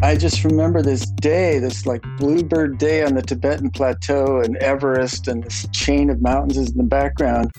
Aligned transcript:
I 0.00 0.16
just 0.16 0.44
remember 0.44 0.80
this 0.80 1.06
day, 1.06 1.58
this 1.58 1.84
like 1.84 2.02
bluebird 2.18 2.78
day 2.78 3.02
on 3.02 3.14
the 3.14 3.22
Tibetan 3.22 3.70
Plateau 3.70 4.40
and 4.40 4.56
Everest, 4.58 5.26
and 5.26 5.42
this 5.42 5.66
chain 5.72 6.08
of 6.08 6.22
mountains 6.22 6.56
is 6.56 6.70
in 6.70 6.78
the 6.78 6.84
background. 6.84 7.50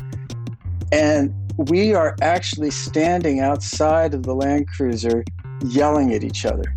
And 0.92 1.34
we 1.58 1.94
are 1.94 2.16
actually 2.22 2.72
standing 2.72 3.42
outside 3.42 4.14
of 4.14 4.24
the 4.24 4.34
Land 4.34 4.68
Cruiser 4.70 5.24
yelling 5.66 6.14
at 6.14 6.24
each 6.24 6.46
other 6.46 6.74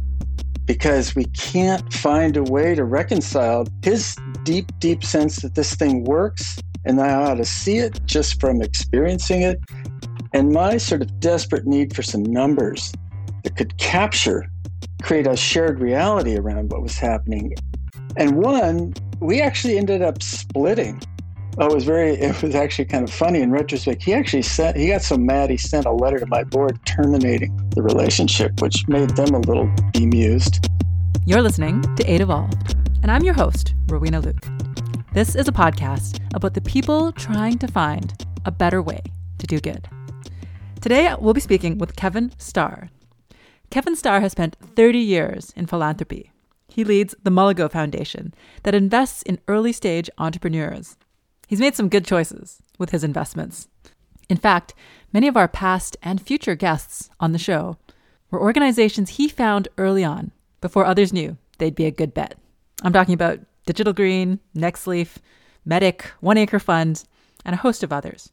because 0.64 1.14
we 1.14 1.24
can't 1.26 1.92
find 1.92 2.36
a 2.36 2.42
way 2.42 2.74
to 2.74 2.84
reconcile 2.84 3.66
his 3.82 4.16
deep, 4.42 4.66
deep 4.80 5.04
sense 5.04 5.42
that 5.42 5.54
this 5.54 5.74
thing 5.74 6.02
works 6.04 6.58
and 6.84 7.00
I 7.00 7.12
ought 7.14 7.34
to 7.34 7.44
see 7.44 7.78
it 7.78 8.00
just 8.04 8.40
from 8.40 8.60
experiencing 8.60 9.42
it, 9.42 9.60
and 10.32 10.50
my 10.50 10.76
sort 10.76 11.02
of 11.02 11.20
desperate 11.20 11.66
need 11.66 11.94
for 11.94 12.02
some 12.02 12.22
numbers 12.22 12.92
that 13.44 13.56
could 13.56 13.76
capture, 13.78 14.50
create 15.02 15.26
a 15.26 15.36
shared 15.36 15.80
reality 15.80 16.36
around 16.36 16.70
what 16.70 16.82
was 16.82 16.96
happening. 16.98 17.54
And 18.16 18.36
one, 18.36 18.94
we 19.20 19.40
actually 19.40 19.78
ended 19.78 20.02
up 20.02 20.22
splitting 20.22 21.00
Oh, 21.58 21.66
it 21.66 21.74
was 21.74 21.84
very, 21.84 22.14
it 22.20 22.42
was 22.42 22.54
actually 22.54 22.86
kind 22.86 23.06
of 23.06 23.12
funny 23.12 23.40
in 23.40 23.50
retrospect. 23.50 24.02
He 24.02 24.14
actually 24.14 24.42
sent, 24.42 24.76
he 24.76 24.88
got 24.88 25.02
so 25.02 25.16
mad, 25.16 25.50
he 25.50 25.58
sent 25.58 25.84
a 25.84 25.92
letter 25.92 26.18
to 26.18 26.26
my 26.26 26.44
board 26.44 26.78
terminating 26.86 27.54
the 27.74 27.82
relationship, 27.82 28.60
which 28.62 28.88
made 28.88 29.10
them 29.10 29.34
a 29.34 29.38
little 29.40 29.70
bemused. 29.92 30.66
You're 31.26 31.42
listening 31.42 31.82
to 31.96 32.10
Aid 32.10 32.22
Evolved, 32.22 32.74
and 33.02 33.10
I'm 33.10 33.22
your 33.22 33.34
host, 33.34 33.74
Rowena 33.88 34.20
Luke. 34.20 34.46
This 35.12 35.36
is 35.36 35.46
a 35.46 35.52
podcast 35.52 36.20
about 36.34 36.54
the 36.54 36.62
people 36.62 37.12
trying 37.12 37.58
to 37.58 37.68
find 37.68 38.14
a 38.46 38.50
better 38.50 38.80
way 38.80 39.02
to 39.38 39.46
do 39.46 39.60
good. 39.60 39.86
Today, 40.80 41.14
we'll 41.20 41.34
be 41.34 41.40
speaking 41.40 41.76
with 41.76 41.96
Kevin 41.96 42.32
Starr. 42.38 42.88
Kevin 43.72 43.96
Starr 43.96 44.20
has 44.20 44.32
spent 44.32 44.54
30 44.76 44.98
years 44.98 45.50
in 45.56 45.64
philanthropy. 45.66 46.30
He 46.68 46.84
leads 46.84 47.14
the 47.22 47.30
Mulago 47.30 47.70
Foundation 47.70 48.34
that 48.64 48.74
invests 48.74 49.22
in 49.22 49.40
early 49.48 49.72
stage 49.72 50.10
entrepreneurs 50.18 50.98
He's 51.48 51.58
made 51.58 51.74
some 51.74 51.88
good 51.88 52.04
choices 52.04 52.60
with 52.78 52.90
his 52.90 53.02
investments. 53.02 53.68
In 54.28 54.36
fact, 54.36 54.74
many 55.10 55.26
of 55.26 55.38
our 55.38 55.48
past 55.48 55.96
and 56.02 56.20
future 56.20 56.54
guests 56.54 57.08
on 57.18 57.32
the 57.32 57.38
show 57.38 57.78
were 58.30 58.42
organizations 58.42 59.10
he 59.10 59.26
found 59.26 59.68
early 59.78 60.04
on 60.04 60.32
before 60.60 60.84
others 60.84 61.10
knew 61.10 61.38
they'd 61.56 61.74
be 61.74 61.86
a 61.86 61.90
good 61.90 62.12
bet. 62.12 62.34
I'm 62.82 62.92
talking 62.92 63.14
about 63.14 63.40
Digital 63.64 63.94
Green, 63.94 64.38
Nexleaf, 64.54 65.16
Medic, 65.64 66.10
One 66.20 66.36
Acre 66.36 66.58
Fund, 66.58 67.04
and 67.42 67.54
a 67.54 67.58
host 67.58 67.82
of 67.82 67.92
others. 67.92 68.32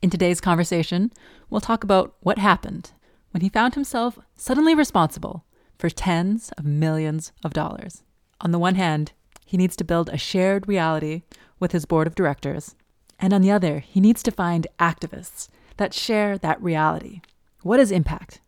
In 0.00 0.08
today's 0.08 0.40
conversation, 0.40 1.12
we'll 1.50 1.60
talk 1.60 1.84
about 1.84 2.14
what 2.20 2.38
happened 2.38 2.92
when 3.32 3.40
he 3.40 3.48
found 3.48 3.74
himself 3.74 4.18
suddenly 4.36 4.74
responsible 4.74 5.44
for 5.78 5.90
tens 5.90 6.52
of 6.56 6.64
millions 6.64 7.32
of 7.44 7.52
dollars. 7.52 8.02
On 8.40 8.52
the 8.52 8.58
one 8.58 8.76
hand, 8.76 9.12
he 9.44 9.56
needs 9.56 9.76
to 9.76 9.84
build 9.84 10.08
a 10.08 10.16
shared 10.16 10.68
reality 10.68 11.22
with 11.58 11.72
his 11.72 11.84
board 11.84 12.06
of 12.06 12.14
directors. 12.14 12.74
And 13.18 13.32
on 13.32 13.42
the 13.42 13.50
other, 13.50 13.80
he 13.80 14.00
needs 14.00 14.22
to 14.22 14.30
find 14.30 14.66
activists 14.78 15.48
that 15.76 15.94
share 15.94 16.38
that 16.38 16.62
reality. 16.62 17.20
What 17.62 17.80
is 17.80 17.90
impact? 17.90 18.40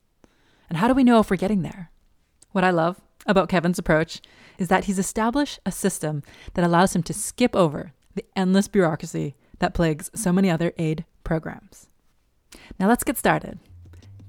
And 0.69 0.79
how 0.79 0.89
do 0.89 0.95
we 0.95 1.05
know 1.05 1.21
if 1.21 1.31
we're 1.31 1.37
getting 1.37 1.63
there? 1.63 1.91
What 2.53 2.65
I 2.65 2.71
love 2.71 3.01
about 3.27 3.49
Kevin's 3.49 3.79
approach 3.79 4.21
is 4.59 4.69
that 4.69 4.85
he's 4.85 4.99
established 4.99 5.59
a 5.65 5.73
system 5.73 6.23
that 6.55 6.65
allows 6.65 6.95
him 6.95 7.03
to 7.05 7.13
skip 7.13 7.55
over 7.57 7.93
the 8.15 8.25
endless 8.37 8.69
bureaucracy 8.69 9.35
that 9.59 9.75
plagues 9.75 10.11
so 10.15 10.33
many 10.33 10.51
other 10.51 10.73
aid 10.79 11.05
programs. 11.23 11.89
Now 12.79 12.89
let's 12.89 13.05
get 13.05 13.19
started. 13.19 13.59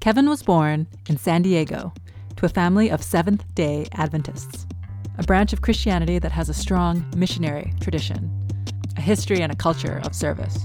Kevin 0.06 0.30
was 0.30 0.44
born 0.44 0.86
in 1.10 1.18
San 1.18 1.42
Diego 1.42 1.92
to 2.36 2.46
a 2.46 2.50
family 2.50 2.92
of 2.92 3.02
Seventh 3.02 3.44
day 3.56 3.88
Adventists, 3.94 4.68
a 5.18 5.24
branch 5.24 5.52
of 5.52 5.64
Christianity 5.64 6.20
that 6.20 6.32
has 6.32 6.48
a 6.48 6.54
strong 6.54 7.04
missionary 7.18 7.74
tradition 7.82 8.30
a 8.98 9.02
history 9.02 9.42
and 9.42 9.52
a 9.52 9.56
culture 9.56 10.00
of 10.06 10.14
service. 10.14 10.60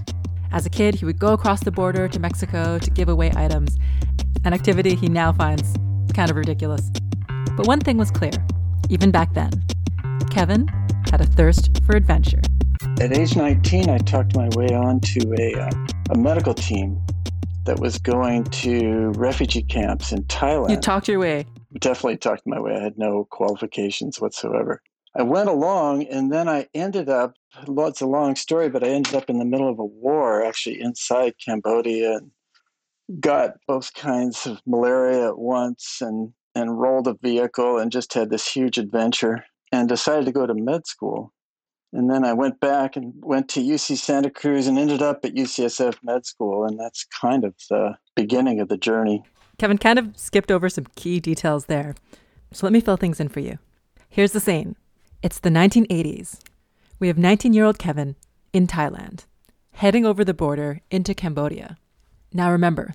As 0.53 0.67
a 0.67 0.69
kid, 0.69 0.95
he 0.95 1.07
would 1.07 1.19
go 1.19 1.33
across 1.33 1.65
the 1.65 1.71
border 1.71 2.07
to 2.07 2.21
Mexico 2.21 2.79
to 2.81 2.91
give 2.91 3.09
away 3.09 3.33
items, 3.35 3.79
an 4.45 4.53
activity 4.53 4.95
he 4.95 5.09
now 5.09 5.33
finds 5.33 5.75
kind 6.13 6.31
of 6.31 6.37
ridiculous. 6.37 6.91
But 7.57 7.67
one 7.67 7.81
thing 7.81 7.97
was 7.97 8.11
clear, 8.11 8.47
even 8.91 9.11
back 9.11 9.33
then 9.33 9.53
Kevin 10.31 10.69
had 11.11 11.23
a 11.23 11.27
thirst 11.27 11.83
for 11.87 11.97
adventure. 11.97 12.43
At 13.01 13.17
age 13.17 13.37
19, 13.37 13.89
I 13.89 13.97
talked 13.97 14.37
my 14.37 14.51
way 14.51 14.67
on 14.75 15.01
to 15.01 15.35
a, 15.39 15.63
uh, 15.63 15.71
a 16.11 16.19
medical 16.19 16.53
team 16.53 17.01
that 17.71 17.79
was 17.79 17.99
going 17.99 18.43
to 18.43 19.11
refugee 19.11 19.63
camps 19.63 20.11
in 20.11 20.25
Thailand. 20.25 20.71
You 20.71 20.77
talked 20.77 21.07
your 21.07 21.21
way. 21.21 21.47
Definitely 21.79 22.17
talked 22.17 22.45
my 22.45 22.59
way. 22.59 22.75
I 22.75 22.83
had 22.83 22.99
no 22.99 23.29
qualifications 23.31 24.21
whatsoever. 24.21 24.83
I 25.17 25.23
went 25.23 25.49
along 25.49 26.03
and 26.09 26.33
then 26.33 26.49
I 26.49 26.67
ended 26.75 27.09
up, 27.09 27.35
well, 27.69 27.87
it's 27.87 28.01
a 28.01 28.09
long 28.09 28.35
story, 28.35 28.71
but 28.71 28.83
I 28.83 28.89
ended 28.89 29.15
up 29.15 29.31
in 29.31 29.39
the 29.39 29.45
middle 29.45 29.69
of 29.69 29.79
a 29.79 29.85
war 29.85 30.45
actually 30.45 30.81
inside 30.81 31.35
Cambodia 31.45 32.17
and 32.17 33.21
got 33.21 33.53
both 33.69 33.95
kinds 33.95 34.49
of 34.49 34.61
malaria 34.67 35.29
at 35.29 35.39
once 35.39 35.99
and, 36.01 36.33
and 36.57 36.81
rolled 36.81 37.07
a 37.07 37.15
vehicle 37.23 37.79
and 37.79 37.93
just 37.93 38.15
had 38.15 38.31
this 38.31 38.53
huge 38.53 38.79
adventure 38.79 39.45
and 39.71 39.89
decided 39.89 40.25
to 40.25 40.33
go 40.33 40.45
to 40.45 40.55
med 40.55 40.89
school. 40.89 41.33
And 41.93 42.09
then 42.09 42.25
I 42.25 42.33
went 42.33 42.61
back 42.61 42.97
and 42.97 43.15
went 43.21 43.49
to 43.51 43.61
UC 43.61 43.97
Santa 43.97 44.31
Cruz 44.31 44.67
and 44.67 44.79
ended 44.79 45.03
up 45.03 45.25
at 45.25 45.35
UCSF 45.35 45.97
Med 46.03 46.25
School. 46.25 46.65
And 46.65 46.79
that's 46.79 47.05
kind 47.05 47.45
of 47.45 47.55
the 47.69 47.97
beginning 48.15 48.61
of 48.61 48.69
the 48.69 48.77
journey. 48.77 49.25
Kevin 49.59 49.79
kind 49.79 49.99
of 49.99 50.17
skipped 50.17 50.51
over 50.51 50.69
some 50.69 50.87
key 50.95 51.21
details 51.21 51.67
there. 51.67 51.95
So 52.53 52.67
let 52.67 52.73
me 52.73 52.81
fill 52.81 52.97
things 52.97 53.21
in 53.21 53.29
for 53.29 53.41
you. 53.41 53.59
Here's 54.09 54.33
the 54.33 54.41
scene 54.41 54.77
it's 55.23 55.39
the 55.39 55.51
1980s. 55.51 56.41
We 56.99 57.09
have 57.09 57.19
19 57.19 57.53
year 57.53 57.65
old 57.65 57.79
Kevin 57.79 58.17
in 58.53 58.67
Thailand, 58.67 59.25
heading 59.73 60.07
over 60.07 60.25
the 60.25 60.35
border 60.35 60.81
into 60.91 61.15
Cambodia. 61.15 61.77
Now 62.33 62.51
remember, 62.53 62.95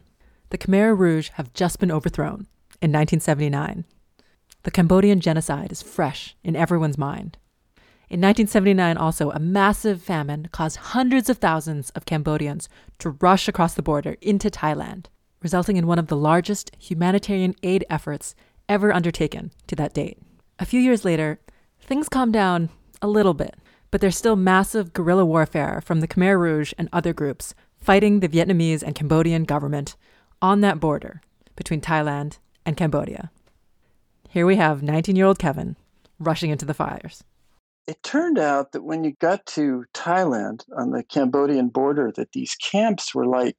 the 0.49 0.57
Khmer 0.57 0.97
Rouge 0.97 1.29
have 1.33 1.53
just 1.53 1.79
been 1.79 1.91
overthrown 1.91 2.47
in 2.81 2.91
1979. 2.91 3.85
The 4.63 4.71
Cambodian 4.71 5.19
genocide 5.19 5.71
is 5.71 5.83
fresh 5.83 6.35
in 6.43 6.55
everyone's 6.55 6.97
mind. 6.97 7.37
In 8.09 8.21
1979, 8.21 8.97
also, 8.97 9.31
a 9.31 9.39
massive 9.39 10.01
famine 10.01 10.47
caused 10.51 10.77
hundreds 10.77 11.29
of 11.29 11.37
thousands 11.37 11.89
of 11.91 12.05
Cambodians 12.05 12.69
to 12.99 13.11
rush 13.11 13.47
across 13.47 13.73
the 13.73 13.81
border 13.81 14.15
into 14.21 14.49
Thailand, 14.49 15.05
resulting 15.41 15.77
in 15.77 15.87
one 15.87 15.99
of 15.99 16.07
the 16.07 16.17
largest 16.17 16.71
humanitarian 16.79 17.55
aid 17.63 17.83
efforts 17.89 18.35
ever 18.69 18.93
undertaken 18.93 19.51
to 19.67 19.75
that 19.75 19.93
date. 19.93 20.19
A 20.59 20.65
few 20.65 20.79
years 20.79 21.03
later, 21.03 21.39
Things 21.85 22.09
calmed 22.09 22.33
down 22.33 22.69
a 22.99 23.07
little 23.07 23.35
bit, 23.35 23.55
but 23.91 24.01
there's 24.01 24.17
still 24.17 24.35
massive 24.35 24.91
guerrilla 24.91 25.23
warfare 25.23 25.81
from 25.85 25.99
the 25.99 26.07
Khmer 26.07 26.39
Rouge 26.39 26.73
and 26.79 26.89
other 26.91 27.13
groups 27.13 27.53
fighting 27.77 28.21
the 28.21 28.27
Vietnamese 28.27 28.81
and 28.81 28.95
Cambodian 28.95 29.43
government 29.43 29.95
on 30.41 30.61
that 30.61 30.79
border 30.79 31.21
between 31.55 31.81
Thailand 31.81 32.39
and 32.65 32.75
Cambodia. 32.75 33.29
Here 34.29 34.47
we 34.47 34.55
have 34.55 34.81
19 34.81 35.15
year 35.15 35.27
old 35.27 35.37
Kevin 35.37 35.75
rushing 36.17 36.49
into 36.49 36.65
the 36.65 36.73
fires. 36.73 37.23
It 37.87 38.01
turned 38.03 38.39
out 38.39 38.71
that 38.71 38.83
when 38.83 39.03
you 39.03 39.13
got 39.19 39.45
to 39.47 39.85
Thailand 39.93 40.63
on 40.75 40.91
the 40.91 41.03
Cambodian 41.03 41.69
border, 41.69 42.11
that 42.15 42.31
these 42.31 42.55
camps 42.55 43.13
were 43.13 43.27
like, 43.27 43.55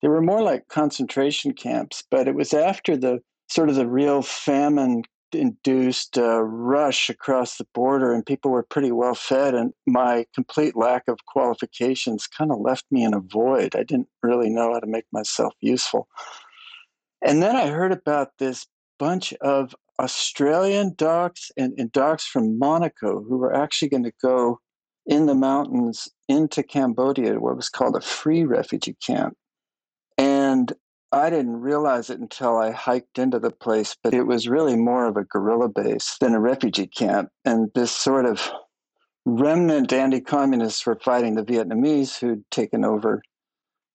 they 0.00 0.08
were 0.08 0.20
more 0.20 0.42
like 0.42 0.66
concentration 0.68 1.52
camps, 1.52 2.02
but 2.10 2.26
it 2.26 2.34
was 2.34 2.52
after 2.52 2.96
the 2.96 3.20
sort 3.48 3.68
of 3.68 3.76
the 3.76 3.86
real 3.86 4.22
famine 4.22 5.02
induced 5.32 6.16
a 6.16 6.42
rush 6.42 7.08
across 7.08 7.56
the 7.56 7.66
border, 7.72 8.12
and 8.12 8.26
people 8.26 8.50
were 8.50 8.64
pretty 8.64 8.92
well 8.92 9.14
fed. 9.14 9.54
And 9.54 9.72
my 9.86 10.26
complete 10.34 10.76
lack 10.76 11.08
of 11.08 11.24
qualifications 11.26 12.26
kind 12.26 12.50
of 12.50 12.60
left 12.60 12.84
me 12.90 13.04
in 13.04 13.14
a 13.14 13.20
void. 13.20 13.76
I 13.76 13.84
didn't 13.84 14.08
really 14.22 14.50
know 14.50 14.72
how 14.72 14.80
to 14.80 14.86
make 14.86 15.06
myself 15.12 15.54
useful. 15.60 16.08
And 17.24 17.42
then 17.42 17.54
I 17.54 17.68
heard 17.68 17.92
about 17.92 18.32
this 18.38 18.66
bunch 18.98 19.32
of 19.34 19.74
Australian 20.02 20.94
docs 20.96 21.50
and, 21.56 21.72
and 21.78 21.92
docs 21.92 22.26
from 22.26 22.58
Monaco 22.58 23.22
who 23.22 23.38
were 23.38 23.54
actually 23.54 23.88
going 23.88 24.02
to 24.02 24.12
go 24.20 24.58
in 25.06 25.26
the 25.26 25.34
mountains 25.34 26.08
into 26.28 26.62
Cambodia, 26.62 27.38
what 27.38 27.56
was 27.56 27.68
called 27.68 27.96
a 27.96 28.00
free 28.00 28.44
refugee 28.44 28.96
camp. 29.04 29.36
And 30.18 30.72
I 31.12 31.30
didn't 31.30 31.60
realize 31.60 32.10
it 32.10 32.20
until 32.20 32.56
I 32.56 32.70
hiked 32.70 33.18
into 33.18 33.38
the 33.38 33.50
place, 33.50 33.96
but 34.02 34.14
it 34.14 34.24
was 34.24 34.48
really 34.48 34.76
more 34.76 35.06
of 35.06 35.16
a 35.16 35.24
guerrilla 35.24 35.68
base 35.68 36.16
than 36.20 36.34
a 36.34 36.40
refugee 36.40 36.86
camp. 36.86 37.28
And 37.44 37.70
this 37.74 37.92
sort 37.92 38.24
of 38.24 38.50
remnant 39.24 39.92
anti 39.92 40.20
communists 40.20 40.86
were 40.86 40.98
fighting 40.98 41.34
the 41.34 41.44
Vietnamese 41.44 42.18
who'd 42.18 42.44
taken 42.50 42.84
over 42.84 43.22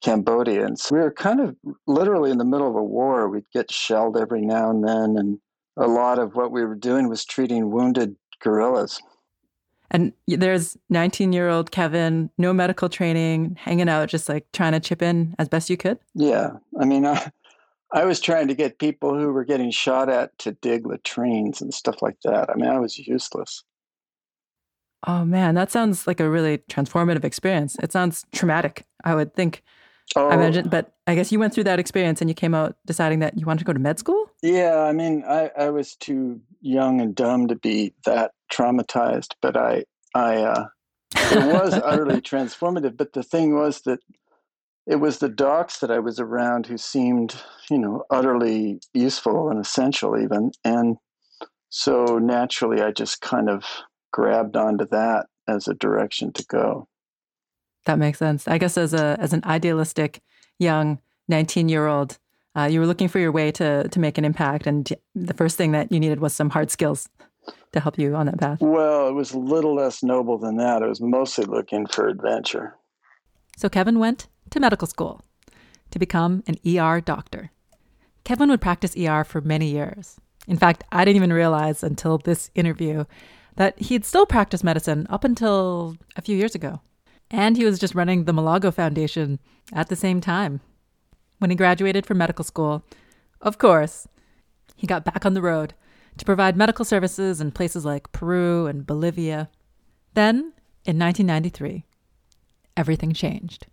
Cambodia. 0.03 0.65
And 0.65 0.77
so 0.80 0.95
we 0.95 1.01
were 1.01 1.12
kind 1.12 1.39
of 1.39 1.56
literally 1.88 2.31
in 2.31 2.38
the 2.38 2.45
middle 2.45 2.69
of 2.69 2.75
a 2.75 2.83
war. 2.83 3.27
We'd 3.27 3.50
get 3.53 3.71
shelled 3.71 4.15
every 4.15 4.42
now 4.42 4.69
and 4.69 4.88
then. 4.88 5.18
And 5.18 5.39
a 5.77 5.88
lot 5.88 6.19
of 6.19 6.35
what 6.35 6.51
we 6.51 6.65
were 6.65 6.75
doing 6.75 7.07
was 7.07 7.25
treating 7.25 7.71
wounded 7.71 8.15
guerrillas. 8.39 9.01
And 9.89 10.12
there's 10.27 10.77
19 10.89 11.31
year 11.31 11.47
old 11.47 11.71
Kevin, 11.71 12.29
no 12.38 12.53
medical 12.53 12.89
training, 12.89 13.57
hanging 13.59 13.88
out, 13.88 14.09
just 14.09 14.27
like 14.27 14.45
trying 14.51 14.74
to 14.74 14.79
chip 14.79 15.01
in 15.01 15.35
as 15.39 15.47
best 15.47 15.69
you 15.69 15.77
could. 15.77 15.97
Yeah. 16.13 16.51
I 16.79 16.85
mean, 16.85 17.06
I, 17.06 17.31
I 17.94 18.03
was 18.03 18.19
trying 18.19 18.50
to 18.50 18.53
get 18.53 18.79
people 18.79 19.18
who 19.18 19.31
were 19.31 19.45
getting 19.45 19.71
shot 19.71 20.09
at 20.09 20.38
to 20.39 20.51
dig 20.51 20.85
latrines 20.85 21.62
and 21.62 21.74
stuff 21.74 22.01
like 22.01 22.18
that. 22.25 22.50
I 22.50 22.56
mean, 22.56 22.69
I 22.69 22.79
was 22.79 22.97
useless. 22.97 23.63
Oh 25.06 25.24
man, 25.24 25.56
that 25.56 25.71
sounds 25.71 26.07
like 26.07 26.19
a 26.19 26.29
really 26.29 26.57
transformative 26.57 27.24
experience. 27.24 27.77
It 27.81 27.91
sounds 27.91 28.25
traumatic, 28.33 28.83
I 29.06 29.15
would 29.15 29.35
think. 29.35 29.63
Oh, 30.15 30.30
I 30.30 30.36
imagine, 30.36 30.69
but 30.69 30.94
I 31.06 31.15
guess 31.15 31.31
you 31.31 31.39
went 31.39 31.54
through 31.54 31.65
that 31.65 31.80
experience 31.80 32.21
and 32.21 32.30
you 32.30 32.33
came 32.33 32.54
out 32.54 32.77
deciding 32.86 33.19
that 33.19 33.38
you 33.38 33.45
wanted 33.45 33.59
to 33.59 33.65
go 33.65 33.74
to 33.74 33.80
med 33.80 34.00
school? 34.00 34.30
Yeah, 34.42 34.80
I 34.80 34.94
mean, 34.94 35.24
I, 35.27 35.51
I 35.57 35.69
was 35.69 35.95
too 35.95 36.42
young 36.62 37.01
and 37.01 37.13
dumb 37.13 37.48
to 37.48 37.56
be 37.56 37.94
that 38.06 38.31
traumatized, 38.51 39.33
but 39.42 39.57
I, 39.57 39.83
I, 40.15 40.38
uh, 40.38 40.65
it 41.15 41.54
was 41.54 41.74
utterly 41.74 42.21
transformative. 42.21 42.95
But 42.95 43.13
the 43.13 43.24
thing 43.24 43.56
was 43.56 43.81
that 43.81 44.00
it 44.86 44.98
was 44.98 45.19
the 45.19 45.30
docs 45.30 45.80
that 45.80 45.92
I 45.92 46.00
was 46.00 46.19
around 46.19 46.65
who 46.65 46.77
seemed, 46.77 47.36
you 47.69 47.77
know, 47.77 48.03
utterly 48.10 48.80
useful 48.94 49.50
and 49.50 49.60
essential, 49.60 50.18
even. 50.18 50.51
And 50.63 50.95
so 51.69 52.18
naturally, 52.18 52.81
I 52.81 52.92
just 52.92 53.19
kind 53.19 53.50
of 53.50 53.65
grabbed 54.13 54.56
onto 54.56 54.88
that 54.88 55.27
as 55.48 55.68
a 55.68 55.74
direction 55.74 56.31
to 56.33 56.45
go. 56.45 56.88
That 57.88 58.00
makes 58.00 58.19
sense. 58.19 58.50
I 58.50 58.57
guess 58.57 58.78
as 58.78 58.94
a 58.94 59.16
as 59.18 59.31
an 59.31 59.42
idealistic 59.45 60.22
young 60.60 61.00
19 61.30 61.69
year 61.69 61.88
old, 61.88 62.18
uh, 62.54 62.68
you 62.69 62.81
were 62.81 62.86
looking 62.86 63.07
for 63.07 63.18
your 63.18 63.31
way 63.31 63.50
to 63.54 63.88
to 63.88 64.00
make 64.00 64.18
an 64.18 64.25
impact, 64.25 64.68
and 64.68 64.92
the 65.16 65.34
first 65.34 65.56
thing 65.56 65.72
that 65.72 65.89
you 65.89 65.98
needed 65.98 66.19
was 66.19 66.34
some 66.34 66.50
hard 66.50 66.69
skills 66.69 67.07
to 67.72 67.80
help 67.80 67.98
you 67.98 68.13
on 68.13 68.25
that 68.25 68.39
path. 68.39 68.60
Well, 68.60 69.07
it 69.07 69.13
was 69.13 69.31
a 69.31 69.39
little 69.39 69.74
less 69.74 70.04
noble 70.04 70.38
than 70.38 70.57
that. 70.57 70.84
I 70.84 70.88
was 70.88 71.00
mostly 71.00 71.45
looking 71.45 71.86
for 71.88 72.10
adventure. 72.10 72.75
So 73.56 73.69
Kevin 73.69 74.00
went 74.00 74.28
to 74.50 74.60
medical 74.60 74.88
school 74.88 75.22
to 75.92 75.98
become 75.98 76.44
an 76.45 76.57
ER 76.68 77.00
doctor. 77.00 77.51
Kevin 78.25 78.50
would 78.50 78.60
practice 78.60 78.98
ER 78.98 79.24
for 79.24 79.39
many 79.39 79.69
years. 79.69 80.18
In 80.45 80.57
fact, 80.57 80.84
I 80.92 81.06
didn't 81.06 81.16
even 81.16 81.31
realize 81.31 81.84
until 81.84 82.18
this 82.18 82.51
interview 82.54 83.06
that 83.56 83.80
he'd 83.80 84.04
still 84.04 84.25
practiced 84.25 84.66
medicine 84.66 85.07
up 85.10 85.24
until 85.24 85.95
a 86.18 86.22
few 86.22 86.36
years 86.36 86.54
ago. 86.54 86.81
And 87.29 87.57
he 87.57 87.65
was 87.65 87.79
just 87.79 87.95
running 87.95 88.24
the 88.24 88.31
Mulago 88.31 88.74
Foundation 88.74 89.39
at 89.74 89.89
the 89.89 89.95
same 89.95 90.21
time. 90.21 90.62
When 91.39 91.50
he 91.50 91.56
graduated 91.56 92.06
from 92.06 92.18
medical 92.18 92.45
school, 92.45 92.83
of 93.41 93.57
course, 93.57 94.07
he 94.75 94.88
got 94.88 95.06
back 95.06 95.25
on 95.25 95.33
the 95.33 95.41
road 95.41 95.74
to 96.18 96.25
provide 96.25 96.57
medical 96.57 96.85
services 96.85 97.41
in 97.41 97.51
places 97.51 97.85
like 97.85 98.12
Peru 98.12 98.65
and 98.65 98.85
Bolivia. 98.85 99.50
Then, 100.13 100.53
in 100.85 100.97
1993, 100.97 101.83
everything 102.75 103.13
changed. 103.13 103.68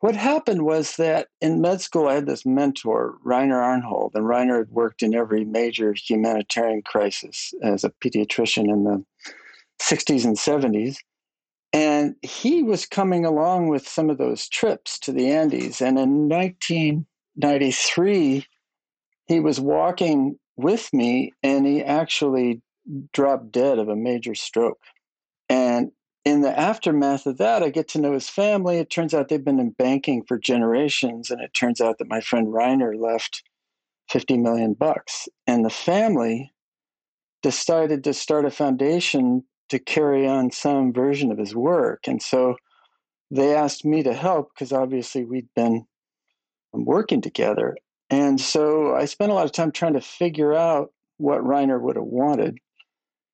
What 0.00 0.16
happened 0.16 0.62
was 0.62 0.96
that 0.96 1.28
in 1.40 1.62
med 1.62 1.80
school, 1.80 2.08
I 2.08 2.14
had 2.14 2.26
this 2.26 2.44
mentor, 2.44 3.16
Rainer 3.22 3.58
Arnhold, 3.58 4.10
and 4.14 4.28
Rainer 4.28 4.58
had 4.58 4.70
worked 4.70 5.02
in 5.02 5.14
every 5.14 5.44
major 5.44 5.94
humanitarian 5.94 6.82
crisis 6.82 7.54
as 7.62 7.84
a 7.84 7.92
pediatrician 8.04 8.68
in 8.68 8.84
the 8.84 9.04
60s 9.80 10.24
and 10.24 10.36
70s. 10.36 10.98
And 11.74 12.16
he 12.22 12.62
was 12.62 12.86
coming 12.86 13.26
along 13.26 13.68
with 13.68 13.86
some 13.88 14.08
of 14.08 14.16
those 14.16 14.48
trips 14.48 14.96
to 15.00 15.10
the 15.10 15.32
Andes. 15.32 15.82
And 15.82 15.98
in 15.98 16.28
1993, 16.28 18.46
he 19.26 19.40
was 19.40 19.58
walking 19.58 20.38
with 20.56 20.92
me 20.92 21.32
and 21.42 21.66
he 21.66 21.82
actually 21.82 22.62
dropped 23.12 23.50
dead 23.50 23.80
of 23.80 23.88
a 23.88 23.96
major 23.96 24.36
stroke. 24.36 24.78
And 25.48 25.90
in 26.24 26.42
the 26.42 26.56
aftermath 26.56 27.26
of 27.26 27.38
that, 27.38 27.64
I 27.64 27.70
get 27.70 27.88
to 27.88 28.00
know 28.00 28.12
his 28.12 28.30
family. 28.30 28.78
It 28.78 28.88
turns 28.88 29.12
out 29.12 29.28
they've 29.28 29.44
been 29.44 29.58
in 29.58 29.70
banking 29.70 30.22
for 30.22 30.38
generations. 30.38 31.28
And 31.28 31.40
it 31.40 31.54
turns 31.54 31.80
out 31.80 31.98
that 31.98 32.06
my 32.06 32.20
friend 32.20 32.54
Rainer 32.54 32.94
left 32.94 33.42
50 34.10 34.36
million 34.36 34.74
bucks. 34.74 35.28
And 35.48 35.64
the 35.64 35.70
family 35.70 36.52
decided 37.42 38.04
to 38.04 38.14
start 38.14 38.44
a 38.44 38.52
foundation 38.52 39.42
to 39.70 39.78
carry 39.78 40.26
on 40.26 40.50
some 40.50 40.92
version 40.92 41.32
of 41.32 41.38
his 41.38 41.54
work. 41.54 42.06
And 42.06 42.22
so 42.22 42.56
they 43.30 43.54
asked 43.54 43.84
me 43.84 44.02
to 44.02 44.14
help 44.14 44.50
because 44.54 44.72
obviously 44.72 45.24
we'd 45.24 45.48
been 45.56 45.86
um, 46.72 46.84
working 46.84 47.20
together. 47.20 47.76
And 48.10 48.40
so 48.40 48.94
I 48.94 49.06
spent 49.06 49.32
a 49.32 49.34
lot 49.34 49.46
of 49.46 49.52
time 49.52 49.72
trying 49.72 49.94
to 49.94 50.00
figure 50.00 50.54
out 50.54 50.92
what 51.16 51.46
Rainer 51.46 51.78
would 51.78 51.96
have 51.96 52.04
wanted. 52.04 52.58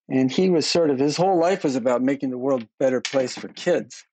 And 0.08 0.30
he 0.30 0.50
was 0.50 0.66
sort 0.66 0.90
of, 0.90 0.98
his 0.98 1.16
whole 1.16 1.38
life 1.38 1.64
was 1.64 1.76
about 1.76 2.02
making 2.02 2.30
the 2.30 2.38
world 2.38 2.62
a 2.62 2.68
better 2.78 3.00
place 3.00 3.36
for 3.36 3.48
kids. 3.48 4.04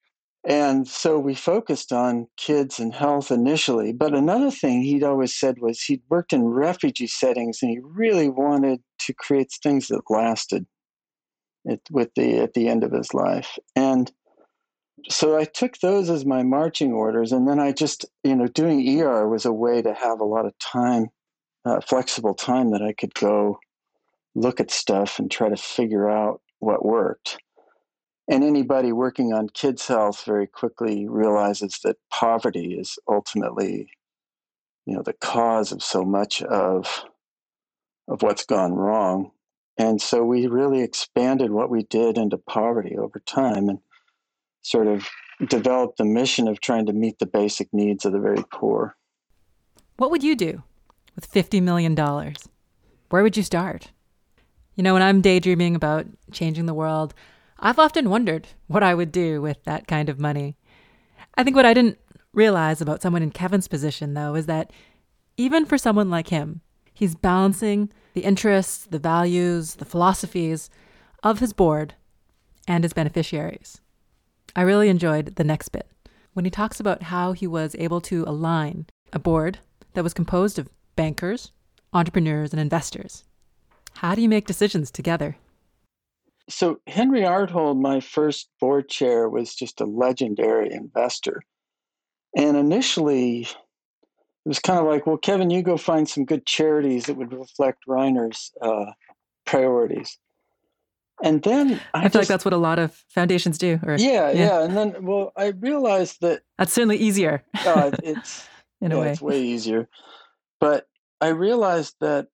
And 0.46 0.86
so 0.86 1.18
we 1.18 1.34
focused 1.34 1.92
on 1.92 2.28
kids 2.36 2.78
and 2.78 2.94
health 2.94 3.30
initially. 3.30 3.92
But 3.92 4.14
another 4.14 4.50
thing 4.50 4.82
he'd 4.82 5.02
always 5.02 5.38
said 5.38 5.58
was 5.58 5.82
he'd 5.82 6.02
worked 6.08 6.32
in 6.32 6.44
refugee 6.44 7.08
settings 7.08 7.58
and 7.60 7.70
he 7.70 7.80
really 7.82 8.28
wanted 8.28 8.80
to 9.00 9.14
create 9.14 9.52
things 9.62 9.88
that 9.88 10.02
lasted 10.08 10.66
at, 11.68 11.80
with 11.90 12.14
the 12.14 12.38
at 12.38 12.54
the 12.54 12.68
end 12.68 12.84
of 12.84 12.92
his 12.92 13.14
life. 13.14 13.58
And 13.76 14.10
so 15.08 15.38
I 15.38 15.44
took 15.44 15.78
those 15.78 16.10
as 16.10 16.24
my 16.24 16.42
marching 16.42 16.92
orders, 16.92 17.32
and 17.32 17.46
then 17.48 17.60
I 17.60 17.72
just 17.72 18.04
you 18.24 18.34
know 18.34 18.46
doing 18.46 19.00
ER 19.00 19.28
was 19.28 19.44
a 19.44 19.52
way 19.52 19.82
to 19.82 19.94
have 19.94 20.20
a 20.20 20.24
lot 20.24 20.46
of 20.46 20.58
time, 20.58 21.08
uh, 21.64 21.80
flexible 21.80 22.34
time 22.34 22.72
that 22.72 22.82
I 22.82 22.92
could 22.92 23.14
go 23.14 23.58
look 24.34 24.60
at 24.60 24.70
stuff 24.70 25.18
and 25.18 25.30
try 25.30 25.48
to 25.48 25.56
figure 25.56 26.08
out 26.08 26.40
what 26.58 26.84
worked. 26.84 27.38
And 28.30 28.44
anybody 28.44 28.92
working 28.92 29.32
on 29.32 29.48
kids' 29.48 29.86
health 29.86 30.24
very 30.24 30.46
quickly 30.46 31.08
realizes 31.08 31.80
that 31.82 31.96
poverty 32.10 32.76
is 32.78 32.98
ultimately, 33.08 33.88
you 34.84 34.94
know, 34.94 35.02
the 35.02 35.14
cause 35.14 35.72
of 35.72 35.82
so 35.82 36.04
much 36.04 36.42
of 36.42 37.04
of 38.06 38.22
what's 38.22 38.44
gone 38.44 38.72
wrong. 38.72 39.30
And 39.78 40.02
so 40.02 40.24
we 40.24 40.48
really 40.48 40.82
expanded 40.82 41.52
what 41.52 41.70
we 41.70 41.84
did 41.84 42.18
into 42.18 42.36
poverty 42.36 42.96
over 42.98 43.20
time 43.20 43.68
and 43.68 43.78
sort 44.62 44.88
of 44.88 45.08
developed 45.48 45.98
the 45.98 46.04
mission 46.04 46.48
of 46.48 46.60
trying 46.60 46.86
to 46.86 46.92
meet 46.92 47.20
the 47.20 47.26
basic 47.26 47.72
needs 47.72 48.04
of 48.04 48.12
the 48.12 48.18
very 48.18 48.42
poor. 48.52 48.96
What 49.96 50.10
would 50.10 50.24
you 50.24 50.34
do 50.34 50.64
with 51.14 51.30
$50 51.30 51.62
million? 51.62 51.96
Where 53.08 53.22
would 53.22 53.36
you 53.36 53.42
start? 53.44 53.92
You 54.74 54.82
know, 54.82 54.94
when 54.94 55.02
I'm 55.02 55.20
daydreaming 55.20 55.76
about 55.76 56.06
changing 56.32 56.66
the 56.66 56.74
world, 56.74 57.14
I've 57.60 57.78
often 57.78 58.10
wondered 58.10 58.48
what 58.66 58.82
I 58.82 58.94
would 58.94 59.12
do 59.12 59.40
with 59.40 59.62
that 59.64 59.86
kind 59.86 60.08
of 60.08 60.20
money. 60.20 60.56
I 61.36 61.44
think 61.44 61.56
what 61.56 61.66
I 61.66 61.74
didn't 61.74 61.98
realize 62.32 62.80
about 62.80 63.02
someone 63.02 63.22
in 63.22 63.30
Kevin's 63.30 63.68
position, 63.68 64.14
though, 64.14 64.34
is 64.34 64.46
that 64.46 64.72
even 65.36 65.64
for 65.66 65.78
someone 65.78 66.10
like 66.10 66.28
him, 66.28 66.60
he's 66.94 67.14
balancing 67.14 67.92
the 68.18 68.24
interests, 68.24 68.84
the 68.86 68.98
values, 68.98 69.76
the 69.76 69.84
philosophies 69.84 70.70
of 71.22 71.38
his 71.38 71.52
board 71.52 71.94
and 72.66 72.82
his 72.82 72.92
beneficiaries. 72.92 73.80
I 74.56 74.62
really 74.62 74.88
enjoyed 74.88 75.36
the 75.36 75.44
next 75.44 75.68
bit 75.68 75.86
when 76.32 76.44
he 76.44 76.50
talks 76.50 76.80
about 76.80 77.04
how 77.04 77.30
he 77.30 77.46
was 77.46 77.76
able 77.78 78.00
to 78.00 78.24
align 78.26 78.86
a 79.12 79.20
board 79.20 79.60
that 79.94 80.02
was 80.02 80.14
composed 80.14 80.58
of 80.58 80.68
bankers, 80.96 81.52
entrepreneurs, 81.92 82.52
and 82.52 82.60
investors. 82.60 83.22
How 83.92 84.16
do 84.16 84.22
you 84.22 84.28
make 84.28 84.48
decisions 84.48 84.90
together? 84.90 85.36
So, 86.48 86.80
Henry 86.88 87.20
Arnhold, 87.20 87.80
my 87.80 88.00
first 88.00 88.50
board 88.58 88.88
chair, 88.88 89.28
was 89.28 89.54
just 89.54 89.80
a 89.80 89.84
legendary 89.84 90.72
investor. 90.72 91.40
And 92.36 92.56
initially, 92.56 93.46
it 94.48 94.52
was 94.52 94.60
kind 94.60 94.78
of 94.78 94.86
like, 94.86 95.06
well, 95.06 95.18
Kevin, 95.18 95.50
you 95.50 95.62
go 95.62 95.76
find 95.76 96.08
some 96.08 96.24
good 96.24 96.46
charities 96.46 97.04
that 97.04 97.18
would 97.18 97.34
reflect 97.34 97.82
Rainer's 97.86 98.50
uh, 98.62 98.92
priorities. 99.44 100.16
And 101.22 101.42
then 101.42 101.82
I, 101.92 101.98
I 101.98 102.00
feel 102.00 102.04
just, 102.04 102.14
like 102.14 102.28
that's 102.28 102.46
what 102.46 102.54
a 102.54 102.56
lot 102.56 102.78
of 102.78 102.94
foundations 103.10 103.58
do. 103.58 103.78
Or, 103.82 103.96
yeah, 103.98 104.30
yeah, 104.30 104.32
yeah, 104.32 104.62
And 104.62 104.74
then, 104.74 105.04
well, 105.04 105.34
I 105.36 105.48
realized 105.48 106.22
that 106.22 106.44
that's 106.56 106.72
certainly 106.72 106.96
easier. 106.96 107.44
uh, 107.58 107.90
it's 108.02 108.48
in 108.80 108.90
yeah, 108.90 108.96
a 108.96 109.00
way, 109.00 109.10
it's 109.10 109.20
way 109.20 109.42
easier. 109.42 109.86
But 110.60 110.88
I 111.20 111.28
realized 111.28 111.96
that 112.00 112.28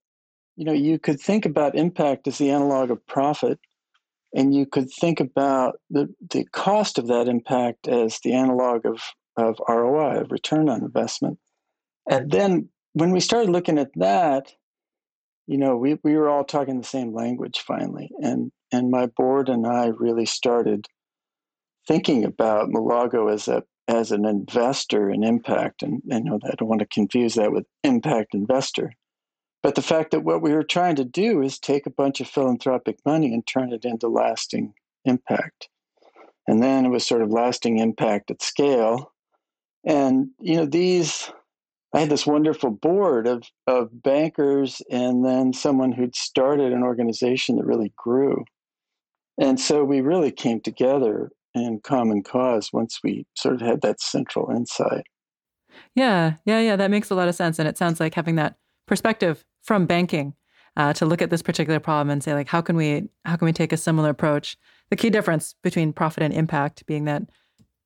you 0.54 0.66
know 0.66 0.72
you 0.72 1.00
could 1.00 1.20
think 1.20 1.46
about 1.46 1.74
impact 1.74 2.28
as 2.28 2.38
the 2.38 2.52
analog 2.52 2.92
of 2.92 3.04
profit, 3.08 3.58
and 4.32 4.54
you 4.54 4.66
could 4.66 4.88
think 4.88 5.18
about 5.18 5.80
the 5.90 6.14
the 6.30 6.44
cost 6.52 6.96
of 6.96 7.08
that 7.08 7.26
impact 7.26 7.88
as 7.88 8.20
the 8.22 8.34
analog 8.34 8.86
of 8.86 9.00
of 9.36 9.58
ROI, 9.68 10.20
of 10.20 10.30
return 10.30 10.68
on 10.68 10.82
investment. 10.82 11.40
And 12.08 12.30
then 12.30 12.68
when 12.92 13.10
we 13.10 13.20
started 13.20 13.50
looking 13.50 13.78
at 13.78 13.90
that, 13.96 14.52
you 15.46 15.58
know, 15.58 15.76
we, 15.76 15.98
we 16.02 16.16
were 16.16 16.28
all 16.28 16.44
talking 16.44 16.78
the 16.78 16.86
same 16.86 17.14
language 17.14 17.60
finally. 17.60 18.10
And 18.20 18.50
and 18.72 18.90
my 18.90 19.06
board 19.06 19.48
and 19.48 19.66
I 19.66 19.86
really 19.86 20.26
started 20.26 20.86
thinking 21.86 22.24
about 22.24 22.70
Mulago 22.70 23.32
as 23.32 23.46
a 23.48 23.62
as 23.86 24.12
an 24.12 24.24
investor 24.24 25.10
in 25.10 25.22
impact. 25.22 25.82
And 25.82 26.02
I 26.10 26.20
know 26.20 26.38
that 26.42 26.52
I 26.52 26.54
don't 26.56 26.68
want 26.68 26.80
to 26.80 26.86
confuse 26.86 27.34
that 27.34 27.52
with 27.52 27.66
impact 27.82 28.34
investor. 28.34 28.92
But 29.62 29.74
the 29.74 29.82
fact 29.82 30.10
that 30.10 30.24
what 30.24 30.42
we 30.42 30.52
were 30.52 30.64
trying 30.64 30.96
to 30.96 31.04
do 31.04 31.42
is 31.42 31.58
take 31.58 31.86
a 31.86 31.90
bunch 31.90 32.20
of 32.20 32.28
philanthropic 32.28 32.98
money 33.04 33.32
and 33.32 33.46
turn 33.46 33.72
it 33.72 33.84
into 33.84 34.08
lasting 34.08 34.74
impact. 35.04 35.68
And 36.46 36.62
then 36.62 36.84
it 36.84 36.90
was 36.90 37.06
sort 37.06 37.22
of 37.22 37.30
lasting 37.30 37.78
impact 37.78 38.30
at 38.30 38.42
scale. 38.42 39.12
And 39.84 40.30
you 40.40 40.56
know, 40.56 40.66
these 40.66 41.30
I 41.94 42.00
had 42.00 42.10
this 42.10 42.26
wonderful 42.26 42.70
board 42.70 43.28
of 43.28 43.44
of 43.68 44.02
bankers 44.02 44.82
and 44.90 45.24
then 45.24 45.52
someone 45.52 45.92
who'd 45.92 46.16
started 46.16 46.72
an 46.72 46.82
organization 46.82 47.56
that 47.56 47.66
really 47.66 47.92
grew. 47.96 48.44
And 49.40 49.58
so 49.60 49.84
we 49.84 50.00
really 50.00 50.32
came 50.32 50.60
together 50.60 51.30
in 51.54 51.80
common 51.80 52.24
cause 52.24 52.72
once 52.72 52.98
we 53.04 53.26
sort 53.36 53.54
of 53.54 53.60
had 53.60 53.80
that 53.82 54.00
central 54.00 54.50
insight. 54.50 55.04
Yeah, 55.94 56.34
yeah, 56.44 56.60
yeah. 56.60 56.76
That 56.76 56.90
makes 56.90 57.10
a 57.10 57.14
lot 57.14 57.28
of 57.28 57.34
sense. 57.36 57.60
And 57.60 57.68
it 57.68 57.78
sounds 57.78 58.00
like 58.00 58.14
having 58.14 58.34
that 58.36 58.56
perspective 58.86 59.44
from 59.62 59.86
banking 59.86 60.34
uh, 60.76 60.92
to 60.94 61.06
look 61.06 61.22
at 61.22 61.30
this 61.30 61.42
particular 61.42 61.78
problem 61.78 62.10
and 62.10 62.22
say, 62.24 62.34
like, 62.34 62.48
how 62.48 62.60
can 62.60 62.74
we 62.74 63.08
how 63.24 63.36
can 63.36 63.46
we 63.46 63.52
take 63.52 63.72
a 63.72 63.76
similar 63.76 64.10
approach? 64.10 64.56
The 64.90 64.96
key 64.96 65.10
difference 65.10 65.54
between 65.62 65.92
profit 65.92 66.24
and 66.24 66.34
impact 66.34 66.86
being 66.86 67.04
that 67.04 67.22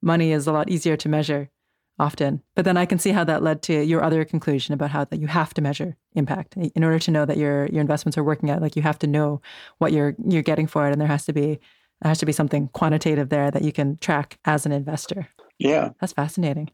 money 0.00 0.32
is 0.32 0.46
a 0.46 0.52
lot 0.52 0.70
easier 0.70 0.96
to 0.96 1.08
measure 1.10 1.50
often. 1.98 2.42
But 2.54 2.64
then 2.64 2.76
I 2.76 2.86
can 2.86 2.98
see 2.98 3.10
how 3.10 3.24
that 3.24 3.42
led 3.42 3.62
to 3.62 3.82
your 3.82 4.02
other 4.02 4.24
conclusion 4.24 4.74
about 4.74 4.90
how 4.90 5.04
that 5.04 5.20
you 5.20 5.26
have 5.26 5.52
to 5.54 5.62
measure 5.62 5.96
impact 6.14 6.56
in 6.56 6.84
order 6.84 6.98
to 6.98 7.10
know 7.10 7.24
that 7.24 7.36
your 7.36 7.66
your 7.66 7.80
investments 7.80 8.16
are 8.16 8.24
working 8.24 8.50
out. 8.50 8.62
Like 8.62 8.76
you 8.76 8.82
have 8.82 8.98
to 9.00 9.06
know 9.06 9.40
what 9.78 9.92
you're 9.92 10.14
you're 10.26 10.42
getting 10.42 10.66
for 10.66 10.86
it, 10.86 10.92
and 10.92 11.00
there 11.00 11.08
has 11.08 11.24
to 11.26 11.32
be 11.32 11.58
there 12.00 12.08
has 12.08 12.18
to 12.18 12.26
be 12.26 12.32
something 12.32 12.68
quantitative 12.68 13.28
there 13.28 13.50
that 13.50 13.62
you 13.62 13.72
can 13.72 13.96
track 13.98 14.38
as 14.44 14.66
an 14.66 14.72
investor. 14.72 15.28
Yeah, 15.58 15.90
that's 16.00 16.12
fascinating. 16.12 16.70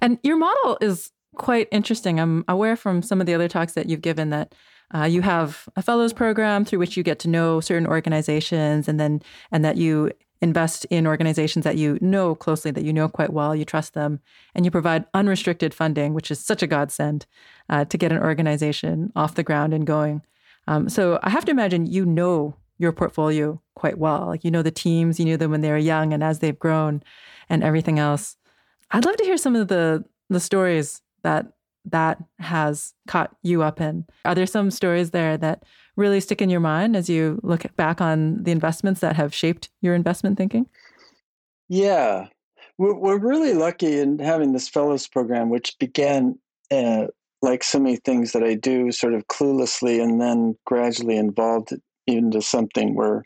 And 0.00 0.18
your 0.22 0.36
model 0.36 0.78
is 0.80 1.12
quite 1.36 1.68
interesting. 1.70 2.18
I'm 2.18 2.44
aware 2.48 2.76
from 2.76 3.02
some 3.02 3.20
of 3.20 3.26
the 3.26 3.34
other 3.34 3.48
talks 3.48 3.74
that 3.74 3.88
you've 3.88 4.00
given 4.02 4.30
that 4.30 4.54
uh, 4.94 5.04
you 5.04 5.22
have 5.22 5.68
a 5.76 5.82
fellows 5.82 6.12
program 6.12 6.64
through 6.64 6.78
which 6.78 6.96
you 6.96 7.02
get 7.02 7.18
to 7.20 7.28
know 7.28 7.60
certain 7.60 7.86
organizations, 7.86 8.88
and 8.88 8.98
then 8.98 9.22
and 9.50 9.64
that 9.64 9.76
you 9.76 10.10
invest 10.40 10.84
in 10.86 11.06
organizations 11.06 11.64
that 11.64 11.76
you 11.76 11.98
know 12.00 12.34
closely, 12.34 12.70
that 12.70 12.84
you 12.84 12.92
know 12.92 13.08
quite 13.08 13.32
well, 13.32 13.54
you 13.54 13.64
trust 13.64 13.94
them, 13.94 14.20
and 14.54 14.64
you 14.64 14.70
provide 14.70 15.06
unrestricted 15.14 15.72
funding, 15.72 16.14
which 16.14 16.30
is 16.30 16.38
such 16.38 16.62
a 16.62 16.66
godsend 16.66 17.26
uh, 17.68 17.84
to 17.86 17.98
get 17.98 18.12
an 18.12 18.18
organization 18.18 19.12
off 19.16 19.34
the 19.34 19.42
ground 19.42 19.72
and 19.72 19.86
going. 19.86 20.22
Um, 20.66 20.88
so 20.88 21.18
I 21.22 21.30
have 21.30 21.44
to 21.46 21.50
imagine 21.50 21.86
you 21.86 22.04
know 22.04 22.56
your 22.78 22.92
portfolio 22.92 23.60
quite 23.74 23.98
well. 23.98 24.26
Like 24.26 24.44
you 24.44 24.50
know 24.50 24.62
the 24.62 24.70
teams, 24.70 25.18
you 25.18 25.24
knew 25.24 25.36
them 25.36 25.50
when 25.50 25.60
they 25.60 25.70
were 25.70 25.78
young 25.78 26.12
and 26.12 26.22
as 26.22 26.40
they've 26.40 26.58
grown 26.58 27.02
and 27.48 27.62
everything 27.62 27.98
else. 27.98 28.36
I'd 28.90 29.04
love 29.04 29.16
to 29.16 29.24
hear 29.24 29.36
some 29.36 29.56
of 29.56 29.68
the 29.68 30.04
the 30.28 30.40
stories 30.40 31.02
that 31.22 31.46
that 31.86 32.22
has 32.38 32.94
caught 33.06 33.34
you 33.42 33.62
up 33.62 33.80
in. 33.80 34.04
Are 34.24 34.34
there 34.34 34.46
some 34.46 34.70
stories 34.70 35.10
there 35.10 35.36
that 35.38 35.64
really 35.96 36.20
stick 36.20 36.42
in 36.42 36.50
your 36.50 36.60
mind 36.60 36.96
as 36.96 37.08
you 37.08 37.40
look 37.42 37.64
back 37.76 38.00
on 38.00 38.42
the 38.42 38.52
investments 38.52 39.00
that 39.00 39.16
have 39.16 39.34
shaped 39.34 39.70
your 39.80 39.94
investment 39.94 40.36
thinking? 40.36 40.66
Yeah, 41.68 42.28
we're, 42.78 43.18
really 43.18 43.54
lucky 43.54 43.98
in 43.98 44.18
having 44.18 44.52
this 44.52 44.68
fellows 44.68 45.08
program, 45.08 45.50
which 45.50 45.76
began 45.78 46.38
uh, 46.70 47.06
like 47.42 47.64
so 47.64 47.78
many 47.78 47.96
things 47.96 48.32
that 48.32 48.42
I 48.42 48.54
do, 48.54 48.92
sort 48.92 49.14
of 49.14 49.26
cluelessly, 49.28 50.02
and 50.02 50.20
then 50.20 50.56
gradually 50.66 51.16
evolved 51.16 51.72
into 52.06 52.42
something 52.42 52.94
we're 52.94 53.22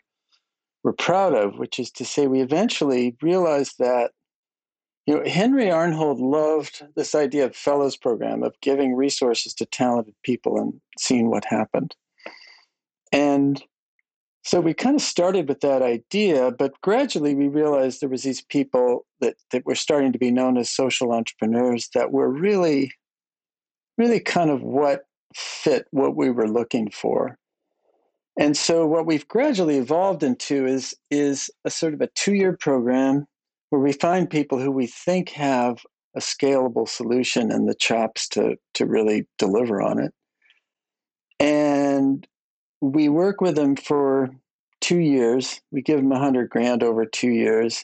we're 0.83 0.93
proud 0.93 1.35
of, 1.35 1.59
which 1.59 1.77
is 1.77 1.91
to 1.91 2.05
say, 2.05 2.25
we 2.25 2.41
eventually 2.41 3.15
realized 3.21 3.75
that 3.77 4.11
you 5.05 5.15
know, 5.15 5.23
Henry 5.29 5.65
Arnhold 5.65 6.19
loved 6.19 6.85
this 6.95 7.15
idea 7.15 7.45
of 7.45 7.55
fellows 7.55 7.97
program 7.97 8.43
of 8.43 8.59
giving 8.61 8.95
resources 8.95 9.53
to 9.55 9.65
talented 9.65 10.13
people 10.23 10.59
and 10.59 10.79
seeing 10.97 11.29
what 11.29 11.45
happened. 11.45 11.95
And 13.11 13.61
so 14.43 14.59
we 14.59 14.73
kind 14.73 14.95
of 14.95 15.01
started 15.01 15.47
with 15.47 15.61
that 15.61 15.81
idea, 15.81 16.51
but 16.51 16.79
gradually 16.81 17.35
we 17.35 17.47
realized 17.47 18.01
there 18.01 18.09
was 18.09 18.23
these 18.23 18.41
people 18.41 19.05
that, 19.19 19.35
that 19.51 19.65
were 19.65 19.75
starting 19.75 20.11
to 20.13 20.19
be 20.19 20.31
known 20.31 20.57
as 20.57 20.69
social 20.69 21.11
entrepreneurs 21.11 21.89
that 21.93 22.11
were 22.11 22.29
really, 22.29 22.91
really 23.97 24.19
kind 24.19 24.49
of 24.49 24.61
what 24.61 25.05
fit 25.35 25.87
what 25.91 26.15
we 26.15 26.29
were 26.29 26.49
looking 26.49 26.89
for. 26.89 27.37
And 28.39 28.55
so 28.55 28.87
what 28.87 29.05
we've 29.05 29.27
gradually 29.27 29.77
evolved 29.77 30.23
into 30.23 30.65
is 30.65 30.95
is 31.09 31.49
a 31.65 31.69
sort 31.69 31.93
of 31.93 32.01
a 32.01 32.07
two-year 32.07 32.57
program 32.57 33.27
where 33.71 33.81
we 33.81 33.93
find 33.93 34.29
people 34.29 34.59
who 34.59 34.69
we 34.69 34.85
think 34.85 35.29
have 35.29 35.79
a 36.15 36.19
scalable 36.19 36.87
solution 36.87 37.51
and 37.51 37.67
the 37.67 37.73
chops 37.73 38.27
to 38.27 38.57
to 38.75 38.85
really 38.85 39.25
deliver 39.39 39.81
on 39.81 39.97
it. 39.97 40.13
And 41.39 42.27
we 42.81 43.09
work 43.09 43.41
with 43.41 43.55
them 43.55 43.75
for 43.75 44.29
two 44.81 44.99
years. 44.99 45.61
We 45.71 45.81
give 45.81 45.97
them 45.97 46.11
a 46.11 46.19
hundred 46.19 46.49
grand 46.49 46.83
over 46.83 47.05
two 47.05 47.29
years 47.29 47.83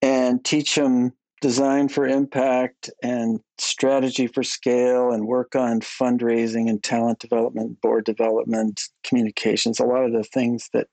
and 0.00 0.42
teach 0.44 0.74
them 0.74 1.12
design 1.42 1.88
for 1.88 2.06
impact 2.06 2.88
and 3.02 3.40
strategy 3.58 4.26
for 4.26 4.42
scale 4.42 5.12
and 5.12 5.26
work 5.26 5.54
on 5.54 5.80
fundraising 5.80 6.70
and 6.70 6.82
talent 6.82 7.18
development, 7.18 7.80
board 7.82 8.06
development, 8.06 8.80
communications, 9.04 9.78
a 9.78 9.84
lot 9.84 10.04
of 10.04 10.12
the 10.12 10.24
things 10.24 10.70
that 10.72 10.86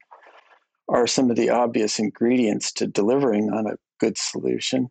are 0.89 1.07
some 1.07 1.29
of 1.29 1.37
the 1.37 1.49
obvious 1.49 1.99
ingredients 1.99 2.73
to 2.73 2.85
delivering 2.85 3.49
on 3.49 3.67
a 3.67 3.77
good 4.03 4.17
solution. 4.17 4.89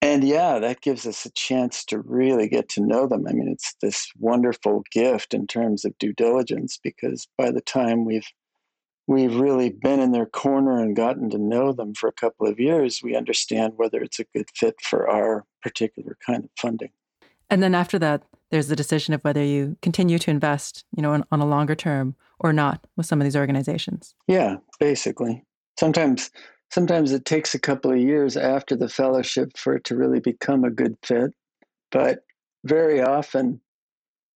And 0.00 0.24
yeah, 0.24 0.58
that 0.60 0.80
gives 0.80 1.06
us 1.06 1.26
a 1.26 1.32
chance 1.32 1.84
to 1.86 1.98
really 1.98 2.48
get 2.48 2.68
to 2.70 2.80
know 2.80 3.06
them. 3.06 3.26
I 3.28 3.32
mean, 3.32 3.48
it's 3.48 3.74
this 3.82 4.08
wonderful 4.18 4.84
gift 4.92 5.34
in 5.34 5.46
terms 5.46 5.84
of 5.84 5.98
due 5.98 6.12
diligence 6.12 6.78
because 6.82 7.26
by 7.36 7.50
the 7.50 7.60
time 7.60 8.04
we've 8.04 8.28
we've 9.08 9.34
really 9.34 9.70
been 9.70 10.00
in 10.00 10.12
their 10.12 10.26
corner 10.26 10.80
and 10.80 10.94
gotten 10.94 11.30
to 11.30 11.38
know 11.38 11.72
them 11.72 11.94
for 11.94 12.08
a 12.08 12.12
couple 12.12 12.46
of 12.46 12.60
years, 12.60 13.00
we 13.02 13.16
understand 13.16 13.72
whether 13.76 14.00
it's 14.02 14.20
a 14.20 14.24
good 14.34 14.46
fit 14.54 14.76
for 14.82 15.08
our 15.08 15.44
particular 15.62 16.16
kind 16.24 16.44
of 16.44 16.50
funding. 16.58 16.90
And 17.50 17.62
then 17.62 17.74
after 17.74 17.98
that, 17.98 18.22
there's 18.50 18.68
the 18.68 18.76
decision 18.76 19.14
of 19.14 19.22
whether 19.22 19.42
you 19.42 19.76
continue 19.80 20.18
to 20.18 20.30
invest, 20.30 20.84
you 20.94 21.02
know, 21.02 21.12
on, 21.12 21.24
on 21.32 21.40
a 21.40 21.46
longer 21.46 21.74
term 21.74 22.14
or 22.38 22.52
not 22.52 22.86
with 22.96 23.06
some 23.06 23.20
of 23.20 23.24
these 23.24 23.36
organizations. 23.36 24.14
Yeah, 24.26 24.56
basically. 24.78 25.42
Sometimes 25.78 26.30
sometimes 26.70 27.12
it 27.12 27.24
takes 27.24 27.54
a 27.54 27.58
couple 27.58 27.90
of 27.90 27.98
years 27.98 28.36
after 28.36 28.76
the 28.76 28.88
fellowship 28.88 29.56
for 29.56 29.76
it 29.76 29.84
to 29.84 29.96
really 29.96 30.20
become 30.20 30.64
a 30.64 30.70
good 30.70 30.96
fit. 31.02 31.32
But 31.90 32.24
very 32.64 33.00
often 33.00 33.60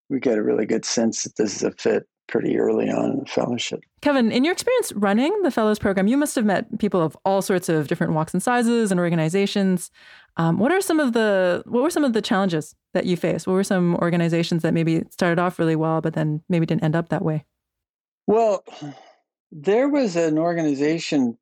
we 0.09 0.21
get 0.21 0.39
a 0.39 0.43
really 0.43 0.67
good 0.67 0.85
sense 0.85 1.25
that 1.25 1.37
this 1.37 1.57
is 1.57 1.63
a 1.63 1.73
fit 1.73 2.07
pretty 2.29 2.59
early 2.59 2.89
on 2.89 3.11
in 3.11 3.19
the 3.19 3.27
fellowship. 3.27 3.81
Kevin, 4.01 4.33
in 4.33 4.45
your 4.45 4.53
experience 4.53 4.93
running 4.93 5.43
the 5.43 5.51
fellows 5.51 5.79
program, 5.79 6.07
you 6.07 6.17
must 6.17 6.35
have 6.35 6.45
met 6.45 6.79
people 6.79 7.01
of 7.03 7.17
all 7.25 7.43
sorts 7.43 7.69
of 7.69 7.89
different 7.89 8.15
walks 8.15 8.33
and 8.33 8.43
sizes 8.43 8.91
and 8.91 8.99
organizations. 8.99 9.91
Um, 10.39 10.59
what 10.59 10.73
are 10.73 10.81
some 10.81 10.99
of 10.99 11.13
the 11.13 11.63
what 11.67 11.83
were 11.83 11.91
some 11.91 12.05
of 12.05 12.15
the 12.15 12.23
challenges 12.23 12.75
that 12.95 13.05
you 13.05 13.17
faced? 13.17 13.47
What 13.47 13.55
were 13.55 13.65
some 13.65 13.97
organizations 13.97 14.63
that 14.63 14.73
maybe 14.73 15.05
started 15.11 15.39
off 15.39 15.59
really 15.59 15.77
well, 15.77 16.01
but 16.01 16.15
then 16.15 16.43
maybe 16.49 16.65
didn't 16.65 16.85
end 16.85 16.97
up 16.97 17.11
that 17.11 17.23
way? 17.23 17.45
Well, 18.27 18.65
there 19.51 19.89
was 19.89 20.17
an 20.17 20.39
organization 20.39 21.37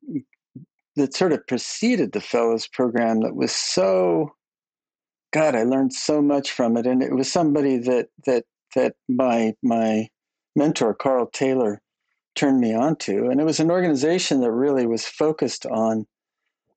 that 0.95 1.13
sort 1.13 1.31
of 1.31 1.45
preceded 1.47 2.11
the 2.11 2.21
fellows 2.21 2.67
program 2.67 3.21
that 3.21 3.35
was 3.35 3.51
so 3.51 4.31
god 5.31 5.55
i 5.55 5.63
learned 5.63 5.93
so 5.93 6.21
much 6.21 6.51
from 6.51 6.77
it. 6.77 6.85
And 6.85 7.01
it 7.01 7.13
was 7.13 7.31
somebody 7.31 7.77
that 7.77 8.09
that 8.25 8.45
that 8.75 8.95
my 9.07 9.53
my 9.61 10.07
mentor 10.55 10.93
carl 10.93 11.27
taylor 11.27 11.81
turned 12.35 12.59
me 12.59 12.73
on 12.73 12.95
to. 12.95 13.27
And 13.27 13.41
it 13.41 13.43
was 13.43 13.59
an 13.59 13.71
organization 13.71 14.41
that 14.41 14.51
really 14.51 14.85
was 14.85 15.05
focused 15.05 15.65
on 15.65 16.05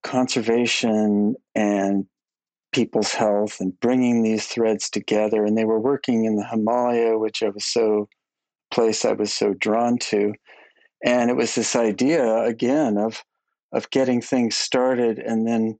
conservation 0.02 1.36
and 1.54 2.06
people's 2.72 3.12
health 3.12 3.60
and 3.60 3.78
bringing 3.78 4.22
these 4.22 4.46
threads 4.46 4.90
together. 4.90 5.44
And 5.44 5.56
they 5.56 5.64
were 5.64 5.80
working 5.80 6.24
in 6.24 6.36
the 6.36 6.44
himalaya 6.44 7.18
which 7.18 7.42
i 7.42 7.48
was 7.48 7.64
so 7.64 8.08
place 8.70 9.04
i 9.04 9.12
was 9.12 9.32
so 9.32 9.54
drawn 9.54 9.98
to. 9.98 10.34
And 11.04 11.30
it 11.30 11.36
was 11.36 11.54
this 11.54 11.76
idea 11.76 12.42
again 12.42 12.96
of 12.96 13.22
of 13.74 13.90
getting 13.90 14.20
things 14.20 14.56
started 14.56 15.18
and 15.18 15.46
then 15.46 15.78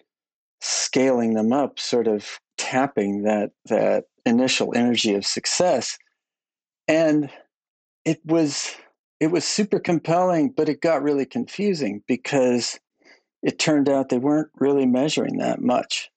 scaling 0.61 1.35
them 1.35 1.53
up, 1.53 1.79
sort 1.79 2.09
of 2.09 2.39
tapping 2.59 3.23
that 3.23 3.53
that 3.67 4.05
initial 4.27 4.73
energy 4.77 5.15
of 5.15 5.25
success. 5.25 5.97
And 6.89 7.31
it 8.05 8.21
was 8.25 8.75
it 9.21 9.29
was 9.29 9.45
super 9.45 9.79
compelling, 9.79 10.51
but 10.51 10.69
it 10.69 10.83
got 10.83 11.03
really 11.03 11.25
confusing 11.25 12.03
because 12.07 12.79
it 13.43 13.59
turned 13.59 13.89
out 13.89 14.09
they 14.09 14.19
weren't 14.19 14.51
really 14.57 14.87
measuring 14.87 15.39
that 15.39 15.63
much. 15.63 16.11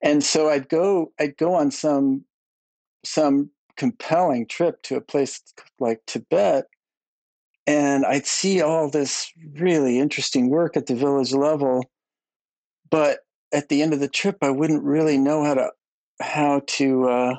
And 0.00 0.22
so 0.22 0.48
I'd 0.48 0.68
go 0.68 1.12
I'd 1.18 1.36
go 1.36 1.54
on 1.54 1.70
some 1.70 2.24
some 3.04 3.50
compelling 3.76 4.46
trip 4.46 4.80
to 4.82 4.96
a 4.96 5.00
place 5.00 5.42
like 5.80 6.00
Tibet 6.06 6.66
and 7.66 8.04
I'd 8.04 8.26
see 8.26 8.60
all 8.60 8.90
this 8.90 9.32
really 9.54 9.98
interesting 9.98 10.50
work 10.50 10.76
at 10.76 10.86
the 10.86 10.94
village 10.94 11.32
level, 11.32 11.84
but 12.90 13.20
at 13.52 13.68
the 13.68 13.82
end 13.82 13.94
of 13.94 14.00
the 14.00 14.08
trip, 14.08 14.38
I 14.42 14.50
wouldn't 14.50 14.82
really 14.82 15.16
know 15.16 15.44
how 15.44 15.54
to 15.54 15.70
how 16.20 16.62
to 16.66 17.08
uh, 17.08 17.34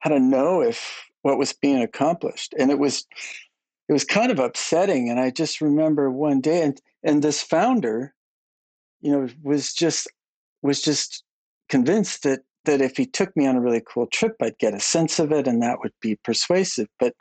how 0.00 0.10
to 0.10 0.20
know 0.20 0.62
if 0.62 1.04
what 1.22 1.38
was 1.38 1.52
being 1.52 1.82
accomplished, 1.82 2.54
and 2.58 2.70
it 2.70 2.78
was 2.78 3.06
it 3.88 3.92
was 3.92 4.04
kind 4.04 4.30
of 4.30 4.38
upsetting. 4.38 5.10
And 5.10 5.20
I 5.20 5.30
just 5.30 5.60
remember 5.60 6.10
one 6.10 6.40
day, 6.40 6.62
and 6.62 6.80
and 7.02 7.22
this 7.22 7.42
founder, 7.42 8.14
you 9.00 9.12
know, 9.12 9.28
was 9.42 9.74
just 9.74 10.08
was 10.62 10.80
just 10.80 11.22
convinced 11.68 12.22
that 12.22 12.40
that 12.64 12.80
if 12.80 12.96
he 12.96 13.06
took 13.06 13.36
me 13.36 13.46
on 13.46 13.56
a 13.56 13.60
really 13.60 13.82
cool 13.86 14.06
trip, 14.06 14.36
I'd 14.40 14.58
get 14.58 14.74
a 14.74 14.80
sense 14.80 15.18
of 15.18 15.32
it 15.32 15.46
and 15.46 15.62
that 15.62 15.78
would 15.80 15.92
be 16.00 16.16
persuasive. 16.16 16.88
But 16.98 17.14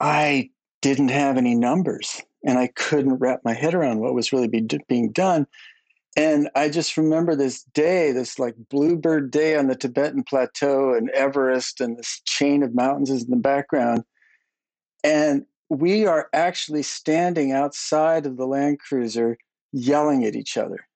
I 0.00 0.50
didn't 0.84 1.08
have 1.08 1.38
any 1.38 1.54
numbers 1.54 2.20
and 2.44 2.58
I 2.58 2.66
couldn't 2.66 3.14
wrap 3.14 3.40
my 3.42 3.54
head 3.54 3.72
around 3.72 4.00
what 4.00 4.12
was 4.12 4.34
really 4.34 4.48
be, 4.48 4.68
being 4.86 5.12
done. 5.12 5.46
And 6.14 6.50
I 6.54 6.68
just 6.68 6.98
remember 6.98 7.34
this 7.34 7.62
day, 7.62 8.12
this 8.12 8.38
like 8.38 8.54
bluebird 8.68 9.30
day 9.30 9.56
on 9.56 9.68
the 9.68 9.76
Tibetan 9.76 10.24
plateau 10.24 10.92
and 10.92 11.08
Everest 11.10 11.80
and 11.80 11.96
this 11.96 12.20
chain 12.26 12.62
of 12.62 12.74
mountains 12.74 13.10
is 13.10 13.24
in 13.24 13.30
the 13.30 13.36
background. 13.36 14.04
And 15.02 15.46
we 15.70 16.06
are 16.06 16.28
actually 16.34 16.82
standing 16.82 17.50
outside 17.50 18.26
of 18.26 18.36
the 18.36 18.46
Land 18.46 18.78
Cruiser 18.78 19.38
yelling 19.72 20.26
at 20.26 20.36
each 20.36 20.58
other 20.58 20.86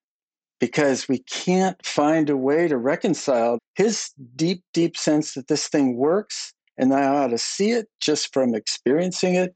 because 0.61 1.09
we 1.09 1.21
can't 1.21 1.83
find 1.83 2.29
a 2.29 2.37
way 2.37 2.69
to 2.69 2.77
reconcile 2.77 3.59
his 3.75 4.11
deep, 4.37 4.63
deep 4.75 4.99
sense 4.99 5.33
that 5.33 5.49
this 5.49 5.67
thing 5.67 5.97
works 5.97 6.53
and 6.79 6.95
I 6.95 7.07
ought 7.07 7.29
to 7.29 7.39
see 7.39 7.73
it 7.73 7.89
just 8.01 8.33
from 8.33 8.55
experiencing 8.55 9.35
it, 9.35 9.55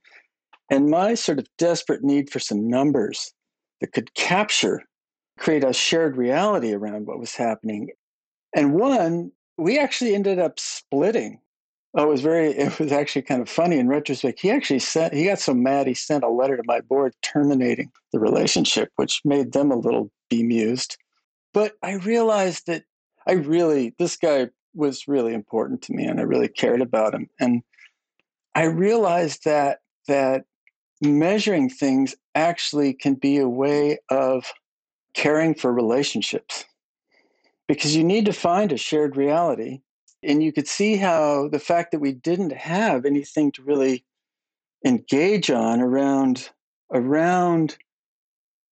and 0.70 0.90
my 0.90 1.14
sort 1.14 1.38
of 1.38 1.46
desperate 1.58 2.02
need 2.02 2.30
for 2.30 2.38
some 2.38 2.68
numbers 2.68 3.32
that 3.80 3.92
could 3.92 4.14
capture, 4.14 4.82
create 5.38 5.64
a 5.64 5.72
shared 5.72 6.16
reality 6.16 6.72
around 6.72 7.06
what 7.06 7.18
was 7.18 7.34
happening. 7.34 7.90
And 8.54 8.74
one, 8.74 9.32
we 9.58 9.78
actually 9.78 10.14
ended 10.14 10.38
up 10.38 10.58
splitting. 10.58 11.40
Oh, 11.94 12.04
it 12.04 12.08
was 12.08 12.22
very, 12.22 12.48
it 12.52 12.78
was 12.78 12.92
actually 12.92 13.22
kind 13.22 13.42
of 13.42 13.48
funny 13.48 13.78
in 13.78 13.88
retrospect. 13.88 14.40
He 14.40 14.50
actually 14.50 14.78
sent, 14.78 15.14
he 15.14 15.24
got 15.24 15.40
so 15.40 15.54
mad, 15.54 15.86
he 15.86 15.94
sent 15.94 16.24
a 16.24 16.28
letter 16.28 16.56
to 16.56 16.62
my 16.64 16.80
board 16.80 17.14
terminating 17.22 17.90
the 18.12 18.20
relationship, 18.20 18.90
which 18.96 19.20
made 19.24 19.52
them 19.52 19.70
a 19.70 19.76
little 19.76 20.10
bemused. 20.30 20.96
But 21.52 21.74
I 21.82 21.94
realized 21.94 22.66
that 22.66 22.84
I 23.26 23.32
really, 23.32 23.94
this 23.98 24.16
guy 24.16 24.48
was 24.74 25.06
really 25.06 25.34
important 25.34 25.82
to 25.82 25.92
me 25.92 26.04
and 26.04 26.18
I 26.18 26.22
really 26.22 26.48
cared 26.48 26.80
about 26.80 27.14
him. 27.14 27.28
And 27.38 27.62
I 28.54 28.64
realized 28.64 29.44
that 29.44 29.80
that 30.08 30.44
measuring 31.02 31.68
things 31.68 32.14
actually 32.34 32.94
can 32.94 33.14
be 33.14 33.38
a 33.38 33.48
way 33.48 33.98
of 34.08 34.52
caring 35.14 35.54
for 35.54 35.72
relationships 35.72 36.64
because 37.68 37.94
you 37.94 38.04
need 38.04 38.24
to 38.26 38.32
find 38.32 38.72
a 38.72 38.76
shared 38.76 39.16
reality. 39.16 39.80
And 40.22 40.42
you 40.42 40.52
could 40.52 40.68
see 40.68 40.96
how 40.96 41.48
the 41.48 41.58
fact 41.58 41.90
that 41.90 42.00
we 42.00 42.12
didn't 42.12 42.52
have 42.52 43.04
anything 43.04 43.50
to 43.52 43.62
really 43.62 44.04
engage 44.84 45.50
on 45.50 45.80
around 45.80 46.50
around 46.92 47.76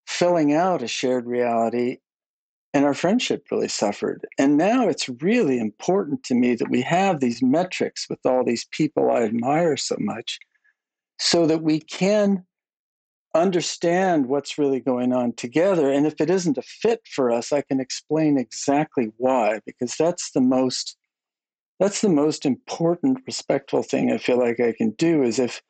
filling 0.07 0.53
out 0.53 0.83
a 0.83 0.89
shared 0.89 1.27
reality 1.27 1.99
and 2.73 2.85
our 2.85 2.95
friendship 2.95 3.47
really 3.51 3.69
suffered. 3.69 4.27
And 4.39 4.57
now 4.57 4.89
it's 4.89 5.09
really 5.09 5.59
important 5.59 6.23
to 6.25 6.35
me 6.35 6.55
that 6.55 6.71
we 6.71 6.83
have 6.83 7.19
these 7.21 7.43
metrics 7.43 8.07
with 8.09 8.21
all 8.25 8.45
these 8.45 8.67
people 8.71 9.11
I 9.11 9.23
admire 9.23 9.77
so 9.77 9.97
much 9.99 10.39
so 11.21 11.47
that 11.47 11.63
we 11.63 11.79
can 11.79 12.45
understand 13.35 14.27
what's 14.27 14.59
really 14.59 14.81
going 14.81 15.13
on 15.13 15.35
together. 15.35 15.93
And 15.93 16.07
if 16.07 16.21
it 16.21 16.31
isn't 16.31 16.59
a 16.59 16.63
fit 16.63 17.03
for 17.15 17.31
us, 17.31 17.53
I 17.53 17.61
can 17.61 17.79
explain 17.79 18.39
exactly 18.39 19.13
why, 19.19 19.61
because 19.65 19.95
that's 19.97 20.33
the 20.33 20.41
most 20.41 20.97
that's 21.79 22.01
the 22.03 22.11
most 22.11 22.45
important 22.45 23.21
respectful 23.27 23.83
thing 23.83 24.13
I 24.13 24.19
feel 24.19 24.39
like 24.39 24.61
I 24.61 24.73
can 24.73 24.91
do 24.91 25.23
is 25.23 25.39
if, 25.39 25.63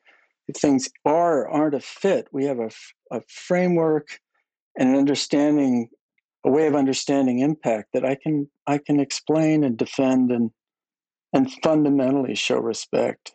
if 0.49 0.57
things 0.57 0.89
are 1.05 1.49
aren't 1.49 1.77
a 1.77 1.81
fit, 1.81 2.27
we 2.33 2.47
have 2.47 2.59
a, 2.59 2.71
a 3.13 3.21
framework 3.29 4.19
and 4.77 4.89
an 4.89 4.97
understanding 4.97 5.89
a 6.45 6.51
way 6.51 6.67
of 6.67 6.75
understanding 6.75 7.41
impact 7.41 7.89
that 7.93 8.05
I 8.05 8.17
can 8.21 8.49
I 8.67 8.79
can 8.79 9.01
explain 9.01 9.65
and 9.65 9.77
defend 9.77 10.31
and 10.31 10.51
and 11.33 11.53
fundamentally 11.63 12.35
show 12.35 12.59
respect. 12.59 13.33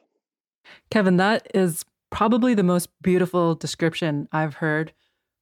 Kevin, 0.89 1.17
that 1.17 1.47
is 1.53 1.85
probably 2.15 2.53
the 2.53 2.63
most 2.63 2.87
beautiful 3.01 3.55
description 3.55 4.25
I've 4.31 4.53
heard 4.53 4.93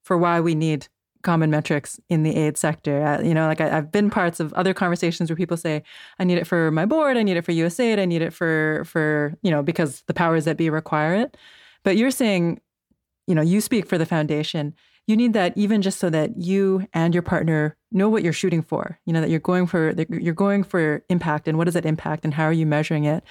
for 0.01 0.18
why 0.18 0.39
we 0.39 0.56
need 0.56 0.88
common 1.22 1.51
metrics 1.51 2.00
in 2.09 2.24
the 2.24 2.36
aid 2.36 2.57
sector. 2.57 3.05
Uh, 3.05 3.22
you 3.22 3.36
know, 3.36 3.46
like 3.46 3.62
I, 3.62 3.70
have 3.70 3.92
been 3.92 4.09
parts 4.09 4.40
of 4.40 4.51
other 4.53 4.74
conversations 4.74 5.29
where 5.29 5.38
people 5.38 5.55
say, 5.55 5.83
"I 6.18 6.24
need 6.24 6.40
it 6.40 6.48
for 6.48 6.72
my 6.72 6.88
board. 6.88 7.16
I 7.16 7.22
need 7.22 7.38
it 7.38 7.46
for 7.46 7.51
USAID. 7.51 8.00
I 8.00 8.05
need 8.05 8.24
it 8.24 8.33
for 8.33 8.83
for 8.86 9.36
you 9.44 9.51
know 9.51 9.62
because 9.62 10.01
the 10.07 10.16
powers 10.16 10.46
that 10.46 10.57
be 10.57 10.72
require 10.72 11.14
it." 11.14 11.38
But 11.83 11.96
you're 11.96 12.09
saying, 12.09 12.59
you 13.27 13.36
know, 13.36 13.44
you 13.44 13.62
speak 13.62 13.86
for 13.86 14.00
the 14.00 14.05
foundation 14.07 14.74
you 15.07 15.18
need 15.18 15.33
that 15.33 15.51
even 15.57 15.81
just 15.81 16.00
so 16.00 16.09
that 16.09 16.42
you 16.42 16.88
and 16.94 17.14
your 17.14 17.24
partner 17.24 17.75
know 17.92 18.07
what 18.07 18.24
you're 18.24 18.33
shooting 18.33 18.62
for 18.62 19.00
you 19.05 19.14
know 19.14 19.22
that 19.22 19.29
you're 19.29 19.40
going 19.40 19.68
for 19.68 19.94
you're 20.09 20.33
going 20.33 20.64
for 20.64 21.03
impact 21.09 21.48
and 21.48 21.57
what 21.57 21.68
is 21.68 21.74
that 21.74 21.86
impact 21.86 22.24
and 22.24 22.33
how 22.33 22.44
are 22.44 22.53
you 22.53 22.66
measuring 22.66 23.03
it 23.03 23.24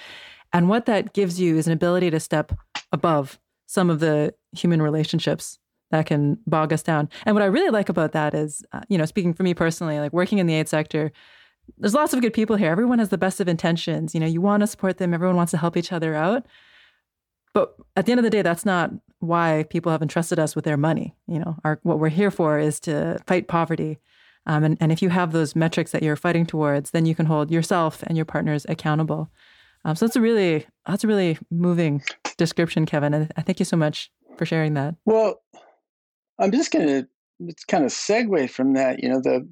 and 0.53 0.69
what 0.69 0.85
that 0.85 1.13
gives 1.13 1.39
you 1.39 1.57
is 1.57 1.67
an 1.67 1.73
ability 1.73 2.09
to 2.11 2.19
step 2.19 2.53
above 2.91 3.39
some 3.65 3.89
of 3.89 3.99
the 3.99 4.33
human 4.55 4.81
relationships 4.81 5.59
that 5.91 6.05
can 6.05 6.37
bog 6.47 6.71
us 6.71 6.83
down 6.83 7.09
and 7.25 7.35
what 7.35 7.43
i 7.43 7.47
really 7.47 7.69
like 7.69 7.89
about 7.89 8.11
that 8.11 8.33
is 8.33 8.63
uh, 8.71 8.81
you 8.87 8.97
know 8.97 9.05
speaking 9.05 9.33
for 9.33 9.43
me 9.43 9.53
personally 9.53 9.99
like 9.99 10.13
working 10.13 10.37
in 10.37 10.47
the 10.47 10.55
aid 10.55 10.67
sector 10.67 11.11
there's 11.77 11.93
lots 11.93 12.13
of 12.13 12.21
good 12.21 12.33
people 12.33 12.55
here 12.55 12.71
everyone 12.71 12.99
has 12.99 13.09
the 13.09 13.17
best 13.17 13.39
of 13.39 13.47
intentions 13.47 14.13
you 14.13 14.19
know 14.19 14.27
you 14.27 14.41
want 14.41 14.61
to 14.61 14.67
support 14.67 14.97
them 14.97 15.13
everyone 15.13 15.35
wants 15.35 15.51
to 15.51 15.57
help 15.57 15.75
each 15.75 15.91
other 15.91 16.15
out 16.15 16.45
but 17.53 17.75
at 17.95 18.05
the 18.05 18.11
end 18.11 18.19
of 18.19 18.23
the 18.23 18.29
day, 18.29 18.41
that's 18.41 18.65
not 18.65 18.91
why 19.19 19.65
people 19.69 19.91
have 19.91 20.01
entrusted 20.01 20.39
us 20.39 20.55
with 20.55 20.65
their 20.65 20.77
money. 20.77 21.15
You 21.27 21.39
know, 21.39 21.57
our, 21.63 21.79
what 21.83 21.99
we're 21.99 22.09
here 22.09 22.31
for 22.31 22.59
is 22.59 22.79
to 22.81 23.19
fight 23.27 23.47
poverty. 23.47 23.99
Um, 24.45 24.63
and, 24.63 24.77
and 24.81 24.91
if 24.91 25.01
you 25.01 25.09
have 25.09 25.31
those 25.31 25.55
metrics 25.55 25.91
that 25.91 26.03
you're 26.03 26.15
fighting 26.15 26.45
towards, 26.45 26.91
then 26.91 27.05
you 27.05 27.15
can 27.15 27.27
hold 27.27 27.51
yourself 27.51 28.03
and 28.03 28.17
your 28.17 28.25
partners 28.25 28.65
accountable. 28.67 29.29
Um, 29.85 29.95
so 29.95 30.05
that's 30.05 30.15
a 30.15 30.21
really 30.21 30.65
that's 30.87 31.03
a 31.03 31.07
really 31.07 31.37
moving 31.51 32.01
description, 32.37 32.85
Kevin. 32.85 33.13
And 33.13 33.31
I 33.35 33.41
thank 33.41 33.59
you 33.59 33.65
so 33.65 33.77
much 33.77 34.11
for 34.37 34.45
sharing 34.45 34.73
that. 34.75 34.95
Well, 35.05 35.41
I'm 36.39 36.51
just 36.51 36.71
going 36.71 36.87
to 36.87 37.07
it's 37.39 37.65
kind 37.65 37.83
of 37.83 37.91
segue 37.91 38.49
from 38.49 38.73
that. 38.73 39.01
You 39.03 39.09
know, 39.09 39.21
the 39.21 39.47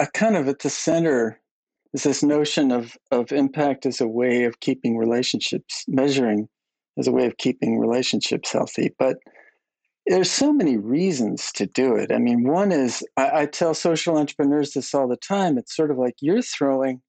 I 0.00 0.06
kind 0.06 0.36
of 0.36 0.48
at 0.48 0.60
the 0.60 0.70
center 0.70 1.40
is 1.92 2.02
this 2.02 2.22
notion 2.22 2.72
of 2.72 2.96
of 3.10 3.32
impact 3.32 3.86
as 3.86 4.00
a 4.00 4.08
way 4.08 4.44
of 4.44 4.60
keeping 4.60 4.96
relationships, 4.96 5.84
measuring 5.86 6.48
as 6.98 7.06
a 7.06 7.12
way 7.12 7.26
of 7.26 7.36
keeping 7.36 7.78
relationships 7.78 8.52
healthy. 8.52 8.94
But 8.98 9.18
there's 10.06 10.30
so 10.30 10.52
many 10.52 10.76
reasons 10.76 11.50
to 11.52 11.66
do 11.66 11.96
it. 11.96 12.12
I 12.12 12.18
mean, 12.18 12.44
one 12.44 12.72
is 12.72 13.02
I, 13.16 13.42
I, 13.42 13.46
tell 13.46 13.72
social 13.72 14.18
entrepreneurs 14.18 14.72
this 14.72 14.94
all 14.94 15.08
the 15.08 15.16
time. 15.16 15.56
It's 15.56 15.74
sort 15.74 15.90
of 15.90 15.96
like 15.96 16.14
you're 16.20 16.42
throwing 16.42 17.00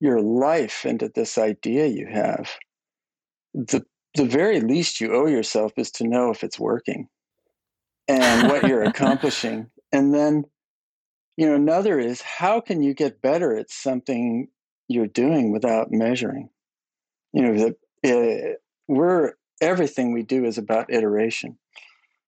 your 0.00 0.20
life 0.20 0.84
into 0.84 1.10
this 1.14 1.38
idea 1.38 1.86
you 1.86 2.06
have. 2.06 2.50
The 3.54 3.84
the 4.14 4.24
very 4.24 4.60
least 4.60 5.00
you 5.00 5.12
owe 5.12 5.26
yourself 5.26 5.72
is 5.76 5.90
to 5.92 6.06
know 6.06 6.30
if 6.30 6.44
it's 6.44 6.58
working 6.58 7.08
and 8.06 8.48
what 8.48 8.66
you're 8.68 8.82
accomplishing. 8.84 9.70
And 9.92 10.14
then, 10.14 10.44
you 11.36 11.48
know, 11.48 11.54
another 11.54 11.98
is 11.98 12.20
how 12.22 12.60
can 12.60 12.82
you 12.82 12.94
get 12.94 13.20
better 13.20 13.56
at 13.56 13.70
something 13.70 14.48
you're 14.86 15.08
doing 15.08 15.52
without 15.52 15.90
measuring? 15.90 16.50
You 17.32 17.42
know, 17.42 17.74
the, 18.02 18.52
uh, 18.52 18.54
we're 18.86 19.32
everything 19.60 20.12
we 20.12 20.22
do 20.22 20.44
is 20.44 20.58
about 20.58 20.92
iteration 20.92 21.58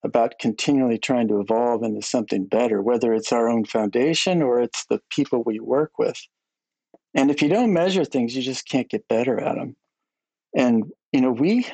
about 0.05 0.39
continually 0.39 0.99
trying 0.99 1.27
to 1.27 1.41
evolve 1.41 1.83
into 1.83 2.01
something 2.01 2.47
better 2.47 2.81
whether 2.81 3.13
it's 3.13 3.33
our 3.33 3.49
own 3.49 3.65
foundation 3.65 4.41
or 4.41 4.61
it's 4.61 4.87
the 4.87 5.01
people 5.11 5.43
we 5.45 5.59
work 5.59 5.99
with 5.99 6.17
and 7.15 7.31
if 7.31 7.43
you 7.43 7.49
don't 7.49 7.73
measure 7.73 8.05
things 8.05 8.35
you 8.35 8.43
just 8.43 8.69
can't 8.69 8.89
get 8.89 9.09
better 9.09 9.41
at 9.41 9.57
them 9.57 9.77
and 10.55 10.85
you 11.13 11.21
know 11.21 11.31
we 11.31 11.67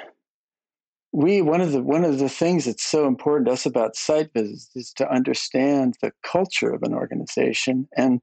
we 1.13 1.43
one 1.43 1.61
of 1.61 1.73
the 1.73 1.83
one 1.83 2.05
of 2.05 2.19
the 2.19 2.29
things 2.29 2.65
that's 2.65 2.83
so 2.83 3.07
important 3.07 3.47
to 3.47 3.53
us 3.53 3.67
about 3.67 3.97
site 3.97 4.33
visits 4.33 4.71
is 4.75 4.93
to 4.95 5.11
understand 5.11 5.97
the 6.01 6.13
culture 6.23 6.71
of 6.71 6.83
an 6.83 6.95
organization. 6.95 7.87
And 7.97 8.21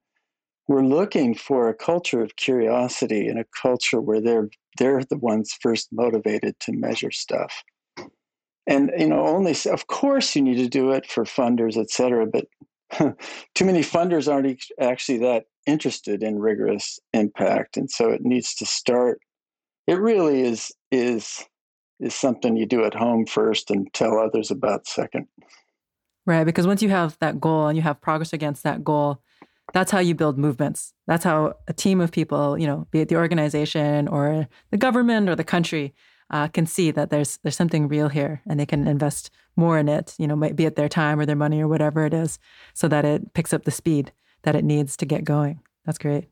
we're 0.67 0.85
looking 0.85 1.35
for 1.35 1.69
a 1.69 1.73
culture 1.73 2.21
of 2.21 2.35
curiosity 2.35 3.27
and 3.27 3.39
a 3.39 3.45
culture 3.61 4.01
where 4.01 4.19
they're 4.19 4.49
they're 4.77 5.03
the 5.03 5.17
ones 5.17 5.55
first 5.61 5.89
motivated 5.91 6.59
to 6.61 6.73
measure 6.73 7.11
stuff. 7.11 7.63
And 8.65 8.91
you 8.97 9.07
know 9.07 9.25
only 9.25 9.55
of 9.71 9.87
course 9.87 10.35
you 10.35 10.41
need 10.41 10.57
to 10.57 10.67
do 10.67 10.91
it 10.91 11.05
for 11.05 11.25
funders 11.25 11.77
et 11.77 11.91
cetera 11.91 12.25
but 12.25 12.45
too 13.55 13.65
many 13.65 13.81
funders 13.81 14.31
aren't 14.31 14.63
actually 14.79 15.19
that 15.19 15.45
interested 15.69 16.23
in 16.23 16.39
rigorous 16.39 16.99
impact 17.13 17.77
and 17.77 17.89
so 17.89 18.09
it 18.09 18.21
needs 18.21 18.55
to 18.55 18.65
start 18.65 19.19
it 19.87 19.99
really 19.99 20.41
is 20.41 20.71
is 20.91 21.45
is 21.99 22.15
something 22.15 22.55
you 22.55 22.65
do 22.65 22.83
at 22.83 22.93
home 22.93 23.25
first 23.25 23.69
and 23.69 23.93
tell 23.93 24.17
others 24.17 24.51
about 24.51 24.87
second 24.87 25.27
right 26.25 26.43
because 26.43 26.67
once 26.67 26.81
you 26.81 26.89
have 26.89 27.17
that 27.19 27.39
goal 27.39 27.67
and 27.67 27.77
you 27.77 27.81
have 27.81 28.01
progress 28.01 28.33
against 28.33 28.63
that 28.63 28.83
goal 28.83 29.21
that's 29.73 29.91
how 29.91 29.99
you 29.99 30.15
build 30.15 30.37
movements. 30.37 30.93
That's 31.07 31.23
how 31.23 31.55
a 31.67 31.73
team 31.73 32.01
of 32.01 32.11
people, 32.11 32.57
you 32.57 32.67
know, 32.67 32.87
be 32.91 33.01
it 33.01 33.09
the 33.09 33.17
organization 33.17 34.07
or 34.07 34.47
the 34.71 34.77
government 34.77 35.29
or 35.29 35.35
the 35.35 35.43
country, 35.43 35.93
uh, 36.31 36.47
can 36.47 36.65
see 36.65 36.91
that 36.91 37.09
there's 37.09 37.37
there's 37.43 37.55
something 37.55 37.87
real 37.87 38.09
here, 38.09 38.41
and 38.47 38.59
they 38.59 38.65
can 38.65 38.87
invest 38.87 39.31
more 39.55 39.79
in 39.79 39.89
it. 39.89 40.13
You 40.19 40.27
know, 40.27 40.35
might 40.35 40.55
be 40.55 40.65
it 40.65 40.75
their 40.75 40.89
time 40.89 41.19
or 41.19 41.25
their 41.25 41.35
money 41.35 41.61
or 41.61 41.67
whatever 41.67 42.05
it 42.05 42.13
is, 42.13 42.37
so 42.73 42.87
that 42.87 43.05
it 43.05 43.33
picks 43.33 43.53
up 43.53 43.65
the 43.65 43.71
speed 43.71 44.11
that 44.43 44.55
it 44.55 44.63
needs 44.63 44.97
to 44.97 45.05
get 45.05 45.23
going. 45.23 45.61
That's 45.85 45.97
great. 45.97 46.29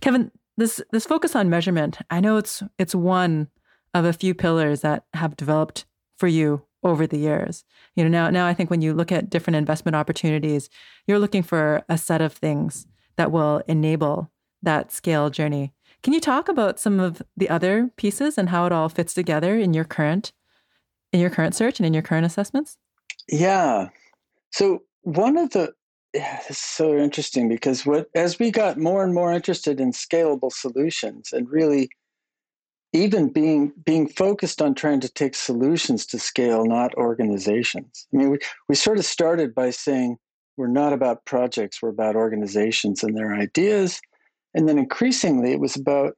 Kevin, 0.00 0.30
this 0.56 0.82
this 0.92 1.06
focus 1.06 1.34
on 1.34 1.50
measurement, 1.50 1.98
I 2.10 2.20
know 2.20 2.36
it's 2.36 2.62
it's 2.78 2.94
one 2.94 3.48
of 3.94 4.04
a 4.04 4.12
few 4.12 4.34
pillars 4.34 4.80
that 4.80 5.04
have 5.14 5.36
developed 5.36 5.84
for 6.16 6.28
you 6.28 6.62
over 6.82 7.06
the 7.06 7.18
years. 7.18 7.64
You 7.94 8.04
know, 8.04 8.10
now 8.10 8.30
now 8.30 8.46
I 8.46 8.54
think 8.54 8.70
when 8.70 8.82
you 8.82 8.92
look 8.92 9.12
at 9.12 9.30
different 9.30 9.56
investment 9.56 9.96
opportunities, 9.96 10.68
you're 11.06 11.18
looking 11.18 11.42
for 11.42 11.82
a 11.88 11.96
set 11.98 12.20
of 12.20 12.32
things 12.32 12.86
that 13.16 13.32
will 13.32 13.62
enable 13.66 14.30
that 14.62 14.92
scale 14.92 15.30
journey. 15.30 15.72
Can 16.02 16.12
you 16.12 16.20
talk 16.20 16.48
about 16.48 16.80
some 16.80 16.98
of 16.98 17.22
the 17.36 17.48
other 17.48 17.90
pieces 17.96 18.36
and 18.36 18.48
how 18.48 18.66
it 18.66 18.72
all 18.72 18.88
fits 18.88 19.14
together 19.14 19.56
in 19.58 19.74
your 19.74 19.84
current 19.84 20.32
in 21.12 21.20
your 21.20 21.30
current 21.30 21.54
search 21.54 21.78
and 21.78 21.86
in 21.86 21.94
your 21.94 22.02
current 22.02 22.26
assessments? 22.26 22.78
Yeah. 23.28 23.88
So 24.50 24.82
one 25.02 25.36
of 25.36 25.50
the 25.50 25.72
yeah, 26.14 26.40
is 26.48 26.58
so 26.58 26.96
interesting 26.96 27.48
because 27.48 27.86
what 27.86 28.08
as 28.14 28.38
we 28.38 28.50
got 28.50 28.78
more 28.78 29.02
and 29.02 29.14
more 29.14 29.32
interested 29.32 29.80
in 29.80 29.92
scalable 29.92 30.52
solutions 30.52 31.30
and 31.32 31.50
really 31.50 31.88
even 32.92 33.32
being 33.32 33.72
being 33.84 34.06
focused 34.06 34.60
on 34.60 34.74
trying 34.74 35.00
to 35.00 35.08
take 35.08 35.34
solutions 35.34 36.04
to 36.06 36.18
scale, 36.18 36.66
not 36.66 36.94
organizations. 36.94 38.06
I 38.12 38.16
mean, 38.18 38.30
we, 38.30 38.38
we 38.68 38.74
sort 38.74 38.98
of 38.98 39.04
started 39.04 39.54
by 39.54 39.70
saying 39.70 40.18
we're 40.56 40.66
not 40.66 40.92
about 40.92 41.24
projects, 41.24 41.80
we're 41.80 41.88
about 41.88 42.16
organizations 42.16 43.02
and 43.02 43.16
their 43.16 43.34
ideas. 43.34 44.00
And 44.54 44.68
then 44.68 44.78
increasingly 44.78 45.52
it 45.52 45.60
was 45.60 45.76
about 45.76 46.16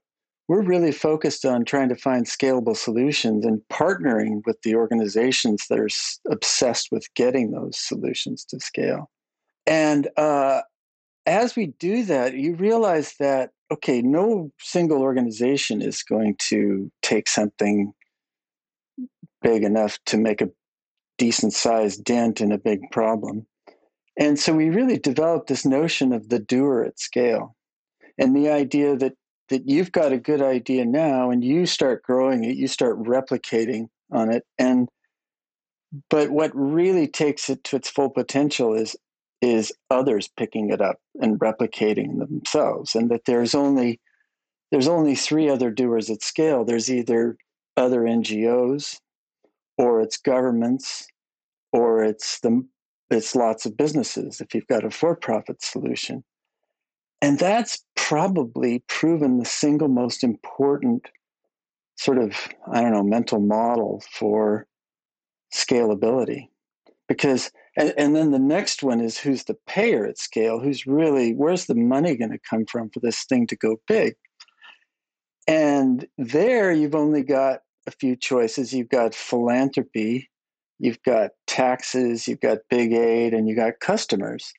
we're 0.48 0.62
really 0.62 0.92
focused 0.92 1.44
on 1.44 1.64
trying 1.64 1.88
to 1.88 1.96
find 1.96 2.26
scalable 2.26 2.76
solutions 2.76 3.46
and 3.46 3.62
partnering 3.72 4.42
with 4.44 4.60
the 4.62 4.74
organizations 4.74 5.66
that 5.70 5.78
are 5.78 5.88
obsessed 6.30 6.88
with 6.90 7.06
getting 7.14 7.52
those 7.52 7.78
solutions 7.78 8.44
to 8.46 8.60
scale. 8.60 9.08
And 9.66 10.08
uh, 10.16 10.62
as 11.26 11.56
we 11.56 11.68
do 11.78 12.04
that, 12.04 12.34
you 12.34 12.54
realize 12.54 13.14
that, 13.18 13.50
okay, 13.72 14.02
no 14.02 14.50
single 14.60 15.00
organization 15.00 15.80
is 15.80 16.02
going 16.02 16.36
to 16.38 16.90
take 17.02 17.28
something 17.28 17.92
big 19.42 19.62
enough 19.62 19.98
to 20.06 20.16
make 20.16 20.40
a 20.40 20.50
decent 21.18 21.52
sized 21.52 22.04
dent 22.04 22.40
in 22.40 22.52
a 22.52 22.58
big 22.58 22.80
problem. 22.90 23.46
And 24.18 24.38
so 24.38 24.52
we 24.52 24.70
really 24.70 24.98
developed 24.98 25.48
this 25.48 25.64
notion 25.64 26.12
of 26.12 26.28
the 26.28 26.38
doer 26.38 26.84
at 26.84 26.98
scale 26.98 27.56
and 28.18 28.34
the 28.34 28.50
idea 28.50 28.96
that 28.96 29.14
that 29.50 29.68
you've 29.68 29.92
got 29.92 30.12
a 30.12 30.18
good 30.18 30.40
idea 30.40 30.86
now 30.86 31.30
and 31.30 31.44
you 31.44 31.66
start 31.66 32.02
growing 32.02 32.44
it, 32.44 32.56
you 32.56 32.66
start 32.66 32.98
replicating 33.02 33.88
on 34.10 34.32
it. 34.32 34.44
And 34.58 34.88
but 36.10 36.30
what 36.30 36.50
really 36.54 37.06
takes 37.06 37.50
it 37.50 37.62
to 37.64 37.76
its 37.76 37.90
full 37.90 38.10
potential 38.10 38.74
is 38.74 38.96
is 39.44 39.72
others 39.90 40.28
picking 40.28 40.70
it 40.70 40.80
up 40.80 40.98
and 41.20 41.38
replicating 41.38 42.18
themselves 42.18 42.94
and 42.94 43.10
that 43.10 43.26
there's 43.26 43.54
only 43.54 44.00
there's 44.70 44.88
only 44.88 45.14
three 45.14 45.48
other 45.48 45.70
doers 45.70 46.10
at 46.10 46.22
scale. 46.22 46.64
There's 46.64 46.90
either 46.90 47.36
other 47.76 48.00
ngos 48.00 48.98
or 49.78 50.00
it's 50.00 50.16
governments 50.16 51.06
or 51.72 52.02
it's 52.02 52.40
the 52.40 52.66
it's 53.10 53.36
lots 53.36 53.66
of 53.66 53.76
businesses 53.76 54.40
if 54.40 54.54
you've 54.54 54.66
got 54.66 54.84
a 54.84 54.90
for-profit 54.90 55.62
solution. 55.62 56.24
And 57.20 57.38
that's 57.38 57.84
probably 57.94 58.82
proven 58.88 59.38
the 59.38 59.44
single 59.44 59.88
most 59.88 60.24
important 60.24 61.08
sort 61.96 62.18
of 62.18 62.48
i 62.72 62.80
don't 62.80 62.92
know 62.92 63.04
mental 63.04 63.40
model 63.40 64.02
for 64.10 64.66
scalability. 65.54 66.48
Because 67.06 67.50
and, 67.76 67.92
and 67.96 68.14
then 68.14 68.30
the 68.30 68.38
next 68.38 68.82
one 68.82 69.00
is 69.00 69.18
who's 69.18 69.44
the 69.44 69.56
payer 69.66 70.06
at 70.06 70.18
scale 70.18 70.60
who's 70.60 70.86
really 70.86 71.34
where's 71.34 71.66
the 71.66 71.74
money 71.74 72.16
going 72.16 72.30
to 72.30 72.38
come 72.48 72.64
from 72.66 72.90
for 72.90 73.00
this 73.00 73.24
thing 73.24 73.46
to 73.48 73.56
go 73.56 73.76
big? 73.88 74.14
And 75.46 76.06
there 76.16 76.72
you've 76.72 76.94
only 76.94 77.22
got 77.22 77.60
a 77.86 77.90
few 77.90 78.16
choices. 78.16 78.72
You've 78.72 78.88
got 78.88 79.14
philanthropy 79.14 80.30
you've 80.80 81.02
got 81.04 81.30
taxes 81.46 82.26
you've 82.26 82.40
got 82.40 82.58
big 82.68 82.92
aid 82.92 83.32
and 83.32 83.48
you 83.48 83.54
got 83.54 83.78
customers. 83.80 84.52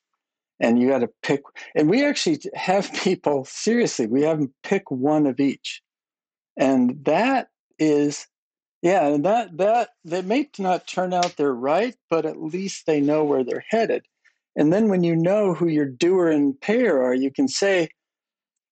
And 0.62 0.82
you 0.82 0.88
got 0.88 1.00
to 1.00 1.10
pick 1.22 1.42
and 1.76 1.90
we 1.90 2.06
actually 2.06 2.40
have 2.54 2.92
people 3.04 3.46
seriously 3.46 4.08
we 4.08 4.24
have 4.24 4.40
them 4.40 4.54
pick 4.64 4.90
one 4.92 5.26
of 5.26 5.40
each. 5.40 5.82
And 6.58 7.04
that 7.06 7.50
is 7.78 8.28
yeah, 8.86 9.08
and 9.08 9.26
that 9.26 9.58
that 9.58 9.90
they 10.04 10.22
may 10.22 10.48
not 10.60 10.86
turn 10.86 11.12
out 11.12 11.38
they're 11.38 11.52
right, 11.56 11.96
but 12.08 12.24
at 12.28 12.40
least 12.40 12.86
they 12.86 13.02
know 13.02 13.24
where 13.24 13.44
they're 13.44 13.66
headed. 13.68 14.06
And 14.56 14.72
then 14.72 14.90
when 14.90 15.04
you 15.04 15.16
know 15.16 15.56
who 15.56 15.68
your 15.68 15.88
doer 15.88 16.30
and 16.30 16.60
payer 16.62 17.02
are, 17.02 17.16
you 17.16 17.32
can 17.32 17.48
say, 17.48 17.90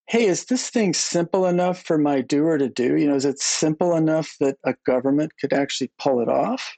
"Hey, 0.08 0.26
is 0.28 0.46
this 0.46 0.70
thing 0.70 0.94
simple 0.94 1.48
enough 1.48 1.82
for 1.82 1.98
my 1.98 2.22
doer 2.22 2.60
to 2.60 2.70
do? 2.70 2.96
You 2.96 3.08
know, 3.08 3.16
is 3.16 3.26
it 3.26 3.40
simple 3.40 3.96
enough 3.96 4.36
that 4.40 4.58
a 4.64 4.76
government 4.86 5.34
could 5.42 5.52
actually 5.52 5.92
pull 5.98 6.22
it 6.22 6.30
off? 6.30 6.78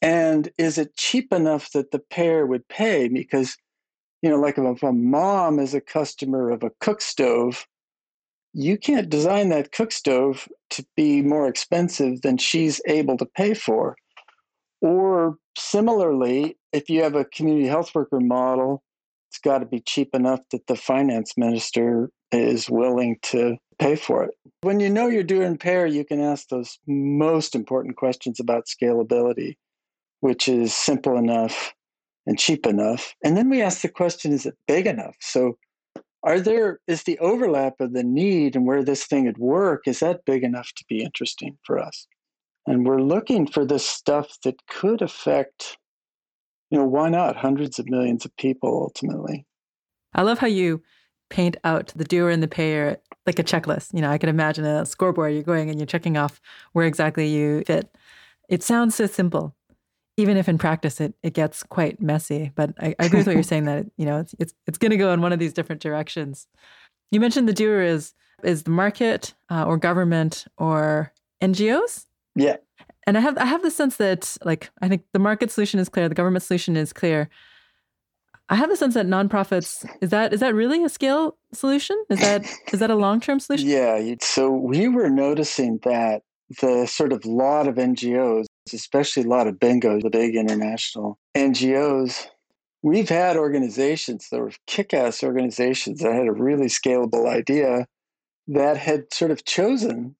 And 0.00 0.50
is 0.56 0.78
it 0.78 0.96
cheap 0.96 1.30
enough 1.30 1.72
that 1.72 1.90
the 1.90 1.98
payer 1.98 2.46
would 2.46 2.66
pay? 2.68 3.08
Because, 3.08 3.54
you 4.22 4.30
know, 4.30 4.40
like 4.40 4.56
if 4.56 4.82
a 4.82 4.92
mom 4.94 5.58
is 5.58 5.74
a 5.74 5.80
customer 5.82 6.50
of 6.50 6.62
a 6.62 6.70
cook 6.80 7.02
stove, 7.02 7.66
you 8.54 8.78
can't 8.78 9.10
design 9.10 9.48
that 9.48 9.72
cook 9.72 9.90
stove 9.90 10.48
to 10.70 10.86
be 10.96 11.22
more 11.22 11.48
expensive 11.48 12.22
than 12.22 12.38
she's 12.38 12.80
able 12.86 13.16
to 13.16 13.26
pay 13.26 13.52
for. 13.52 13.96
Or 14.80 15.36
similarly, 15.58 16.56
if 16.72 16.88
you 16.88 17.02
have 17.02 17.16
a 17.16 17.24
community 17.24 17.66
health 17.66 17.94
worker 17.94 18.20
model, 18.20 18.84
it's 19.28 19.40
got 19.40 19.58
to 19.58 19.66
be 19.66 19.80
cheap 19.80 20.10
enough 20.14 20.40
that 20.52 20.68
the 20.68 20.76
finance 20.76 21.32
minister 21.36 22.10
is 22.30 22.70
willing 22.70 23.16
to 23.22 23.56
pay 23.80 23.96
for 23.96 24.22
it. 24.22 24.34
When 24.60 24.78
you 24.78 24.88
know 24.88 25.08
you're 25.08 25.24
doing 25.24 25.58
pair, 25.58 25.86
you 25.86 26.04
can 26.04 26.20
ask 26.20 26.48
those 26.48 26.78
most 26.86 27.56
important 27.56 27.96
questions 27.96 28.38
about 28.38 28.66
scalability, 28.66 29.56
which 30.20 30.46
is 30.46 30.74
simple 30.74 31.18
enough 31.18 31.74
and 32.26 32.38
cheap 32.38 32.66
enough. 32.66 33.14
And 33.24 33.36
then 33.36 33.50
we 33.50 33.62
ask 33.62 33.80
the 33.80 33.88
question 33.88 34.32
is 34.32 34.46
it 34.46 34.54
big 34.68 34.86
enough? 34.86 35.16
So 35.20 35.56
are 36.24 36.40
there 36.40 36.80
is 36.86 37.02
the 37.02 37.18
overlap 37.18 37.80
of 37.80 37.92
the 37.92 38.02
need 38.02 38.56
and 38.56 38.66
where 38.66 38.82
this 38.82 39.04
thing 39.04 39.26
would 39.26 39.38
work 39.38 39.82
is 39.86 40.00
that 40.00 40.24
big 40.24 40.42
enough 40.42 40.72
to 40.76 40.84
be 40.88 41.02
interesting 41.02 41.58
for 41.64 41.78
us? 41.78 42.06
And 42.66 42.86
we're 42.86 43.02
looking 43.02 43.46
for 43.46 43.64
this 43.64 43.86
stuff 43.86 44.38
that 44.42 44.66
could 44.68 45.02
affect 45.02 45.76
you 46.70 46.78
know 46.78 46.86
why 46.86 47.08
not 47.08 47.36
hundreds 47.36 47.78
of 47.78 47.88
millions 47.88 48.24
of 48.24 48.36
people 48.36 48.70
ultimately? 48.70 49.46
I 50.14 50.22
love 50.22 50.38
how 50.38 50.46
you 50.46 50.82
paint 51.30 51.56
out 51.62 51.92
the 51.94 52.04
doer 52.04 52.30
and 52.30 52.42
the 52.42 52.48
payer 52.48 52.96
like 53.26 53.38
a 53.38 53.44
checklist. 53.44 53.92
You 53.92 54.00
know 54.00 54.10
i 54.10 54.18
can 54.18 54.30
imagine 54.30 54.64
a 54.64 54.86
scoreboard 54.86 55.34
you're 55.34 55.42
going 55.42 55.68
and 55.68 55.78
you're 55.78 55.86
checking 55.86 56.16
off 56.16 56.40
where 56.72 56.86
exactly 56.86 57.26
you 57.26 57.64
fit. 57.66 57.94
It 58.48 58.62
sounds 58.62 58.94
so 58.94 59.06
simple 59.06 59.54
even 60.16 60.36
if 60.36 60.48
in 60.48 60.58
practice 60.58 61.00
it, 61.00 61.14
it 61.22 61.34
gets 61.34 61.62
quite 61.62 62.00
messy. 62.00 62.52
But 62.54 62.74
I, 62.78 62.94
I 62.98 63.06
agree 63.06 63.20
with 63.20 63.26
what 63.26 63.34
you're 63.34 63.42
saying 63.42 63.64
that 63.64 63.86
you 63.96 64.06
know 64.06 64.18
it's 64.20 64.34
it's, 64.38 64.54
it's 64.66 64.78
going 64.78 64.90
to 64.90 64.96
go 64.96 65.12
in 65.12 65.20
one 65.20 65.32
of 65.32 65.38
these 65.38 65.52
different 65.52 65.82
directions. 65.82 66.46
You 67.10 67.20
mentioned 67.20 67.48
the 67.48 67.52
doer 67.52 67.80
is 67.80 68.14
is 68.42 68.64
the 68.64 68.70
market 68.70 69.34
uh, 69.50 69.64
or 69.64 69.76
government 69.76 70.46
or 70.56 71.12
NGOs. 71.42 72.06
Yeah, 72.34 72.56
and 73.06 73.16
I 73.16 73.20
have 73.20 73.36
I 73.38 73.46
have 73.46 73.62
the 73.62 73.70
sense 73.70 73.96
that 73.96 74.36
like 74.44 74.70
I 74.82 74.88
think 74.88 75.04
the 75.12 75.18
market 75.18 75.50
solution 75.50 75.80
is 75.80 75.88
clear, 75.88 76.08
the 76.08 76.14
government 76.14 76.42
solution 76.42 76.76
is 76.76 76.92
clear. 76.92 77.28
I 78.50 78.56
have 78.56 78.68
the 78.68 78.76
sense 78.76 78.92
that 78.94 79.06
nonprofits 79.06 79.88
is 80.00 80.10
that 80.10 80.32
is 80.32 80.40
that 80.40 80.54
really 80.54 80.84
a 80.84 80.88
scale 80.88 81.36
solution? 81.52 82.02
Is 82.10 82.20
that 82.20 82.44
is 82.72 82.80
that 82.80 82.90
a 82.90 82.94
long 83.06 83.20
term 83.20 83.40
solution? 83.40 83.68
Yeah. 83.68 84.14
So 84.20 84.50
we 84.50 84.88
were 84.88 85.10
noticing 85.10 85.78
that 85.84 86.22
the 86.60 86.86
sort 86.86 87.12
of 87.12 87.24
lot 87.24 87.66
of 87.66 87.76
NGOs 87.76 88.44
especially 88.72 89.24
a 89.24 89.28
lot 89.28 89.46
of 89.46 89.58
bingo, 89.58 90.00
the 90.00 90.10
big 90.10 90.36
international 90.36 91.18
NGOs. 91.34 92.26
We've 92.82 93.08
had 93.08 93.36
organizations 93.36 94.28
that 94.30 94.40
were 94.40 94.52
kick 94.66 94.94
ass 94.94 95.22
organizations 95.22 96.00
that 96.00 96.14
had 96.14 96.26
a 96.26 96.32
really 96.32 96.66
scalable 96.66 97.28
idea 97.28 97.86
that 98.48 98.76
had 98.76 99.12
sort 99.12 99.30
of 99.30 99.44
chosen, 99.44 100.14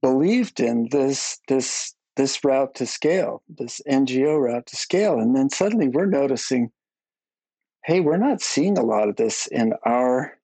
believed 0.00 0.60
in 0.60 0.88
this, 0.90 1.40
this, 1.48 1.94
this 2.16 2.42
route 2.44 2.74
to 2.76 2.86
scale, 2.86 3.42
this 3.48 3.80
NGO 3.88 4.40
route 4.40 4.66
to 4.66 4.76
scale. 4.76 5.18
And 5.18 5.36
then 5.36 5.48
suddenly 5.48 5.88
we're 5.88 6.06
noticing, 6.06 6.70
hey, 7.84 8.00
we're 8.00 8.16
not 8.16 8.40
seeing 8.40 8.78
a 8.78 8.84
lot 8.84 9.08
of 9.08 9.16
this 9.16 9.46
in 9.46 9.74
our 9.84 10.36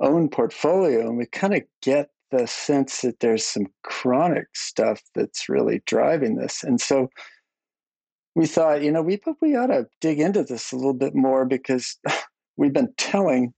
own 0.00 0.28
portfolio. 0.28 1.08
And 1.08 1.16
we 1.16 1.26
kind 1.26 1.54
of 1.54 1.62
get 1.82 2.10
the 2.30 2.46
sense 2.46 3.00
that 3.02 3.20
there's 3.20 3.44
some 3.44 3.66
chronic 3.82 4.46
stuff 4.54 5.02
that's 5.14 5.48
really 5.48 5.82
driving 5.86 6.36
this. 6.36 6.62
And 6.62 6.80
so 6.80 7.08
we 8.34 8.46
thought, 8.46 8.82
you 8.82 8.92
know, 8.92 9.02
we 9.02 9.20
we 9.40 9.56
ought 9.56 9.66
to 9.66 9.86
dig 10.00 10.20
into 10.20 10.44
this 10.44 10.72
a 10.72 10.76
little 10.76 10.94
bit 10.94 11.14
more 11.14 11.44
because 11.44 11.98
we've 12.56 12.72
been 12.72 12.92
telling 12.96 13.52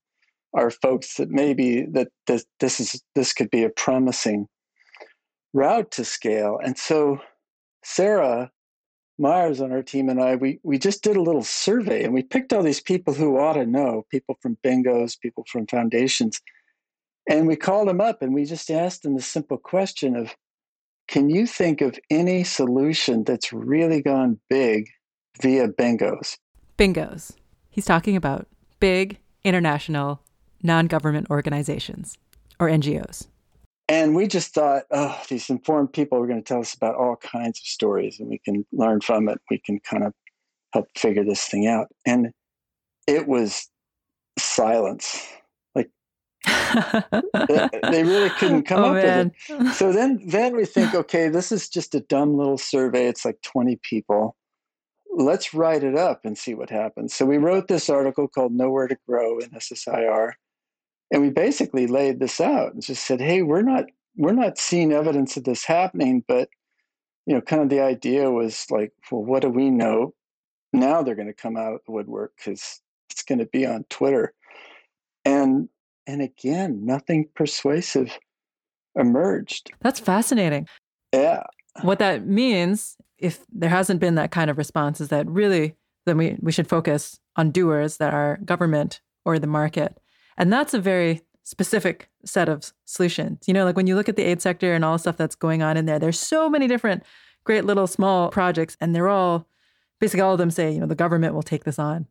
our 0.54 0.70
folks 0.70 1.16
that 1.16 1.30
maybe 1.30 1.86
that 1.92 2.08
this, 2.26 2.44
this 2.60 2.80
is 2.80 3.02
this 3.14 3.32
could 3.32 3.50
be 3.50 3.64
a 3.64 3.70
promising 3.70 4.46
route 5.52 5.90
to 5.92 6.04
scale. 6.04 6.58
And 6.62 6.78
so 6.78 7.20
Sarah 7.84 8.50
Myers 9.18 9.60
on 9.60 9.72
our 9.72 9.82
team 9.82 10.08
and 10.08 10.20
I, 10.20 10.36
we 10.36 10.58
we 10.62 10.78
just 10.78 11.02
did 11.02 11.16
a 11.16 11.22
little 11.22 11.44
survey 11.44 12.04
and 12.04 12.14
we 12.14 12.22
picked 12.22 12.52
all 12.52 12.62
these 12.62 12.80
people 12.80 13.14
who 13.14 13.38
ought 13.38 13.54
to 13.54 13.66
know, 13.66 14.06
people 14.10 14.36
from 14.40 14.56
bingos, 14.64 15.20
people 15.20 15.44
from 15.50 15.66
foundations, 15.66 16.40
And 17.28 17.46
we 17.46 17.56
called 17.56 17.88
him 17.88 18.00
up 18.00 18.22
and 18.22 18.34
we 18.34 18.44
just 18.44 18.70
asked 18.70 19.04
him 19.04 19.14
the 19.14 19.22
simple 19.22 19.58
question 19.58 20.16
of 20.16 20.34
can 21.08 21.28
you 21.28 21.46
think 21.46 21.80
of 21.80 21.98
any 22.10 22.44
solution 22.44 23.24
that's 23.24 23.52
really 23.52 24.02
gone 24.02 24.40
big 24.48 24.88
via 25.40 25.68
bingos? 25.68 26.36
Bingos. 26.78 27.32
He's 27.70 27.84
talking 27.84 28.16
about 28.16 28.48
big 28.80 29.18
international 29.44 30.22
non 30.62 30.86
government 30.86 31.28
organizations 31.30 32.18
or 32.58 32.68
NGOs. 32.68 33.26
And 33.88 34.14
we 34.14 34.26
just 34.26 34.54
thought, 34.54 34.84
oh, 34.90 35.20
these 35.28 35.50
informed 35.50 35.92
people 35.92 36.18
are 36.18 36.26
going 36.26 36.42
to 36.42 36.46
tell 36.46 36.60
us 36.60 36.74
about 36.74 36.94
all 36.94 37.16
kinds 37.16 37.58
of 37.58 37.66
stories 37.66 38.20
and 38.20 38.28
we 38.28 38.38
can 38.38 38.64
learn 38.72 39.00
from 39.00 39.28
it. 39.28 39.38
We 39.50 39.58
can 39.58 39.80
kind 39.80 40.04
of 40.04 40.14
help 40.72 40.86
figure 40.96 41.24
this 41.24 41.44
thing 41.46 41.66
out. 41.66 41.88
And 42.06 42.32
it 43.06 43.26
was 43.26 43.68
silence. 44.38 45.26
They 46.44 48.02
really 48.04 48.30
couldn't 48.30 48.62
come 48.66 48.84
oh, 48.84 48.88
up 48.88 49.04
man. 49.04 49.32
with 49.48 49.68
it. 49.68 49.74
So 49.74 49.92
then 49.92 50.20
then 50.26 50.56
we 50.56 50.64
think, 50.64 50.94
okay, 50.94 51.28
this 51.28 51.52
is 51.52 51.68
just 51.68 51.94
a 51.94 52.00
dumb 52.00 52.36
little 52.36 52.58
survey. 52.58 53.06
It's 53.06 53.24
like 53.24 53.40
20 53.42 53.78
people. 53.82 54.36
Let's 55.14 55.52
write 55.52 55.84
it 55.84 55.96
up 55.96 56.22
and 56.24 56.38
see 56.38 56.54
what 56.54 56.70
happens. 56.70 57.14
So 57.14 57.26
we 57.26 57.36
wrote 57.36 57.68
this 57.68 57.90
article 57.90 58.28
called 58.28 58.52
Nowhere 58.52 58.88
to 58.88 58.96
Grow 59.06 59.38
in 59.38 59.50
SSIR. 59.50 60.32
And 61.12 61.20
we 61.20 61.28
basically 61.28 61.86
laid 61.86 62.18
this 62.18 62.40
out 62.40 62.72
and 62.72 62.82
just 62.82 63.06
said, 63.06 63.20
hey, 63.20 63.42
we're 63.42 63.62
not 63.62 63.84
we're 64.16 64.32
not 64.32 64.58
seeing 64.58 64.92
evidence 64.92 65.36
of 65.36 65.44
this 65.44 65.64
happening, 65.64 66.24
but 66.26 66.48
you 67.26 67.34
know, 67.34 67.40
kind 67.40 67.62
of 67.62 67.68
the 67.68 67.80
idea 67.80 68.30
was 68.30 68.66
like, 68.70 68.92
well, 69.10 69.22
what 69.22 69.42
do 69.42 69.48
we 69.48 69.70
know? 69.70 70.14
Now 70.72 71.02
they're 71.02 71.14
going 71.14 71.28
to 71.28 71.34
come 71.34 71.56
out 71.56 71.74
of 71.74 71.80
the 71.86 71.92
woodwork 71.92 72.32
because 72.36 72.80
it's 73.10 73.22
going 73.22 73.38
to 73.38 73.46
be 73.46 73.66
on 73.66 73.84
Twitter. 73.90 74.32
And 75.24 75.68
and 76.06 76.22
again, 76.22 76.84
nothing 76.84 77.28
persuasive 77.34 78.18
emerged. 78.94 79.70
That's 79.80 80.00
fascinating. 80.00 80.68
Yeah. 81.12 81.42
What 81.82 81.98
that 82.00 82.26
means, 82.26 82.96
if 83.18 83.44
there 83.50 83.70
hasn't 83.70 84.00
been 84.00 84.16
that 84.16 84.30
kind 84.30 84.50
of 84.50 84.58
response, 84.58 85.00
is 85.00 85.08
that 85.08 85.26
really 85.26 85.76
then 86.04 86.16
we, 86.16 86.36
we 86.40 86.52
should 86.52 86.68
focus 86.68 87.20
on 87.36 87.50
doers 87.50 87.98
that 87.98 88.12
are 88.12 88.38
government 88.44 89.00
or 89.24 89.38
the 89.38 89.46
market. 89.46 89.98
And 90.36 90.52
that's 90.52 90.74
a 90.74 90.80
very 90.80 91.22
specific 91.42 92.08
set 92.24 92.48
of 92.48 92.72
solutions. 92.84 93.44
You 93.46 93.54
know, 93.54 93.64
like 93.64 93.76
when 93.76 93.86
you 93.86 93.94
look 93.94 94.08
at 94.08 94.16
the 94.16 94.24
aid 94.24 94.42
sector 94.42 94.74
and 94.74 94.84
all 94.84 94.94
the 94.94 94.98
stuff 94.98 95.16
that's 95.16 95.34
going 95.34 95.62
on 95.62 95.76
in 95.76 95.86
there, 95.86 95.98
there's 95.98 96.18
so 96.18 96.48
many 96.48 96.66
different 96.66 97.02
great 97.44 97.64
little 97.64 97.86
small 97.86 98.30
projects, 98.30 98.76
and 98.80 98.94
they're 98.94 99.08
all 99.08 99.46
basically 100.00 100.20
all 100.20 100.32
of 100.32 100.38
them 100.38 100.50
say, 100.50 100.72
you 100.72 100.80
know, 100.80 100.86
the 100.86 100.94
government 100.94 101.34
will 101.34 101.42
take 101.42 101.64
this 101.64 101.78
on. 101.78 102.06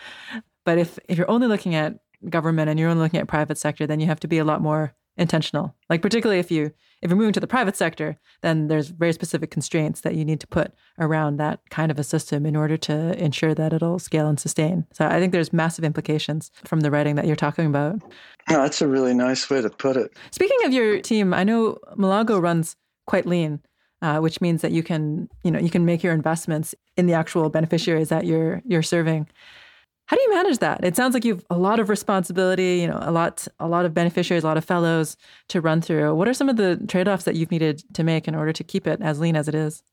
but 0.64 0.78
if 0.78 0.98
if 1.08 1.18
you're 1.18 1.30
only 1.30 1.46
looking 1.46 1.74
at 1.74 1.98
government 2.28 2.68
and 2.68 2.78
you're 2.78 2.90
only 2.90 3.02
looking 3.02 3.20
at 3.20 3.28
private 3.28 3.58
sector, 3.58 3.86
then 3.86 4.00
you 4.00 4.06
have 4.06 4.20
to 4.20 4.28
be 4.28 4.38
a 4.38 4.44
lot 4.44 4.60
more 4.60 4.94
intentional. 5.16 5.74
Like 5.88 6.02
particularly 6.02 6.40
if 6.40 6.50
you 6.50 6.72
if 7.02 7.08
you're 7.08 7.16
moving 7.16 7.32
to 7.32 7.40
the 7.40 7.46
private 7.46 7.76
sector, 7.76 8.18
then 8.42 8.68
there's 8.68 8.88
very 8.88 9.14
specific 9.14 9.50
constraints 9.50 10.02
that 10.02 10.14
you 10.14 10.24
need 10.24 10.38
to 10.40 10.46
put 10.46 10.72
around 10.98 11.38
that 11.38 11.60
kind 11.70 11.90
of 11.90 11.98
a 11.98 12.04
system 12.04 12.44
in 12.44 12.54
order 12.54 12.76
to 12.76 13.18
ensure 13.22 13.54
that 13.54 13.72
it'll 13.72 13.98
scale 13.98 14.28
and 14.28 14.38
sustain. 14.38 14.86
So 14.92 15.06
I 15.06 15.18
think 15.18 15.32
there's 15.32 15.52
massive 15.52 15.82
implications 15.82 16.50
from 16.64 16.80
the 16.80 16.90
writing 16.90 17.14
that 17.16 17.26
you're 17.26 17.36
talking 17.36 17.66
about. 17.66 18.02
that's 18.48 18.82
a 18.82 18.86
really 18.86 19.14
nice 19.14 19.48
way 19.48 19.62
to 19.62 19.70
put 19.70 19.96
it. 19.96 20.12
Speaking 20.30 20.58
of 20.64 20.74
your 20.74 21.00
team, 21.00 21.32
I 21.32 21.42
know 21.42 21.78
Mulago 21.96 22.40
runs 22.40 22.76
quite 23.06 23.26
lean. 23.26 23.60
Uh, 24.02 24.18
which 24.18 24.40
means 24.40 24.62
that 24.62 24.72
you 24.72 24.82
can, 24.82 25.28
you 25.44 25.50
know, 25.50 25.58
you 25.58 25.68
can 25.68 25.84
make 25.84 26.02
your 26.02 26.14
investments 26.14 26.74
in 26.96 27.04
the 27.04 27.12
actual 27.12 27.50
beneficiaries 27.50 28.08
that 28.08 28.24
you're 28.24 28.62
you're 28.64 28.82
serving. 28.82 29.28
How 30.10 30.16
do 30.16 30.22
you 30.22 30.34
manage 30.34 30.58
that? 30.58 30.82
It 30.82 30.96
sounds 30.96 31.14
like 31.14 31.24
you've 31.24 31.44
a 31.50 31.56
lot 31.56 31.78
of 31.78 31.88
responsibility, 31.88 32.78
you 32.78 32.88
know, 32.88 32.98
a 33.00 33.12
lot 33.12 33.46
a 33.60 33.68
lot 33.68 33.84
of 33.84 33.94
beneficiaries, 33.94 34.42
a 34.42 34.46
lot 34.48 34.56
of 34.56 34.64
fellows 34.64 35.16
to 35.50 35.60
run 35.60 35.80
through. 35.80 36.16
What 36.16 36.26
are 36.26 36.34
some 36.34 36.48
of 36.48 36.56
the 36.56 36.84
trade-offs 36.88 37.22
that 37.26 37.36
you've 37.36 37.52
needed 37.52 37.84
to 37.94 38.02
make 38.02 38.26
in 38.26 38.34
order 38.34 38.52
to 38.52 38.64
keep 38.64 38.88
it 38.88 39.00
as 39.00 39.20
lean 39.20 39.36
as 39.36 39.46
it 39.46 39.54
is? 39.54 39.84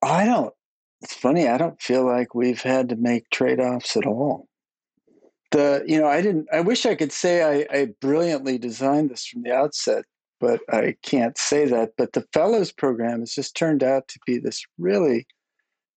I 0.00 0.26
don't 0.26 0.54
it's 1.02 1.14
funny, 1.14 1.48
I 1.48 1.58
don't 1.58 1.82
feel 1.82 2.06
like 2.06 2.36
we've 2.36 2.62
had 2.62 2.88
to 2.90 2.94
make 2.94 3.28
trade-offs 3.30 3.96
at 3.96 4.06
all. 4.06 4.46
The 5.50 5.82
you 5.88 6.00
know, 6.00 6.06
I 6.06 6.22
didn't 6.22 6.46
I 6.52 6.60
wish 6.60 6.86
I 6.86 6.94
could 6.94 7.10
say 7.10 7.42
I, 7.42 7.76
I 7.76 7.88
brilliantly 8.00 8.58
designed 8.58 9.10
this 9.10 9.26
from 9.26 9.42
the 9.42 9.52
outset, 9.52 10.04
but 10.38 10.60
I 10.70 10.94
can't 11.02 11.36
say 11.36 11.64
that. 11.64 11.94
But 11.98 12.12
the 12.12 12.28
fellows 12.32 12.70
program 12.70 13.18
has 13.18 13.34
just 13.34 13.56
turned 13.56 13.82
out 13.82 14.06
to 14.06 14.20
be 14.24 14.38
this 14.38 14.64
really 14.78 15.26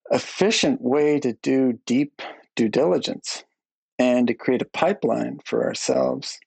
efficient 0.09 0.81
way 0.81 1.19
to 1.19 1.33
do 1.43 1.79
deep 1.85 2.23
due 2.59 2.67
diligence 2.67 3.45
and 3.97 4.27
to 4.27 4.33
create 4.33 4.61
a 4.61 4.65
pipeline 4.65 5.39
for 5.45 5.65
ourselves. 5.65 6.37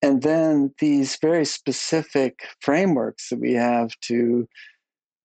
And 0.00 0.22
then 0.22 0.72
these 0.78 1.18
very 1.20 1.44
specific 1.44 2.40
frameworks 2.60 3.28
that 3.28 3.38
we 3.38 3.52
have 3.52 3.90
to 4.08 4.48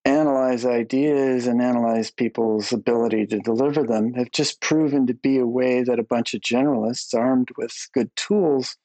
analyze 0.03 0.65
ideas 0.65 1.47
and 1.47 1.61
analyze 1.61 2.11
people's 2.11 2.73
ability 2.73 3.25
to 3.27 3.39
deliver 3.39 3.83
them 3.83 4.13
have 4.15 4.31
just 4.31 4.59
proven 4.59 5.07
to 5.07 5.13
be 5.13 5.37
a 5.37 5.47
way 5.47 5.81
that 5.81 5.97
a 5.97 6.03
bunch 6.03 6.33
of 6.33 6.41
generalists 6.41 7.17
armed 7.17 7.49
with 7.57 7.73
good 7.93 8.13
tools 8.17 8.75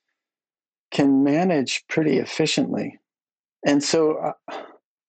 can 0.92 1.24
manage 1.24 1.84
pretty 1.88 2.18
efficiently. 2.18 3.00
And 3.66 3.82
so 3.82 4.16
uh, 4.16 4.62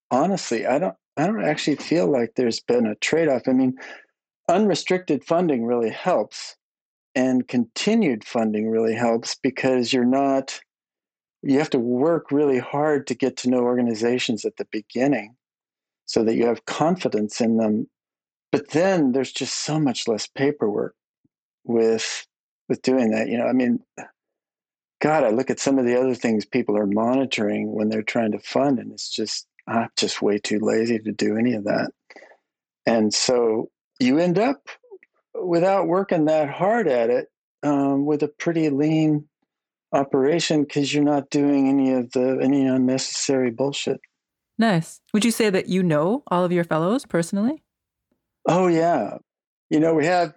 honestly, 0.10 0.65
I 0.65 0.80
don't 0.80 0.96
I 1.15 1.28
don't 1.28 1.46
actually 1.46 1.76
feel 1.76 2.12
like 2.12 2.34
there's 2.36 2.60
been 2.60 2.88
a 2.88 2.96
trade-off. 2.96 3.43
I 3.48 3.54
mean, 3.54 3.76
unrestricted 4.49 5.23
funding 5.23 5.65
really 5.65 5.89
helps 5.89 6.56
and 7.15 7.47
continued 7.47 8.23
funding 8.25 8.69
really 8.69 8.95
helps 8.95 9.36
because 9.36 9.93
you're 9.93 10.06
not 10.06 10.60
you 11.41 11.60
have 11.60 11.69
to 11.69 11.79
work 11.79 12.32
really 12.32 12.60
hard 12.60 13.06
to 13.08 13.15
get 13.15 13.36
to 13.36 13.49
know 13.49 13.60
organizations 13.60 14.45
at 14.45 14.56
the 14.58 14.67
beginning 14.71 15.36
so 16.06 16.23
that 16.23 16.36
you 16.36 16.45
have 16.45 16.65
confidence 16.65 17.41
in 17.41 17.58
them. 17.58 17.89
But 18.51 18.69
then 18.69 19.12
there's 19.12 19.34
just 19.34 19.58
so 19.65 19.77
much 19.77 20.08
less 20.08 20.25
paperwork 20.25 20.95
with 21.65 22.25
with 22.69 22.82
doing 22.82 23.12
that 23.12 23.27
you 23.29 23.38
know 23.38 23.45
i 23.45 23.53
mean 23.53 23.79
god 25.01 25.23
i 25.23 25.29
look 25.29 25.49
at 25.49 25.60
some 25.60 25.79
of 25.79 25.86
the 25.86 25.97
other 25.97 26.13
things 26.13 26.45
people 26.45 26.77
are 26.77 26.86
monitoring 26.86 27.73
when 27.73 27.88
they're 27.88 28.01
trying 28.01 28.32
to 28.32 28.39
fund 28.39 28.79
and 28.79 28.91
it's 28.91 29.10
just 29.10 29.47
i'm 29.67 29.88
just 29.97 30.21
way 30.21 30.38
too 30.38 30.60
lazy 30.60 30.99
to 30.99 31.12
do 31.12 31.38
any 31.38 31.53
of 31.53 31.63
that. 31.63 31.91
And 32.86 33.13
so 33.13 33.69
you 34.04 34.20
end 34.20 34.38
up 34.38 34.68
without 35.34 35.88
working 35.88 36.26
that 36.26 36.50
hard 36.50 36.88
at 36.88 37.10
it 37.10 37.28
um, 37.63 38.06
with 38.06 38.24
a 38.24 38.28
pretty 38.28 38.70
lean 38.70 39.28
operation 39.92 40.63
because 40.63 40.94
you're 40.94 41.04
not 41.04 41.30
doing 41.30 41.68
any 41.68 41.94
of 41.94 42.12
the 42.12 42.39
any 42.42 42.66
unnecessary 42.66 43.52
bullshit. 43.52 44.00
Nice. 44.58 45.02
Would 45.13 45.26
you 45.26 45.32
say 45.32 45.50
that 45.50 45.68
you 45.68 45.84
know 45.84 46.24
all 46.28 46.44
of 46.44 46.52
your 46.52 46.63
fellows 46.63 47.06
personally? 47.06 47.63
Oh 48.48 48.68
yeah. 48.68 49.18
You 49.70 49.80
know, 49.80 49.94
we 49.94 50.06
have 50.06 50.34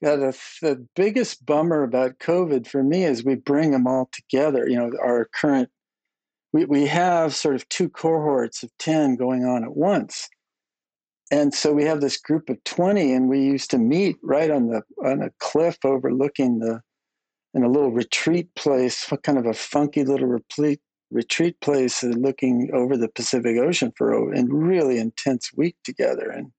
yeah, 0.00 0.16
the, 0.16 0.38
the 0.62 0.86
biggest 0.96 1.44
bummer 1.44 1.82
about 1.82 2.18
COVID 2.18 2.66
for 2.66 2.82
me 2.82 3.04
is 3.04 3.22
we 3.22 3.34
bring 3.34 3.70
them 3.70 3.86
all 3.86 4.08
together. 4.12 4.66
You 4.66 4.76
know, 4.76 4.90
our 5.02 5.28
current, 5.34 5.68
we, 6.54 6.64
we 6.64 6.86
have 6.86 7.34
sort 7.34 7.54
of 7.54 7.68
two 7.68 7.90
cohorts 7.90 8.62
of 8.62 8.70
10 8.78 9.16
going 9.16 9.44
on 9.44 9.62
at 9.62 9.76
once 9.76 10.28
and 11.30 11.54
so 11.54 11.72
we 11.72 11.84
have 11.84 12.00
this 12.00 12.16
group 12.16 12.48
of 12.50 12.62
20 12.64 13.12
and 13.12 13.28
we 13.28 13.40
used 13.40 13.70
to 13.70 13.78
meet 13.78 14.16
right 14.22 14.50
on 14.50 14.68
the 14.68 14.82
on 15.04 15.22
a 15.22 15.30
cliff 15.38 15.78
overlooking 15.84 16.58
the 16.58 16.80
in 17.54 17.64
a 17.64 17.68
little 17.68 17.92
retreat 17.92 18.54
place 18.54 19.10
kind 19.22 19.38
of 19.38 19.46
a 19.46 19.54
funky 19.54 20.04
little 20.04 20.26
retreat 20.26 20.80
retreat 21.10 21.60
place 21.60 22.02
looking 22.02 22.70
over 22.72 22.96
the 22.96 23.08
pacific 23.08 23.58
ocean 23.58 23.92
for 23.96 24.12
a 24.12 24.44
really 24.44 24.98
intense 24.98 25.50
week 25.56 25.76
together. 25.84 26.30
And 26.30 26.52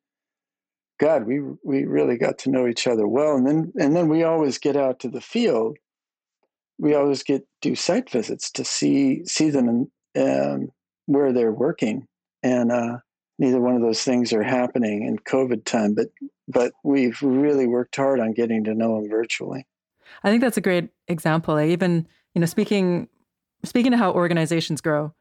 god 0.99 1.25
we 1.25 1.41
we 1.63 1.85
really 1.85 2.17
got 2.17 2.37
to 2.39 2.49
know 2.49 2.67
each 2.67 2.87
other 2.87 3.07
well. 3.07 3.35
And 3.35 3.47
then 3.47 3.73
and 3.79 3.95
then 3.95 4.09
we 4.09 4.23
always 4.23 4.57
get 4.57 4.75
out 4.75 4.99
to 5.01 5.09
the 5.09 5.21
field. 5.21 5.77
We 6.77 6.95
always 6.95 7.23
get 7.23 7.47
do 7.61 7.75
site 7.75 8.09
visits 8.09 8.51
to 8.51 8.65
see 8.65 9.25
see 9.25 9.49
them 9.49 9.89
and 10.15 10.61
um, 10.63 10.69
where 11.05 11.31
they're 11.31 11.53
working. 11.53 12.07
And 12.43 12.71
uh 12.71 12.97
neither 13.41 13.59
one 13.59 13.75
of 13.75 13.81
those 13.81 14.03
things 14.03 14.31
are 14.31 14.43
happening 14.43 15.03
in 15.03 15.17
COVID 15.17 15.65
time, 15.65 15.95
but 15.95 16.07
but 16.47 16.71
we've 16.83 17.19
really 17.21 17.65
worked 17.65 17.95
hard 17.95 18.19
on 18.19 18.33
getting 18.33 18.63
to 18.65 18.75
know 18.75 19.01
them 19.01 19.09
virtually. 19.09 19.65
I 20.23 20.29
think 20.29 20.41
that's 20.41 20.57
a 20.57 20.61
great 20.61 20.89
example. 21.07 21.55
I 21.55 21.67
even, 21.69 22.07
you 22.35 22.39
know, 22.39 22.45
speaking 22.45 23.09
speaking 23.65 23.91
to 23.91 23.97
how 23.97 24.13
organizations 24.13 24.79
grow 24.79 25.13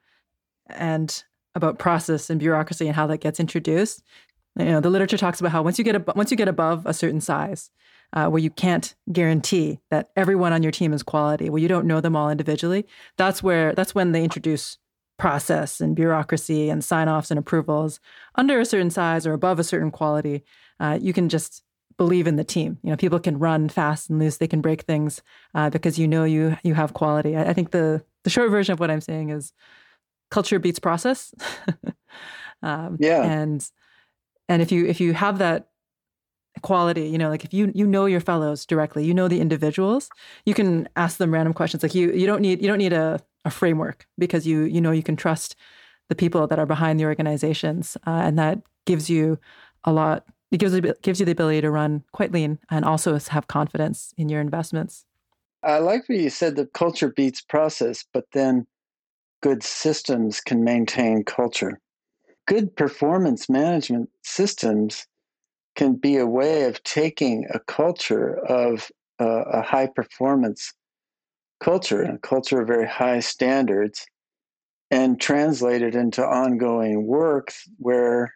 and 0.69 1.25
about 1.55 1.79
process 1.79 2.31
and 2.31 2.39
bureaucracy 2.39 2.87
and 2.87 2.95
how 2.95 3.07
that 3.07 3.19
gets 3.19 3.41
introduced. 3.41 4.03
You 4.59 4.67
know, 4.67 4.81
the 4.81 4.91
literature 4.91 5.17
talks 5.17 5.41
about 5.41 5.53
how 5.53 5.63
once 5.63 5.79
you 5.79 5.85
get 5.85 5.95
ab- 5.95 6.13
once 6.15 6.31
you 6.31 6.37
get 6.37 6.49
above 6.49 6.85
a 6.85 6.93
certain 6.93 7.23
size, 7.23 7.71
uh, 8.13 8.29
where 8.29 8.43
you 8.43 8.51
can't 8.51 8.95
guarantee 9.11 9.81
that 9.91 10.11
everyone 10.15 10.53
on 10.53 10.63
your 10.63 10.73
team 10.73 10.93
is 10.93 11.03
quality, 11.03 11.49
where 11.49 11.63
you 11.63 11.69
don't 11.69 11.87
know 11.87 12.03
them 12.03 12.17
all 12.17 12.29
individually, 12.29 12.87
that's 13.17 13.43
where 13.43 13.75
that's 13.75 13.95
when 13.95 14.13
they 14.13 14.23
introduce 14.23 14.77
process 15.21 15.83
and 15.83 15.95
bureaucracy 15.95 16.71
and 16.71 16.83
sign 16.83 17.07
offs 17.07 17.31
and 17.31 17.39
approvals 17.39 18.01
under 18.37 18.59
a 18.59 18.65
certain 18.65 18.89
size 18.91 19.27
or 19.27 19.35
above 19.35 19.59
a 19.59 19.65
certain 19.65 19.91
quality, 19.91 20.43
uh, 20.81 20.99
you 21.01 21.13
can 21.13 21.29
just 21.29 21.63
believe 21.99 22.27
in 22.27 22.37
the 22.37 22.45
team. 22.45 22.79
You 22.83 22.91
know, 22.91 22.97
people 22.97 23.21
can 23.21 23.39
run 23.39 23.69
fast 23.69 24.09
and 24.09 24.19
loose; 24.19 24.39
they 24.39 24.49
can 24.49 24.63
break 24.63 24.83
things 24.83 25.21
uh, 25.55 25.69
because 25.69 25.99
you 25.99 26.09
know 26.09 26.25
you 26.25 26.57
you 26.63 26.73
have 26.73 26.95
quality. 26.95 27.37
I, 27.37 27.51
I, 27.51 27.53
think 27.53 27.71
the 27.71 28.03
the 28.25 28.31
short 28.31 28.51
version 28.51 28.73
of 28.73 28.81
what 28.81 28.91
I'm 28.91 29.03
saying 29.03 29.29
is 29.29 29.53
culture 30.31 30.59
beats 30.59 30.79
process. 30.79 31.35
um, 32.63 32.97
yeah, 32.99 33.23
and 33.23 33.71
and 34.49 34.63
if 34.63 34.73
you 34.73 34.87
if 34.87 35.01
you 35.01 35.13
have 35.13 35.39
that 35.39 35.67
quality 36.63 37.09
you 37.09 37.17
know 37.17 37.29
like 37.29 37.45
if 37.45 37.55
you 37.55 37.71
you 37.75 37.87
know 37.87 38.07
your 38.07 38.21
fellows 38.21 38.67
directly 38.67 39.05
you 39.05 39.15
know 39.15 39.29
the 39.29 39.41
individuals 39.41 40.11
you 40.45 40.53
can 40.53 40.89
ask 40.97 41.17
them 41.17 41.33
random 41.33 41.55
questions 41.55 41.83
like 41.83 41.95
you 41.95 42.11
you 42.13 42.27
don't 42.27 42.43
need 42.43 42.61
you 42.61 42.67
don't 42.67 42.79
need 42.79 42.93
a, 42.93 43.21
a 43.45 43.51
framework 43.51 44.07
because 44.19 44.47
you 44.47 44.63
you 44.63 44.81
know 44.81 44.91
you 44.91 45.03
can 45.03 45.17
trust 45.17 45.57
the 46.09 46.15
people 46.15 46.47
that 46.47 46.59
are 46.59 46.67
behind 46.67 46.99
the 46.99 47.05
organizations 47.05 47.97
uh, 48.07 48.11
and 48.11 48.39
that 48.39 48.61
gives 48.87 49.09
you 49.09 49.39
a 49.85 49.93
lot 49.93 50.27
it 50.51 50.59
gives 50.59 50.75
you, 50.75 50.95
gives 51.03 51.21
you 51.21 51.27
the 51.27 51.33
ability 51.33 51.61
to 51.61 51.71
run 51.71 52.03
quite 52.13 52.33
lean 52.33 52.59
and 52.71 52.85
also 52.85 53.17
have 53.19 53.47
confidence 53.47 54.13
in 54.17 54.29
your 54.29 54.41
investments. 54.41 55.05
I 55.63 55.79
like 55.79 56.09
what 56.09 56.19
you 56.19 56.31
said 56.31 56.57
the 56.57 56.67
culture 56.67 57.11
beats 57.11 57.41
process 57.41 58.05
but 58.13 58.25
then 58.33 58.67
good 59.43 59.63
systems 59.63 60.41
can 60.41 60.65
maintain 60.65 61.25
culture. 61.25 61.81
Good 62.47 62.75
performance 62.77 63.49
management 63.49 64.11
systems 64.23 65.07
can 65.77 65.95
be 65.95 66.17
a 66.17 66.27
way 66.27 66.65
of 66.65 66.83
taking 66.83 67.47
a 67.55 67.61
culture 67.61 68.35
of 68.47 68.91
uh, 69.21 69.45
a 69.45 69.63
high 69.63 69.87
performance 69.87 70.73
culture 71.61 72.03
and 72.03 72.17
a 72.17 72.19
culture 72.19 72.61
of 72.61 72.69
very 72.69 72.87
high 72.87 73.21
standards 73.21 74.07
and 74.91 75.21
translate 75.21 75.83
it 75.83 75.95
into 75.95 76.25
ongoing 76.25 77.07
work 77.07 77.53
where 77.79 78.35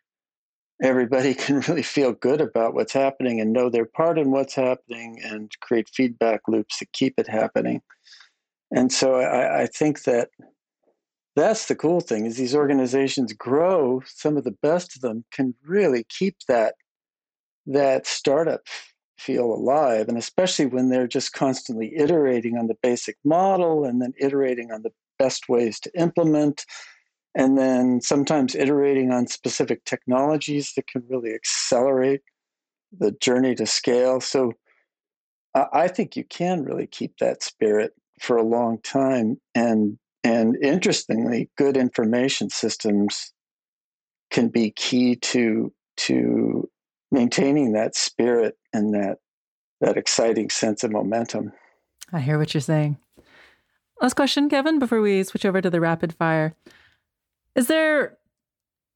everybody 0.83 1.35
can 1.35 1.61
really 1.61 1.83
feel 1.83 2.13
good 2.13 2.41
about 2.41 2.75
what's 2.75 2.93
happening 2.93 3.41
and 3.41 3.53
know 3.53 3.69
their 3.69 3.87
part 3.87 4.19
in 4.19 4.31
what's 4.31 4.55
happening 4.55 5.21
and 5.25 5.51
create 5.61 5.89
feedback 5.93 6.41
loops 6.47 6.79
to 6.79 6.87
keep 6.93 7.15
it 7.19 7.29
happening. 7.29 7.81
And 8.71 8.93
so 8.93 9.17
I, 9.17 9.63
I 9.63 9.67
think 9.67 10.05
that 10.05 10.31
that's 11.37 11.67
the 11.67 11.75
cool 11.75 12.01
thing 12.01 12.27
is 12.27 12.37
these 12.37 12.55
organizations 12.55 13.33
grow 13.33 14.03
some 14.07 14.37
of 14.37 14.45
the 14.45 14.57
best 14.63 14.95
of 14.95 15.03
them 15.03 15.25
can 15.33 15.55
really 15.67 16.05
keep 16.09 16.37
that 16.49 16.75
that 17.67 18.07
startup 18.07 18.61
feel 19.19 19.53
alive 19.55 20.09
and 20.09 20.19
especially 20.19 20.67
when 20.67 20.89
they're 20.89 21.07
just 21.07 21.33
constantly 21.33 21.97
iterating 21.97 22.57
on 22.57 22.67
the 22.67 22.77
basic 22.83 23.17
model 23.25 23.85
and 23.85 24.03
then 24.03 24.13
iterating 24.19 24.73
on 24.73 24.83
the 24.83 24.93
best 25.19 25.49
ways 25.49 25.79
to 25.79 25.91
implement 25.99 26.65
and 27.37 27.59
then 27.59 28.01
sometimes 28.01 28.55
iterating 28.55 29.11
on 29.11 29.27
specific 29.27 29.85
technologies 29.85 30.73
that 30.77 30.87
can 30.87 31.03
really 31.09 31.35
accelerate 31.35 32.23
the 32.97 33.11
journey 33.21 33.55
to 33.55 33.67
scale. 33.67 34.21
So 34.21 34.53
i 35.55 35.87
think 35.87 36.17
you 36.17 36.25
can 36.25 36.65
really 36.65 36.87
keep 36.87 37.17
that 37.19 37.43
spirit 37.43 37.93
for 38.21 38.37
a 38.37 38.43
long 38.43 38.79
time 38.83 39.41
and 39.55 39.99
and 40.25 40.57
interestingly 40.57 41.51
good 41.57 41.77
information 41.77 42.51
systems 42.51 43.33
can 44.31 44.49
be 44.49 44.71
key 44.71 45.17
to 45.17 45.73
to 45.97 46.69
maintaining 47.15 47.73
that 47.73 47.95
spirit 47.95 48.59
and 48.73 48.93
that 48.93 49.19
that 49.81 49.97
exciting 49.97 50.51
sense 50.51 50.85
of 50.85 50.91
momentum. 50.91 51.53
I 52.13 52.21
hear 52.21 52.39
what 52.39 52.53
you're 52.53 52.61
saying. 52.61 52.99
Last 54.01 54.15
question, 54.15 54.49
Kevin, 54.49 54.79
before 54.79 55.01
we 55.01 55.23
switch 55.23 55.45
over 55.45 55.61
to 55.61 55.71
the 55.71 55.81
rapid 55.81 56.13
fire. 56.15 56.55
Is 57.55 57.69
there 57.69 58.19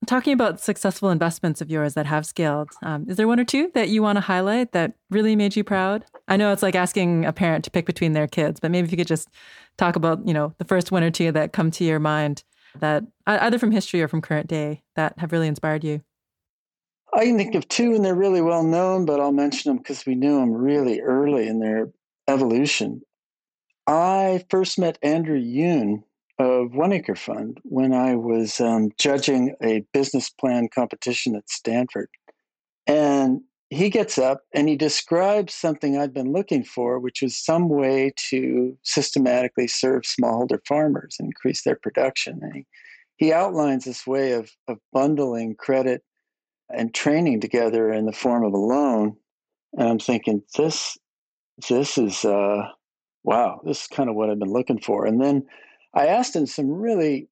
talking 0.07 0.33
about 0.33 0.61
successful 0.61 1.11
investments 1.11 1.61
of 1.61 1.71
yours 1.71 1.95
that 1.95 2.07
have 2.07 2.27
scaled? 2.27 2.71
Um, 2.83 3.07
is 3.09 3.17
there 3.17 3.29
one 3.29 3.39
or 3.39 3.45
two 3.45 3.71
that 3.75 3.89
you 3.89 4.03
want 4.03 4.17
to 4.17 4.21
highlight 4.21 4.73
that 4.73 4.95
really 5.11 5.37
made 5.37 5.57
you 5.57 5.63
proud? 5.63 6.05
I 6.27 6.37
know 6.37 6.53
it's 6.53 6.63
like 6.63 6.75
asking 6.75 7.25
a 7.25 7.33
parent 7.33 7.65
to 7.65 7.71
pick 7.71 7.87
between 7.87 8.13
their 8.13 8.27
kids, 8.27 8.61
but 8.61 8.71
maybe 8.71 8.87
if 8.87 8.91
you 8.91 8.99
could 8.99 9.07
just 9.07 9.29
talk 9.77 9.97
about, 9.97 10.27
you 10.27 10.35
know, 10.35 10.55
the 10.59 10.65
first 10.65 10.91
one 10.91 11.03
or 11.03 11.11
two 11.11 11.33
that 11.33 11.53
come 11.53 11.71
to 11.73 11.85
your 11.85 11.99
mind 11.99 12.43
that 12.81 13.05
either 13.27 13.59
from 13.59 13.73
history 13.73 14.03
or 14.03 14.09
from 14.09 14.21
current 14.21 14.49
day 14.49 14.83
that 14.97 15.19
have 15.19 15.33
really 15.33 15.49
inspired 15.49 15.85
you. 15.85 16.03
I 17.15 17.25
can 17.25 17.39
think 17.39 17.55
of 17.55 17.69
two, 17.69 17.95
and 17.95 18.05
they're 18.05 18.15
really 18.15 18.43
well 18.43 18.63
known, 18.63 19.07
but 19.07 19.21
I'll 19.21 19.33
mention 19.33 19.71
them 19.71 19.79
because 19.79 20.05
we 20.05 20.15
knew 20.15 20.39
them 20.39 20.53
really 20.53 21.01
early 21.01 21.49
in 21.49 21.61
their 21.61 21.91
evolution. 22.29 23.01
I 23.87 24.45
first 24.51 24.79
met 24.79 24.99
Andrew 25.03 25.39
Youn 25.39 26.05
of 26.39 26.75
One 26.75 26.93
Acre 26.93 27.17
Fund 27.17 27.59
when 27.65 27.93
I 27.93 28.15
was 28.15 28.61
um, 28.61 28.91
judging 28.99 29.55
a 29.63 29.85
business 29.93 30.29
plan 30.29 30.69
competition 30.73 31.35
at 31.35 31.49
Stanford. 31.49 32.11
And 32.87 33.41
he 33.71 33.91
gets 33.91 34.19
up 34.19 34.43
and 34.55 34.69
he 34.69 34.77
describes 34.77 35.55
something 35.55 35.97
I'd 35.97 36.15
been 36.15 36.33
looking 36.33 36.65
for, 36.65 36.99
which 36.99 37.23
was 37.23 37.37
some 37.37 37.69
way 37.69 38.13
to 38.31 38.77
systematically 38.83 39.67
serve 39.67 40.03
smallholder 40.03 40.59
farmers 40.67 41.17
and 41.19 41.27
increase 41.27 41.63
their 41.63 41.77
production. 41.77 42.39
And 42.43 42.55
he, 42.55 42.67
he 43.17 43.33
outlines 43.33 43.85
this 43.85 44.07
way 44.07 44.33
of, 44.33 44.51
of 44.69 44.79
bundling 44.93 45.55
credit 45.57 46.03
and 46.71 46.95
training 46.95 47.41
together 47.41 47.91
in 47.93 48.07
the 48.07 48.13
form 48.13 48.45
of 48.45 48.53
a 48.53 48.59
loan. 48.59 49.17
And 49.77 49.89
I'm 49.89 49.99
thinking, 49.99 50.43
this, 50.57 50.99
this 51.69 51.99
is, 51.99 52.25
uh, 52.25 52.69
wow, 53.25 53.61
this 53.65 53.83
is 53.83 53.87
kind 53.89 54.09
of 54.09 54.15
what 54.15 54.31
I've 54.31 54.39
been 54.39 54.53
looking 54.53 54.81
for. 54.81 55.07
And 55.07 55.21
then 55.21 55.47
I 55.95 56.07
asked 56.07 56.37
him 56.37 56.47
some 56.47 56.71
really, 56.71 57.29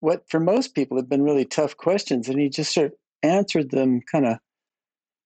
what 0.00 0.28
for 0.28 0.40
most 0.40 0.74
people 0.74 0.96
have 0.96 1.08
been 1.08 1.22
really 1.22 1.44
tough 1.44 1.76
questions, 1.76 2.28
and 2.28 2.40
he 2.40 2.48
just 2.48 2.74
sort 2.74 2.86
of 2.86 2.92
answered 3.22 3.70
them 3.70 4.00
kind 4.00 4.26
of 4.26 4.38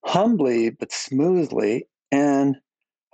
humbly 0.04 0.70
but 0.70 0.92
smoothly. 0.92 1.86
And 2.12 2.56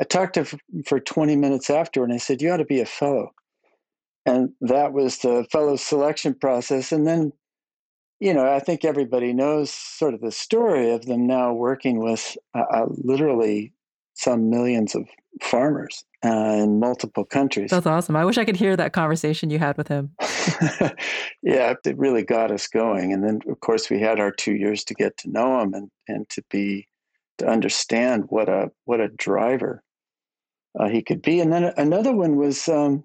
I 0.01 0.05
talked 0.05 0.35
to 0.35 0.45
him 0.45 0.83
for 0.85 0.99
20 1.01 1.37
minutes 1.37 1.71
after, 1.71 2.03
and 2.03 2.13
I 2.13 2.17
said, 2.17 2.43
You 2.43 2.53
ought 2.53 2.59
to 2.59 2.65
be 2.65 2.81
a 2.81 2.87
fellow. 2.87 3.31
And 4.25 4.51
that 4.61 4.93
was 4.93 5.19
the 5.19 5.47
fellow 5.51 5.77
selection 5.77 6.35
process. 6.35 6.93
And 6.93 7.07
then 7.07 7.33
you 8.23 8.33
know, 8.33 8.47
I 8.49 8.61
think 8.61 8.85
everybody 8.85 9.33
knows 9.33 9.73
sort 9.73 10.15
of 10.15 10.21
the 10.21 10.31
story 10.31 10.93
of 10.93 11.07
them 11.07 11.27
now 11.27 11.53
working 11.53 11.99
with 11.99 12.37
uh, 12.55 12.63
uh 12.73 12.87
literally 12.89 13.73
some 14.15 14.49
millions 14.49 14.95
of 14.95 15.09
farmers 15.43 16.05
uh, 16.25 16.29
in 16.63 16.79
multiple 16.79 17.25
countries. 17.25 17.71
That's 17.71 17.87
awesome. 17.87 18.15
I 18.15 18.25
wish 18.25 18.39
I 18.39 18.45
could 18.45 18.55
hear 18.55 18.77
that 18.77 18.93
conversation 18.93 19.51
you 19.51 19.59
had 19.59 19.77
with 19.77 19.89
him. 19.89 20.13
yeah, 21.43 21.75
it 21.85 21.99
really 21.99 22.23
got 22.23 22.53
us 22.53 22.69
going. 22.69 23.13
And 23.13 23.25
then, 23.25 23.41
of 23.49 23.59
course, 23.59 23.91
we 23.91 23.99
had 23.99 24.21
our 24.21 24.31
two 24.31 24.55
years 24.55 24.85
to 24.85 24.95
get 24.95 25.17
to 25.19 25.31
know 25.31 25.61
him 25.61 25.75
and, 25.75 25.91
and 26.07 26.29
to 26.29 26.45
be 26.49 26.87
to 27.39 27.49
understand 27.49 28.27
what 28.29 28.49
a 28.49 28.71
what 28.85 29.01
a 29.01 29.09
driver 29.09 29.83
uh, 30.79 30.89
he 30.89 31.03
could 31.03 31.23
be. 31.23 31.41
And 31.41 31.53
then 31.53 31.73
another 31.77 32.13
one 32.13 32.37
was 32.37 32.69
um, 32.69 33.03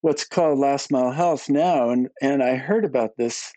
what's 0.00 0.24
called 0.24 0.58
Last 0.58 0.90
Mile 0.90 1.12
Health 1.12 1.50
now, 1.50 1.90
and 1.90 2.08
and 2.22 2.42
I 2.42 2.56
heard 2.56 2.86
about 2.86 3.18
this 3.18 3.52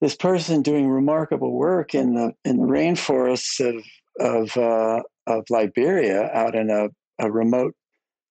this 0.00 0.14
person 0.14 0.62
doing 0.62 0.88
remarkable 0.88 1.52
work 1.52 1.94
in 1.94 2.14
the 2.14 2.32
in 2.44 2.58
the 2.58 2.66
rainforests 2.66 3.60
of 3.60 3.84
of 4.18 4.56
uh, 4.56 5.02
of 5.26 5.44
Liberia 5.50 6.30
out 6.32 6.54
in 6.54 6.70
a, 6.70 6.88
a 7.18 7.30
remote 7.30 7.74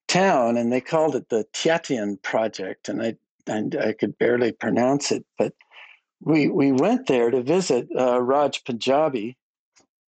town, 0.07 0.57
and 0.57 0.71
they 0.71 0.81
called 0.81 1.15
it 1.15 1.29
the 1.29 1.45
Tiyatien 1.53 2.21
Project, 2.21 2.89
and 2.89 3.01
I 3.01 3.15
and 3.45 3.75
I 3.75 3.93
could 3.93 4.17
barely 4.17 4.51
pronounce 4.51 5.11
it, 5.11 5.25
but 5.37 5.53
we 6.21 6.47
we 6.47 6.71
went 6.71 7.07
there 7.07 7.29
to 7.31 7.41
visit 7.41 7.87
uh, 7.97 8.21
Raj 8.21 8.63
Panjabi, 8.63 9.35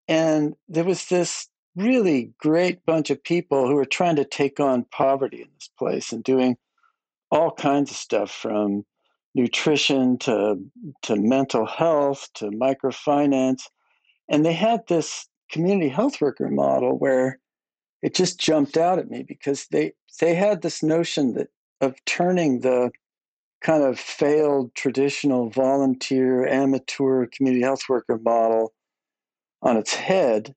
and 0.08 0.56
there 0.68 0.84
was 0.84 1.08
this 1.08 1.48
really 1.76 2.32
great 2.40 2.86
bunch 2.86 3.10
of 3.10 3.24
people 3.24 3.68
who 3.68 3.76
were 3.76 3.86
trying 3.86 4.16
to 4.16 4.26
take 4.26 4.60
on 4.60 4.86
poverty 4.92 5.42
in 5.42 5.50
this 5.60 5.70
place 5.78 6.14
and 6.14 6.24
doing 6.24 6.56
all 7.32 7.52
kinds 7.52 7.92
of 7.92 7.98
stuff 7.98 8.32
from 8.32 8.86
nutrition 9.36 10.18
to 10.18 10.58
to 11.04 11.16
mental 11.16 11.66
health 11.66 12.30
to 12.36 12.46
microfinance. 12.46 13.64
And 14.30 14.44
they 14.46 14.54
had 14.54 14.88
this 14.88 15.28
community 15.52 15.90
health 15.90 16.20
worker 16.22 16.50
model 16.50 16.98
where 16.98 17.40
it 18.02 18.16
just 18.16 18.40
jumped 18.40 18.78
out 18.78 18.98
at 18.98 19.10
me 19.10 19.24
because 19.28 19.68
they 19.68 19.94
they 20.20 20.34
had 20.34 20.62
this 20.62 20.82
notion 20.82 21.34
that 21.34 21.50
of 21.82 21.94
turning 22.06 22.62
the 22.62 22.92
kind 23.62 23.84
of 23.84 24.00
failed 24.00 24.74
traditional 24.76 25.50
volunteer 25.50 26.48
amateur 26.48 27.26
community 27.28 27.64
health 27.64 27.84
worker 27.90 28.20
model 28.24 28.74
on 29.62 29.76
its 29.78 29.94
head 29.94 30.56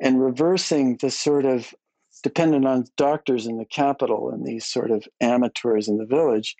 and 0.00 0.22
reversing 0.22 0.96
the 0.98 1.10
sort 1.10 1.44
of 1.44 1.74
dependent 2.22 2.66
on 2.66 2.84
doctors 2.96 3.46
in 3.46 3.56
the 3.56 3.64
capital 3.64 4.30
and 4.30 4.46
these 4.46 4.66
sort 4.66 4.90
of 4.90 5.08
amateurs 5.20 5.88
in 5.88 5.96
the 5.96 6.06
village 6.06 6.54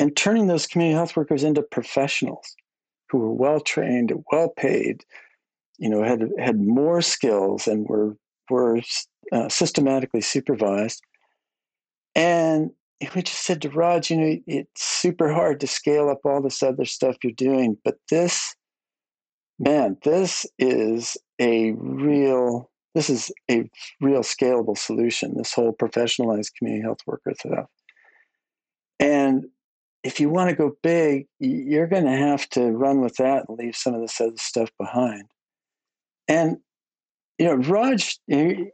and 0.00 0.16
turning 0.16 0.46
those 0.46 0.66
community 0.66 0.96
health 0.96 1.14
workers 1.14 1.44
into 1.44 1.62
professionals 1.62 2.56
who 3.10 3.18
were 3.18 3.32
well 3.32 3.60
trained, 3.60 4.12
well 4.32 4.48
paid, 4.48 5.04
you 5.78 5.90
know, 5.90 6.02
had 6.02 6.28
had 6.38 6.58
more 6.58 7.02
skills 7.02 7.68
and 7.68 7.86
were 7.86 8.16
were 8.48 8.80
uh, 9.30 9.48
systematically 9.48 10.22
supervised. 10.22 11.02
And 12.14 12.70
we 13.14 13.22
just 13.22 13.44
said 13.44 13.62
to 13.62 13.68
Raj, 13.68 14.10
you 14.10 14.16
know, 14.16 14.36
it's 14.46 14.82
super 14.82 15.32
hard 15.32 15.60
to 15.60 15.66
scale 15.66 16.08
up 16.08 16.20
all 16.24 16.42
this 16.42 16.62
other 16.62 16.84
stuff 16.84 17.16
you're 17.22 17.32
doing, 17.32 17.76
but 17.84 17.96
this, 18.10 18.54
man, 19.58 19.96
this 20.02 20.46
is 20.58 21.16
a 21.38 21.72
real 21.72 22.70
this 22.94 23.10
is 23.10 23.30
a 23.50 23.70
real 24.00 24.22
scalable 24.22 24.76
solution, 24.76 25.36
this 25.36 25.52
whole 25.52 25.72
professionalized 25.72 26.54
community 26.58 26.82
health 26.82 26.98
worker 27.06 27.32
stuff. 27.38 27.66
And 28.98 29.44
if 30.02 30.20
you 30.20 30.30
want 30.30 30.50
to 30.50 30.56
go 30.56 30.76
big, 30.82 31.26
you're 31.38 31.86
going 31.86 32.04
to 32.04 32.16
have 32.16 32.48
to 32.50 32.70
run 32.70 33.00
with 33.00 33.16
that 33.16 33.44
and 33.48 33.58
leave 33.58 33.76
some 33.76 33.94
of 33.94 34.00
this 34.00 34.20
other 34.20 34.36
stuff 34.36 34.70
behind. 34.78 35.24
And 36.28 36.58
you 37.38 37.46
know, 37.46 37.54
Raj, 37.54 38.18
he, 38.26 38.70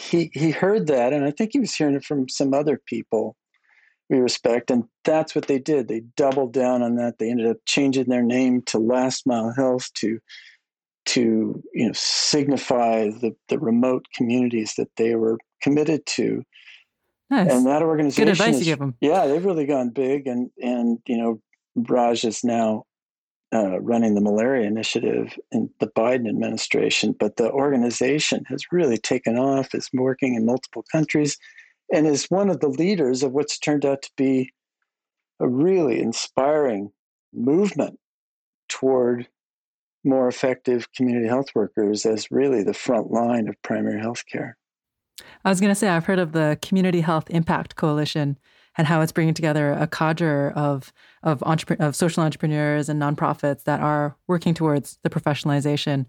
he 0.00 0.30
he 0.34 0.50
heard 0.50 0.88
that, 0.88 1.12
and 1.12 1.24
I 1.24 1.30
think 1.30 1.50
he 1.52 1.60
was 1.60 1.72
hearing 1.72 1.94
it 1.94 2.04
from 2.04 2.28
some 2.28 2.52
other 2.52 2.80
people 2.86 3.36
we 4.10 4.18
respect, 4.18 4.70
and 4.70 4.84
that's 5.04 5.34
what 5.34 5.46
they 5.46 5.58
did. 5.58 5.88
They 5.88 6.00
doubled 6.16 6.52
down 6.52 6.82
on 6.82 6.96
that. 6.96 7.18
They 7.18 7.30
ended 7.30 7.46
up 7.46 7.58
changing 7.66 8.06
their 8.06 8.22
name 8.22 8.62
to 8.62 8.78
Last 8.78 9.26
Mile 9.26 9.52
Health 9.56 9.92
to 9.94 10.18
to 11.04 11.62
you 11.72 11.86
know 11.86 11.92
signify 11.94 13.10
the 13.10 13.34
the 13.48 13.58
remote 13.58 14.06
communities 14.14 14.74
that 14.76 14.90
they 14.96 15.14
were 15.14 15.38
committed 15.62 16.04
to. 16.06 16.42
Nice. 17.32 17.50
And 17.50 17.64
that 17.64 17.80
organization, 17.80 18.26
good 18.26 18.30
advice 18.32 18.56
is, 18.56 18.60
you 18.60 18.72
give 18.72 18.78
them. 18.78 18.94
Yeah, 19.00 19.26
they've 19.26 19.42
really 19.42 19.64
gone 19.64 19.88
big, 19.88 20.26
and 20.26 20.50
and 20.60 20.98
you 21.06 21.16
know, 21.16 21.40
Raj 21.74 22.24
is 22.24 22.44
now 22.44 22.84
uh, 23.54 23.80
running 23.80 24.14
the 24.14 24.20
malaria 24.20 24.66
initiative 24.66 25.32
in 25.50 25.70
the 25.80 25.86
Biden 25.86 26.28
administration, 26.28 27.16
but 27.18 27.38
the 27.38 27.50
organization 27.50 28.44
has 28.48 28.70
really 28.70 28.98
taken 28.98 29.38
off, 29.38 29.74
is 29.74 29.88
working 29.94 30.34
in 30.34 30.44
multiple 30.44 30.84
countries, 30.92 31.38
and 31.90 32.06
is 32.06 32.26
one 32.26 32.50
of 32.50 32.60
the 32.60 32.68
leaders 32.68 33.22
of 33.22 33.32
what's 33.32 33.58
turned 33.58 33.86
out 33.86 34.02
to 34.02 34.10
be 34.18 34.52
a 35.40 35.48
really 35.48 36.02
inspiring 36.02 36.92
movement 37.32 37.98
toward 38.68 39.26
more 40.04 40.28
effective 40.28 40.92
community 40.92 41.28
health 41.28 41.48
workers 41.54 42.04
as 42.04 42.30
really 42.30 42.62
the 42.62 42.74
front 42.74 43.10
line 43.10 43.48
of 43.48 43.54
primary 43.62 44.02
health 44.02 44.22
care. 44.30 44.58
I 45.44 45.48
was 45.48 45.60
going 45.60 45.70
to 45.70 45.74
say, 45.74 45.88
I've 45.88 46.06
heard 46.06 46.18
of 46.18 46.32
the 46.32 46.58
Community 46.62 47.00
Health 47.00 47.28
Impact 47.30 47.76
Coalition 47.76 48.38
and 48.76 48.86
how 48.86 49.00
it's 49.00 49.12
bringing 49.12 49.34
together 49.34 49.72
a 49.72 49.86
cadre 49.86 50.52
of 50.54 50.92
of, 51.22 51.40
entrep- 51.40 51.80
of 51.80 51.94
social 51.94 52.22
entrepreneurs 52.22 52.88
and 52.88 53.00
nonprofits 53.00 53.64
that 53.64 53.80
are 53.80 54.16
working 54.26 54.54
towards 54.54 54.98
the 55.02 55.10
professionalization 55.10 56.06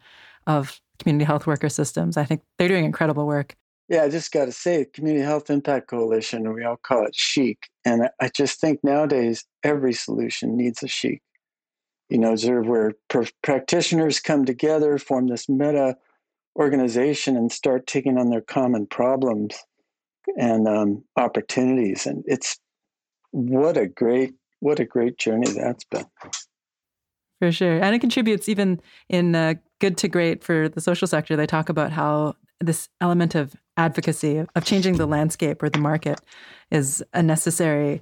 of 0.48 0.82
community 1.00 1.26
health 1.26 1.46
worker 1.46 1.70
systems. 1.70 2.18
I 2.18 2.26
think 2.26 2.42
they're 2.58 2.68
doing 2.68 2.86
incredible 2.86 3.28
work. 3.28 3.56
Yeah, 3.90 4.04
I 4.04 4.10
just 4.10 4.32
got 4.32 4.46
to 4.46 4.52
say, 4.52 4.86
Community 4.94 5.24
Health 5.24 5.50
Impact 5.50 5.88
Coalition, 5.88 6.52
we 6.54 6.64
all 6.64 6.78
call 6.78 7.06
it 7.06 7.14
CHIC. 7.14 7.58
And 7.86 8.10
I 8.22 8.30
just 8.30 8.60
think 8.60 8.80
nowadays 8.82 9.46
every 9.64 9.94
solution 9.94 10.56
needs 10.56 10.82
a 10.82 10.88
CHIC. 10.88 11.22
You 12.10 12.18
know, 12.20 12.36
where 12.36 12.94
pr- 13.10 13.24
practitioners 13.42 14.20
come 14.20 14.46
together, 14.46 14.98
form 14.98 15.28
this 15.28 15.50
meta 15.50 15.98
organization, 16.56 17.36
and 17.36 17.52
start 17.52 17.88
taking 17.88 18.18
on 18.18 18.30
their 18.30 18.42
common 18.42 18.86
problems 18.86 19.56
and 20.38 20.68
um, 20.68 21.04
opportunities. 21.16 22.06
And 22.06 22.24
it's 22.28 22.60
what 23.32 23.78
a 23.78 23.88
great 23.88 24.34
what 24.60 24.80
a 24.80 24.86
great 24.86 25.18
journey 25.18 25.52
that's 25.52 25.84
been. 25.86 26.06
For 27.40 27.52
sure, 27.52 27.84
and 27.84 27.94
it 27.94 28.00
contributes 28.00 28.48
even 28.48 28.80
in 29.10 29.36
uh, 29.36 29.56
good 29.82 29.98
to 29.98 30.08
great 30.08 30.44
for 30.44 30.70
the 30.70 30.80
social 30.80 31.08
sector. 31.08 31.36
They 31.36 31.48
talk 31.48 31.68
about 31.68 31.92
how 31.92 32.36
this 32.62 32.88
element 33.02 33.36
of 33.36 33.56
advocacy 33.76 34.46
of 34.56 34.64
changing 34.64 34.96
the 34.96 35.06
landscape 35.06 35.62
or 35.62 35.70
the 35.70 35.80
market 35.80 36.22
is 36.72 37.04
a 37.14 37.22
necessary 37.22 38.02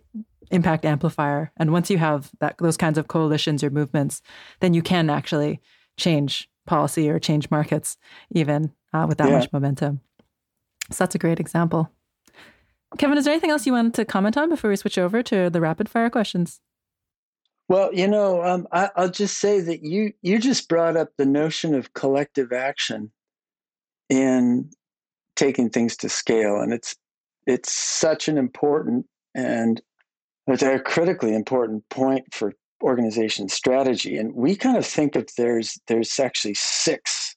impact 0.52 0.86
amplifier. 0.86 1.52
And 1.58 1.72
once 1.72 1.90
you 1.90 1.98
have 1.98 2.30
that 2.40 2.58
those 2.60 2.78
kinds 2.78 2.98
of 2.98 3.08
coalitions 3.08 3.64
or 3.64 3.72
movements, 3.72 4.22
then 4.60 4.74
you 4.74 4.84
can 4.84 5.10
actually 5.10 5.60
change 5.98 6.50
policy 6.66 7.10
or 7.10 7.20
change 7.20 7.50
markets 7.50 7.98
even 8.32 8.72
uh, 8.94 9.06
with 9.08 9.18
that 9.18 9.30
yeah. 9.30 9.40
much 9.40 9.52
momentum. 9.52 10.02
So 10.90 11.04
that's 11.04 11.16
a 11.16 11.20
great 11.20 11.40
example. 11.40 11.92
Kevin, 12.98 13.18
is 13.18 13.26
there 13.26 13.34
anything 13.34 13.52
else 13.52 13.66
you 13.66 13.74
wanted 13.74 13.94
to 13.96 14.06
comment 14.06 14.38
on 14.38 14.50
before 14.50 14.70
we 14.70 14.76
switch 14.76 14.98
over 14.98 15.24
to 15.24 15.50
the 15.50 15.62
rapid 15.62 15.88
fire 15.88 16.10
questions? 16.10 16.60
Well, 17.70 17.94
you 17.94 18.08
know, 18.08 18.44
um, 18.44 18.68
I, 18.74 18.90
will 18.98 19.10
just 19.10 19.38
say 19.38 19.62
that 19.62 19.82
you 19.82 20.12
you 20.22 20.40
just 20.40 20.68
brought 20.68 20.98
up 20.98 21.10
the 21.18 21.26
notion 21.26 21.74
of 21.74 21.94
collective 21.94 22.52
action 22.52 23.12
in 24.10 24.70
taking 25.38 25.70
things 25.70 25.96
to 25.98 26.10
scale, 26.10 26.60
and 26.60 26.74
it's 26.74 26.98
it's 27.48 27.72
such 27.72 28.28
an 28.28 28.38
important 28.38 29.06
and 29.34 29.82
it's 30.48 30.64
a 30.64 30.80
critically 30.80 31.34
important 31.34 31.88
point 31.90 32.26
for 32.34 32.54
organization 32.82 33.50
strategy. 33.50 34.18
And 34.18 34.34
we 34.34 34.56
kind 34.56 34.78
of 34.78 34.86
think 34.86 35.16
of 35.16 35.30
there's 35.38 35.80
there's 35.88 36.20
actually 36.20 36.56
six 36.56 37.36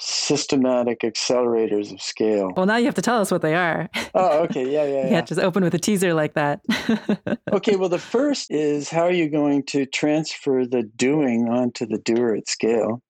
systematic 0.00 1.00
accelerators 1.00 1.92
of 1.92 2.00
scale. 2.00 2.52
Well, 2.56 2.66
now 2.66 2.76
you 2.76 2.86
have 2.86 2.94
to 2.94 3.02
tell 3.02 3.20
us 3.20 3.30
what 3.32 3.42
they 3.42 3.54
are. 3.54 3.88
Oh, 4.14 4.44
okay. 4.44 4.70
Yeah, 4.70 4.84
yeah. 4.84 5.10
yeah. 5.10 5.20
just 5.22 5.40
open 5.40 5.64
with 5.64 5.74
a 5.74 5.78
teaser 5.78 6.14
like 6.14 6.34
that. 6.34 6.60
okay. 7.52 7.76
Well, 7.76 7.88
the 7.88 7.98
first 7.98 8.50
is 8.50 8.88
how 8.88 9.02
are 9.02 9.12
you 9.12 9.28
going 9.28 9.64
to 9.66 9.86
transfer 9.86 10.64
the 10.66 10.84
doing 10.84 11.48
onto 11.48 11.86
the 11.86 11.98
doer 11.98 12.36
at 12.36 12.48
scale? 12.48 13.02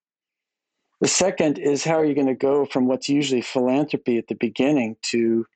The 1.00 1.08
second 1.08 1.58
is 1.58 1.84
how 1.84 1.98
are 1.98 2.04
you 2.04 2.14
going 2.14 2.26
to 2.26 2.34
go 2.34 2.64
from 2.64 2.88
what's 2.88 3.08
usually 3.08 3.42
philanthropy 3.42 4.18
at 4.18 4.26
the 4.26 4.34
beginning 4.34 4.96
to 5.10 5.46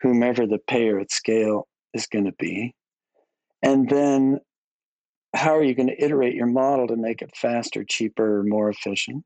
whomever 0.00 0.46
the 0.46 0.58
payer 0.58 0.98
at 0.98 1.10
scale 1.10 1.68
is 1.92 2.06
going 2.06 2.24
to 2.24 2.32
be? 2.38 2.74
And 3.62 3.88
then 3.90 4.40
how 5.36 5.56
are 5.56 5.62
you 5.62 5.74
going 5.74 5.88
to 5.88 6.04
iterate 6.04 6.34
your 6.34 6.46
model 6.46 6.88
to 6.88 6.96
make 6.96 7.22
it 7.22 7.36
faster, 7.36 7.84
cheaper, 7.84 8.42
more 8.42 8.68
efficient? 8.68 9.24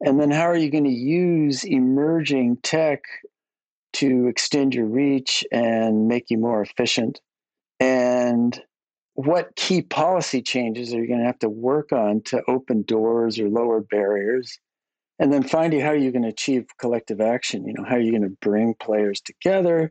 And 0.00 0.20
then 0.20 0.30
how 0.30 0.44
are 0.44 0.56
you 0.56 0.70
going 0.70 0.84
to 0.84 0.90
use 0.90 1.64
emerging 1.64 2.58
tech 2.62 3.02
to 3.94 4.26
extend 4.28 4.74
your 4.74 4.86
reach 4.86 5.44
and 5.50 6.06
make 6.06 6.26
you 6.28 6.38
more 6.38 6.60
efficient? 6.60 7.20
And 7.80 8.60
what 9.14 9.56
key 9.56 9.80
policy 9.80 10.42
changes 10.42 10.92
are 10.92 11.00
you 11.00 11.08
going 11.08 11.20
to 11.20 11.26
have 11.26 11.38
to 11.38 11.48
work 11.48 11.92
on 11.92 12.20
to 12.24 12.42
open 12.46 12.82
doors 12.82 13.38
or 13.38 13.48
lower 13.48 13.80
barriers? 13.80 14.58
And 15.18 15.32
then 15.32 15.42
finally, 15.42 15.80
how 15.80 15.90
are 15.90 15.96
you 15.96 16.12
going 16.12 16.24
to 16.24 16.28
achieve 16.28 16.66
collective 16.78 17.22
action? 17.22 17.66
You 17.66 17.72
know, 17.72 17.84
how 17.84 17.96
are 17.96 18.00
you 18.00 18.10
going 18.10 18.22
to 18.22 18.36
bring 18.42 18.74
players 18.74 19.22
together? 19.22 19.90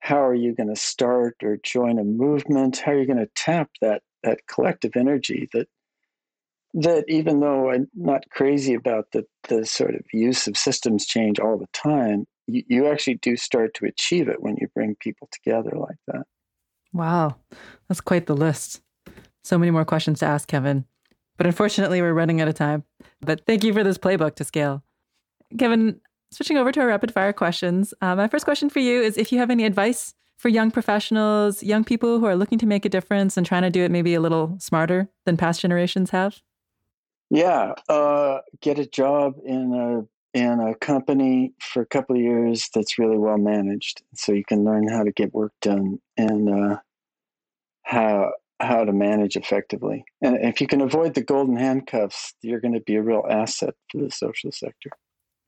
How 0.00 0.22
are 0.22 0.34
you 0.34 0.54
going 0.54 0.68
to 0.68 0.76
start 0.76 1.36
or 1.42 1.58
join 1.62 1.98
a 1.98 2.04
movement? 2.04 2.78
How 2.78 2.92
are 2.92 2.98
you 2.98 3.06
going 3.06 3.18
to 3.18 3.30
tap 3.34 3.70
that 3.80 4.02
that 4.22 4.46
collective 4.46 4.92
energy 4.96 5.48
that 5.52 5.68
that 6.74 7.04
even 7.08 7.40
though 7.40 7.70
I'm 7.70 7.88
not 7.94 8.24
crazy 8.30 8.74
about 8.74 9.06
the, 9.12 9.24
the 9.48 9.66
sort 9.66 9.94
of 9.94 10.02
use 10.12 10.46
of 10.46 10.56
systems 10.56 11.04
change 11.04 11.40
all 11.40 11.58
the 11.58 11.66
time, 11.72 12.26
you, 12.46 12.62
you 12.68 12.86
actually 12.86 13.16
do 13.16 13.36
start 13.36 13.74
to 13.74 13.86
achieve 13.86 14.28
it 14.28 14.40
when 14.40 14.56
you 14.60 14.68
bring 14.74 14.94
people 15.00 15.28
together 15.32 15.72
like 15.74 15.96
that. 16.06 16.26
Wow, 16.92 17.36
that's 17.88 18.00
quite 18.00 18.26
the 18.26 18.36
list. 18.36 18.82
So 19.42 19.58
many 19.58 19.70
more 19.70 19.84
questions 19.84 20.20
to 20.20 20.26
ask, 20.26 20.48
Kevin. 20.48 20.84
But 21.36 21.46
unfortunately, 21.46 22.02
we're 22.02 22.12
running 22.12 22.40
out 22.40 22.48
of 22.48 22.54
time. 22.54 22.84
But 23.20 23.46
thank 23.46 23.64
you 23.64 23.72
for 23.72 23.82
this 23.82 23.98
playbook 23.98 24.36
to 24.36 24.44
scale. 24.44 24.84
Kevin, 25.58 26.00
switching 26.30 26.56
over 26.56 26.70
to 26.70 26.80
our 26.80 26.86
rapid 26.86 27.12
fire 27.12 27.32
questions. 27.32 27.94
Uh, 28.00 28.14
my 28.14 28.28
first 28.28 28.44
question 28.44 28.70
for 28.70 28.80
you 28.80 29.00
is 29.00 29.16
if 29.16 29.32
you 29.32 29.38
have 29.38 29.50
any 29.50 29.64
advice 29.64 30.14
for 30.40 30.48
young 30.48 30.70
professionals, 30.70 31.62
young 31.62 31.84
people 31.84 32.18
who 32.18 32.24
are 32.24 32.34
looking 32.34 32.58
to 32.58 32.66
make 32.66 32.86
a 32.86 32.88
difference 32.88 33.36
and 33.36 33.44
trying 33.44 33.60
to 33.60 33.68
do 33.68 33.84
it 33.84 33.90
maybe 33.90 34.14
a 34.14 34.20
little 34.22 34.56
smarter 34.58 35.10
than 35.26 35.36
past 35.36 35.60
generations 35.60 36.10
have? 36.10 36.40
Yeah, 37.28 37.74
uh, 37.90 38.38
get 38.62 38.78
a 38.78 38.86
job 38.86 39.34
in 39.44 39.74
a 39.74 40.06
in 40.32 40.60
a 40.60 40.74
company 40.76 41.52
for 41.60 41.82
a 41.82 41.86
couple 41.86 42.16
of 42.16 42.22
years 42.22 42.70
that's 42.74 42.98
really 42.98 43.18
well 43.18 43.36
managed, 43.36 44.02
so 44.14 44.32
you 44.32 44.44
can 44.44 44.64
learn 44.64 44.88
how 44.88 45.02
to 45.02 45.12
get 45.12 45.34
work 45.34 45.52
done 45.60 45.98
and 46.16 46.48
uh, 46.48 46.78
how 47.82 48.32
how 48.60 48.84
to 48.84 48.92
manage 48.92 49.36
effectively. 49.36 50.04
And 50.22 50.38
if 50.42 50.60
you 50.60 50.66
can 50.66 50.80
avoid 50.80 51.14
the 51.14 51.22
golden 51.22 51.56
handcuffs, 51.56 52.34
you're 52.40 52.60
going 52.60 52.74
to 52.74 52.80
be 52.80 52.96
a 52.96 53.02
real 53.02 53.24
asset 53.28 53.74
for 53.90 53.98
the 53.98 54.10
social 54.10 54.52
sector. 54.52 54.90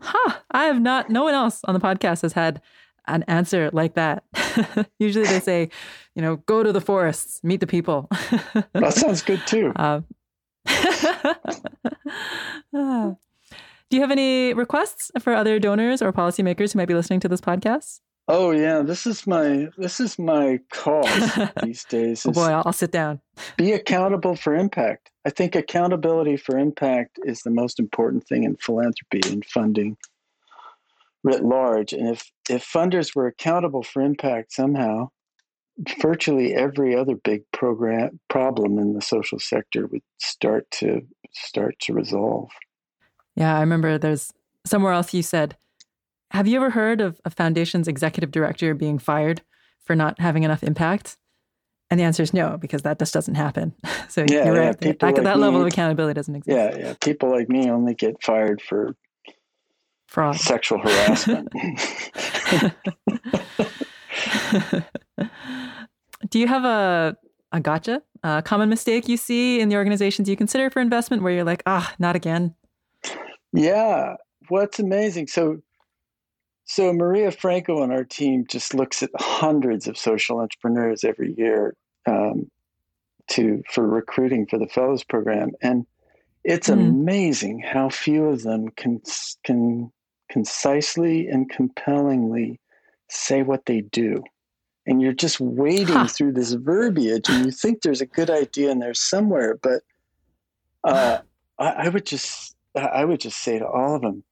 Huh. 0.01 0.39
I 0.51 0.65
have 0.65 0.81
not, 0.81 1.11
no 1.11 1.23
one 1.23 1.35
else 1.35 1.61
on 1.65 1.75
the 1.75 1.81
podcast 1.81 2.23
has 2.23 2.33
had 2.33 2.61
an 3.07 3.23
answer 3.25 3.71
like 3.73 3.95
that. 3.95 4.25
Usually 4.99 5.27
they 5.27 5.41
say, 5.41 5.69
you 6.15 6.23
know, 6.23 6.37
go 6.37 6.63
to 6.63 6.73
the 6.73 6.81
forests, 6.81 7.41
meet 7.43 7.61
the 7.61 7.67
people. 7.67 8.09
that 8.73 8.95
sounds 8.95 9.23
good 9.23 9.43
too. 9.47 9.73
Uh, 9.77 10.01
do 13.91 13.97
you 13.97 14.01
have 14.01 14.11
any 14.11 14.55
requests 14.55 15.11
for 15.21 15.35
other 15.35 15.59
donors 15.59 16.03
or 16.03 16.13
policymakers 16.13 16.73
who 16.73 16.79
might 16.79 16.89
be 16.89 16.95
listening 16.95 17.21
to 17.21 17.29
this 17.29 17.41
podcast? 17.41 18.01
Oh 18.29 18.53
yeah, 18.53 18.83
this 18.83 19.05
is 19.05 19.27
my 19.27 19.69
this 19.77 19.99
is 19.99 20.17
my 20.17 20.61
cause 20.71 21.49
these 21.63 21.85
days. 21.85 22.25
oh 22.25 22.31
boy, 22.31 22.47
I'll, 22.47 22.63
I'll 22.67 22.73
sit 22.73 22.93
down. 22.93 23.21
Be 23.57 23.73
accountable 23.73 24.37
for 24.37 24.55
impact. 24.55 25.11
I 25.25 25.31
think 25.31 25.57
accountability 25.57 26.37
for 26.37 26.57
impact 26.57 27.19
is 27.25 27.43
the 27.43 27.51
most 27.51 27.81
important 27.81 28.27
thing 28.27 28.45
in 28.45 28.57
philanthropy 28.57 29.21
and 29.29 29.45
funding 29.45 29.97
writ 31.25 31.45
large. 31.45 31.93
And 31.93 32.09
if 32.09 32.31
if 32.51 32.65
funders 32.65 33.15
were 33.15 33.27
accountable 33.27 33.83
for 33.83 34.03
impact 34.03 34.53
somehow, 34.53 35.09
virtually 36.01 36.55
every 36.55 36.95
other 36.95 37.17
big 37.17 37.43
program 37.53 38.21
problem 38.29 38.79
in 38.79 38.95
the 38.95 39.03
social 39.03 39.39
sector 39.39 39.87
would 39.87 40.03
start 40.21 40.71
to 40.71 41.03
start 41.33 41.79
to 41.81 41.93
resolve. 41.93 42.51
Yeah, 43.37 43.57
I 43.57 43.61
remember 43.61 43.99
there's 43.99 44.33
somewhere 44.67 44.93
else 44.93 45.15
you 45.15 45.23
said, 45.23 45.57
Have 46.33 46.47
you 46.47 46.57
ever 46.57 46.71
heard 46.71 47.01
of 47.01 47.21
a 47.25 47.31
foundation's 47.31 47.89
executive 47.89 48.31
director 48.31 48.75
being 48.75 48.99
fired 48.99 49.43
for 49.85 49.97
not 49.97 50.21
having 50.21 50.43
enough 50.43 50.63
impact? 50.63 51.17
And 51.91 52.01
the 52.01 52.05
answer 52.05 52.23
is 52.23 52.33
no, 52.33 52.57
because 52.57 52.83
that 52.83 52.99
just 52.99 53.13
doesn't 53.13 53.35
happen. 53.35 53.75
so 54.09 54.25
yeah, 54.29 54.47
you're 54.47 54.55
right. 54.55 54.81
that, 54.81 55.03
like 55.03 55.17
that 55.17 55.39
level 55.39 55.61
of 55.61 55.67
accountability 55.67 56.15
doesn't 56.15 56.35
exist. 56.35 56.57
Yeah, 56.57 56.77
yeah. 56.77 56.95
People 57.03 57.31
like 57.31 57.49
me 57.49 57.71
only 57.71 57.95
get 57.95 58.23
fired 58.23 58.63
for 58.63 58.97
fraud, 60.13 60.37
sexual 60.37 60.79
harassment. 60.79 61.49
Do 66.29 66.39
you 66.39 66.47
have 66.47 66.65
a 66.65 67.17
a 67.53 67.61
gotcha, 67.61 68.03
a 68.23 68.43
common 68.43 68.69
mistake 68.69 69.09
you 69.09 69.17
see 69.17 69.61
in 69.61 69.69
the 69.69 69.77
organizations 69.77 70.29
you 70.29 70.37
consider 70.37 70.71
for 70.71 70.81
investment 70.81 71.23
where 71.23 71.33
you're 71.33 71.45
like, 71.45 71.63
ah, 71.67 71.95
not 71.99 72.17
again? 72.17 72.55
Yeah. 73.53 74.17
What's 74.49 74.79
amazing. 74.79 75.27
So 75.29 75.59
so 76.65 76.93
Maria 76.93 77.31
Franco 77.31 77.83
on 77.83 77.91
our 77.91 78.05
team 78.05 78.45
just 78.49 78.75
looks 78.75 79.03
at 79.03 79.11
hundreds 79.19 79.89
of 79.89 79.99
social 79.99 80.39
entrepreneurs 80.39 81.05
every 81.05 81.35
year 81.37 81.75
um, 82.07 82.51
to 83.29 83.63
for 83.71 83.87
recruiting 83.87 84.47
for 84.47 84.59
the 84.59 84.67
fellows 84.67 85.05
program, 85.05 85.51
and 85.61 85.87
it's 86.45 86.69
mm. 86.69 86.75
amazing 86.75 87.61
how 87.61 87.89
few 87.89 88.27
of 88.27 88.43
them 88.43 88.69
can 88.77 89.01
can 89.45 89.93
concisely 90.33 91.29
and 91.29 91.51
compellingly 91.51 92.59
say 93.09 93.43
what 93.43 93.67
they 93.67 93.83
do. 93.83 94.23
And 94.87 95.01
you're 95.01 95.13
just 95.13 95.39
wading 95.39 95.95
huh. 95.95 96.09
through 96.09 96.33
this 96.33 96.55
verbiage, 96.55 97.29
and 97.29 97.45
you 97.45 97.53
think 97.53 97.83
there's 97.83 98.01
a 98.01 98.07
good 98.07 98.31
idea 98.31 98.71
in 98.71 98.81
there 98.81 98.95
somewhere, 98.95 99.59
but 99.63 99.83
uh, 100.83 101.19
I, 101.59 101.69
I 101.69 101.89
would 101.89 102.07
just 102.07 102.57
I 102.75 103.05
would 103.05 103.21
just 103.21 103.39
say 103.39 103.59
to 103.59 103.67
all 103.67 103.95
of 103.95 104.03
them, 104.03 104.25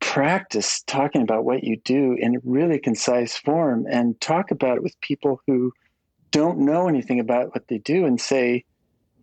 practice 0.00 0.82
talking 0.86 1.22
about 1.22 1.44
what 1.44 1.64
you 1.64 1.76
do 1.84 2.16
in 2.18 2.40
really 2.44 2.78
concise 2.78 3.36
form 3.36 3.86
and 3.90 4.20
talk 4.20 4.50
about 4.50 4.76
it 4.76 4.82
with 4.82 5.00
people 5.00 5.40
who 5.46 5.72
don't 6.30 6.58
know 6.58 6.88
anything 6.88 7.20
about 7.20 7.54
what 7.54 7.68
they 7.68 7.78
do 7.78 8.06
and 8.06 8.20
say, 8.20 8.64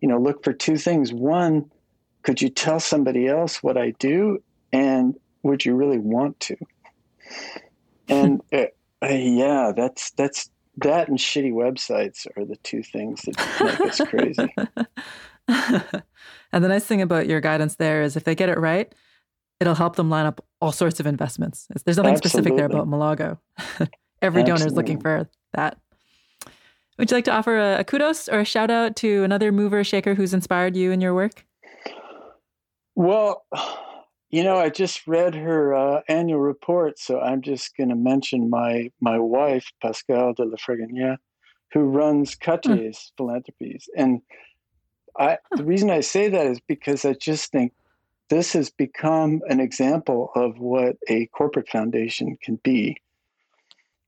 you 0.00 0.08
know, 0.08 0.18
look 0.18 0.44
for 0.44 0.52
two 0.52 0.76
things. 0.76 1.12
One, 1.12 1.70
could 2.22 2.40
you 2.40 2.48
tell 2.48 2.80
somebody 2.80 3.26
else 3.26 3.62
what 3.62 3.76
I 3.76 3.92
do? 3.98 4.42
And 4.72 5.16
would 5.42 5.64
you 5.64 5.74
really 5.74 5.98
want 5.98 6.38
to? 6.40 6.56
And 8.08 8.40
uh, 8.52 8.66
uh, 9.02 9.08
yeah, 9.08 9.72
that's 9.74 10.10
that's 10.12 10.50
that 10.78 11.08
and 11.08 11.18
shitty 11.18 11.52
websites 11.52 12.26
are 12.36 12.44
the 12.44 12.56
two 12.56 12.82
things 12.82 13.22
that 13.22 13.36
make 13.60 13.80
us 13.80 14.00
crazy. 14.08 14.54
and 16.52 16.64
the 16.64 16.68
nice 16.68 16.86
thing 16.86 17.02
about 17.02 17.26
your 17.26 17.40
guidance 17.40 17.76
there 17.76 18.02
is 18.02 18.16
if 18.16 18.24
they 18.24 18.34
get 18.34 18.48
it 18.48 18.58
right, 18.58 18.94
it'll 19.58 19.74
help 19.74 19.96
them 19.96 20.10
line 20.10 20.26
up 20.26 20.44
all 20.60 20.72
sorts 20.72 21.00
of 21.00 21.06
investments. 21.06 21.66
There's 21.84 21.96
nothing 21.96 22.14
Absolutely. 22.14 22.28
specific 22.28 22.56
there 22.56 22.66
about 22.66 22.88
Mulago. 22.88 23.38
Every 24.22 24.42
donor 24.42 24.66
is 24.66 24.74
looking 24.74 25.00
for 25.00 25.28
that. 25.52 25.78
Would 26.98 27.10
you 27.10 27.16
like 27.16 27.24
to 27.24 27.32
offer 27.32 27.56
a, 27.56 27.78
a, 27.78 27.84
kudos 27.84 28.28
or 28.28 28.40
a 28.40 28.44
shout 28.44 28.70
out 28.70 28.94
to 28.96 29.24
another 29.24 29.52
mover 29.52 29.82
shaker 29.82 30.14
who's 30.14 30.34
inspired 30.34 30.76
you 30.76 30.92
in 30.92 31.00
your 31.00 31.14
work? 31.14 31.46
Well, 32.94 33.46
you 34.30 34.44
know, 34.44 34.56
I 34.56 34.70
just 34.70 35.06
read 35.06 35.34
her 35.34 35.74
uh, 35.74 36.02
annual 36.08 36.40
report, 36.40 36.98
so 36.98 37.20
I'm 37.20 37.42
just 37.42 37.76
going 37.76 37.88
to 37.88 37.96
mention 37.96 38.48
my 38.48 38.90
my 39.00 39.18
wife, 39.18 39.70
Pascale 39.82 40.34
de 40.34 40.44
la 40.44 40.56
Frégonnière, 40.56 41.18
who 41.72 41.80
runs 41.80 42.36
Cartier's 42.36 43.12
hmm. 43.16 43.24
Philanthropies. 43.24 43.88
And 43.96 44.22
I, 45.18 45.38
the 45.56 45.64
reason 45.64 45.90
I 45.90 46.00
say 46.00 46.28
that 46.28 46.46
is 46.46 46.60
because 46.60 47.04
I 47.04 47.14
just 47.14 47.50
think 47.50 47.72
this 48.28 48.52
has 48.52 48.70
become 48.70 49.40
an 49.48 49.58
example 49.58 50.30
of 50.36 50.58
what 50.58 50.96
a 51.08 51.26
corporate 51.26 51.68
foundation 51.68 52.38
can 52.40 52.56
be. 52.62 52.96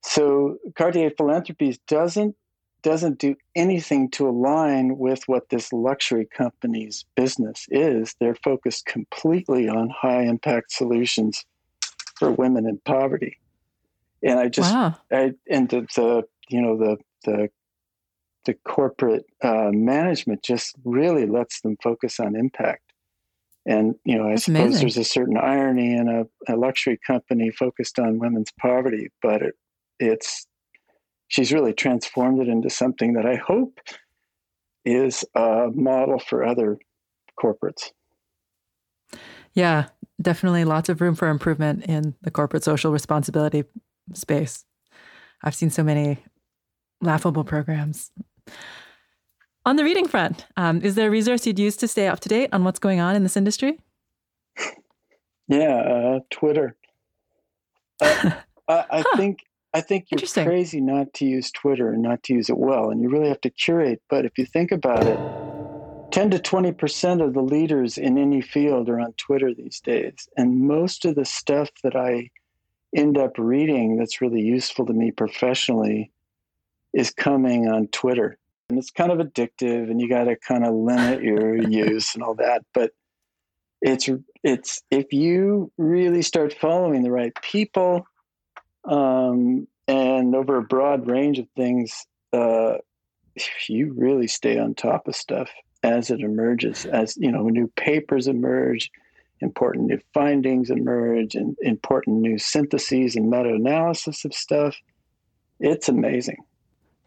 So 0.02 0.58
Cartier 0.76 1.10
Philanthropies 1.10 1.78
doesn't 1.88 2.36
doesn't 2.82 3.18
do 3.18 3.36
anything 3.54 4.10
to 4.10 4.28
align 4.28 4.98
with 4.98 5.22
what 5.26 5.48
this 5.48 5.72
luxury 5.72 6.26
company's 6.26 7.04
business 7.16 7.66
is. 7.70 8.14
They're 8.20 8.36
focused 8.36 8.86
completely 8.86 9.68
on 9.68 9.90
high 9.90 10.22
impact 10.22 10.72
solutions 10.72 11.44
for 12.16 12.30
women 12.30 12.66
in 12.66 12.80
poverty. 12.84 13.38
And 14.22 14.38
I 14.38 14.48
just 14.48 14.72
wow. 14.72 14.96
I 15.10 15.32
and 15.50 15.68
the, 15.68 15.86
the 15.96 16.22
you 16.48 16.62
know 16.62 16.76
the 16.76 16.96
the 17.24 17.48
the 18.44 18.54
corporate 18.64 19.24
uh, 19.42 19.70
management 19.72 20.42
just 20.42 20.74
really 20.84 21.26
lets 21.26 21.60
them 21.60 21.76
focus 21.82 22.18
on 22.20 22.36
impact. 22.36 22.82
And 23.66 23.94
you 24.04 24.18
know, 24.18 24.26
I 24.26 24.30
That's 24.30 24.44
suppose 24.44 24.60
amazing. 24.60 24.80
there's 24.80 24.96
a 24.96 25.04
certain 25.04 25.36
irony 25.36 25.94
in 25.94 26.08
a, 26.08 26.52
a, 26.52 26.56
luxury 26.56 26.98
company 27.06 27.50
focused 27.50 27.98
on 27.98 28.18
women's 28.18 28.50
poverty, 28.60 29.10
but 29.22 29.42
it, 29.42 29.54
it's 30.00 30.46
she's 31.32 31.50
really 31.50 31.72
transformed 31.72 32.40
it 32.42 32.48
into 32.48 32.68
something 32.68 33.14
that 33.14 33.24
I 33.24 33.36
hope 33.36 33.80
is 34.84 35.24
a 35.34 35.68
model 35.72 36.18
for 36.18 36.44
other 36.44 36.78
corporates. 37.42 37.90
Yeah, 39.54 39.86
definitely 40.20 40.66
lots 40.66 40.90
of 40.90 41.00
room 41.00 41.14
for 41.14 41.28
improvement 41.28 41.86
in 41.86 42.14
the 42.20 42.30
corporate 42.30 42.64
social 42.64 42.92
responsibility 42.92 43.64
space. 44.12 44.66
I've 45.42 45.54
seen 45.54 45.70
so 45.70 45.82
many 45.82 46.18
laughable 47.00 47.44
programs. 47.44 48.10
On 49.64 49.76
the 49.76 49.84
reading 49.84 50.08
front, 50.08 50.44
um, 50.58 50.82
is 50.82 50.96
there 50.96 51.08
a 51.08 51.10
resource 51.10 51.46
you'd 51.46 51.58
use 51.58 51.76
to 51.78 51.88
stay 51.88 52.08
up 52.08 52.20
to 52.20 52.28
date 52.28 52.50
on 52.52 52.62
what's 52.62 52.78
going 52.78 53.00
on 53.00 53.16
in 53.16 53.22
this 53.22 53.38
industry? 53.38 53.78
Yeah, 55.48 55.76
uh, 55.76 56.20
Twitter. 56.30 56.76
Uh, 58.02 58.32
I, 58.68 58.84
I 58.90 59.04
huh. 59.06 59.16
think 59.16 59.38
I 59.74 59.80
think 59.80 60.08
you're 60.10 60.44
crazy 60.44 60.80
not 60.80 61.14
to 61.14 61.24
use 61.24 61.50
Twitter 61.50 61.92
and 61.92 62.02
not 62.02 62.22
to 62.24 62.34
use 62.34 62.50
it 62.50 62.58
well, 62.58 62.90
and 62.90 63.00
you 63.00 63.08
really 63.08 63.28
have 63.28 63.40
to 63.42 63.50
curate. 63.50 64.02
But 64.10 64.26
if 64.26 64.36
you 64.36 64.44
think 64.44 64.70
about 64.70 65.06
it, 65.06 65.18
10 66.12 66.30
to 66.30 66.38
20 66.38 66.72
percent 66.72 67.22
of 67.22 67.32
the 67.32 67.40
leaders 67.40 67.96
in 67.96 68.18
any 68.18 68.42
field 68.42 68.88
are 68.88 69.00
on 69.00 69.14
Twitter 69.14 69.54
these 69.54 69.80
days, 69.80 70.28
and 70.36 70.60
most 70.60 71.04
of 71.04 71.14
the 71.14 71.24
stuff 71.24 71.70
that 71.82 71.96
I 71.96 72.30
end 72.94 73.16
up 73.16 73.38
reading 73.38 73.96
that's 73.96 74.20
really 74.20 74.42
useful 74.42 74.84
to 74.86 74.92
me 74.92 75.10
professionally 75.10 76.12
is 76.92 77.10
coming 77.10 77.68
on 77.68 77.86
Twitter 77.88 78.38
and 78.68 78.78
it's 78.78 78.90
kind 78.90 79.12
of 79.12 79.18
addictive 79.18 79.90
and 79.90 80.00
you 80.00 80.08
got 80.08 80.24
to 80.24 80.36
kind 80.36 80.64
of 80.64 80.74
limit 80.74 81.22
your 81.22 81.56
use 81.68 82.14
and 82.14 82.22
all 82.22 82.34
that 82.34 82.62
but 82.74 82.92
it's 83.80 84.08
it's 84.44 84.82
if 84.90 85.12
you 85.12 85.70
really 85.76 86.22
start 86.22 86.54
following 86.54 87.02
the 87.02 87.10
right 87.10 87.32
people 87.42 88.06
um, 88.84 89.66
and 89.88 90.34
over 90.34 90.56
a 90.56 90.62
broad 90.62 91.08
range 91.08 91.38
of 91.38 91.46
things 91.56 92.06
uh, 92.32 92.74
you 93.68 93.92
really 93.96 94.26
stay 94.26 94.58
on 94.58 94.74
top 94.74 95.08
of 95.08 95.16
stuff 95.16 95.50
as 95.82 96.10
it 96.10 96.20
emerges 96.20 96.86
as 96.86 97.16
you 97.16 97.30
know 97.30 97.48
new 97.48 97.66
papers 97.76 98.28
emerge 98.28 98.90
important 99.42 99.86
new 99.86 99.98
findings 100.14 100.70
emerge 100.70 101.34
and 101.34 101.56
important 101.60 102.20
new 102.20 102.38
syntheses 102.38 103.16
and 103.16 103.28
meta-analysis 103.28 104.24
of 104.24 104.32
stuff. 104.32 104.76
It's 105.60 105.88
amazing. 105.88 106.38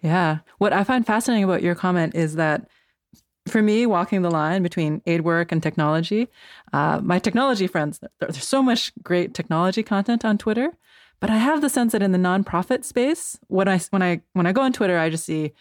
Yeah. 0.01 0.39
What 0.59 0.73
I 0.73 0.83
find 0.83 1.05
fascinating 1.05 1.43
about 1.43 1.63
your 1.63 1.75
comment 1.75 2.13
is 2.15 2.35
that 2.35 2.67
for 3.47 3.61
me, 3.61 3.85
walking 3.85 4.21
the 4.21 4.31
line 4.31 4.63
between 4.63 5.01
aid 5.05 5.21
work 5.21 5.51
and 5.51 5.61
technology, 5.61 6.27
uh, 6.73 6.99
my 7.03 7.19
technology 7.19 7.67
friends, 7.67 7.99
there's 8.19 8.43
so 8.43 8.61
much 8.61 8.91
great 9.03 9.33
technology 9.33 9.83
content 9.83 10.25
on 10.25 10.37
Twitter, 10.37 10.71
but 11.19 11.29
I 11.29 11.37
have 11.37 11.61
the 11.61 11.69
sense 11.69 11.91
that 11.93 12.03
in 12.03 12.11
the 12.11 12.17
nonprofit 12.17 12.83
space, 12.83 13.39
when 13.47 13.67
I 13.67 13.79
when 13.89 14.01
I 14.01 14.21
when 14.33 14.45
I 14.45 14.51
go 14.51 14.61
on 14.61 14.73
Twitter, 14.73 14.97
I 14.97 15.09
just 15.09 15.25
see 15.25 15.53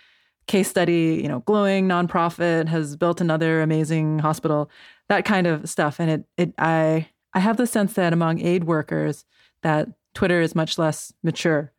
case 0.46 0.68
study, 0.68 1.20
you 1.22 1.28
know, 1.28 1.40
glowing 1.40 1.88
nonprofit 1.88 2.68
has 2.68 2.96
built 2.96 3.20
another 3.20 3.62
amazing 3.62 4.18
hospital, 4.18 4.70
that 5.08 5.24
kind 5.24 5.46
of 5.46 5.68
stuff, 5.68 6.00
and 6.00 6.10
it 6.10 6.24
it 6.36 6.54
I 6.58 7.08
I 7.32 7.40
have 7.40 7.56
the 7.56 7.66
sense 7.66 7.94
that 7.94 8.12
among 8.12 8.40
aid 8.40 8.64
workers 8.64 9.24
that 9.62 9.88
Twitter 10.14 10.40
is 10.40 10.54
much 10.54 10.78
less 10.78 11.12
mature 11.22 11.72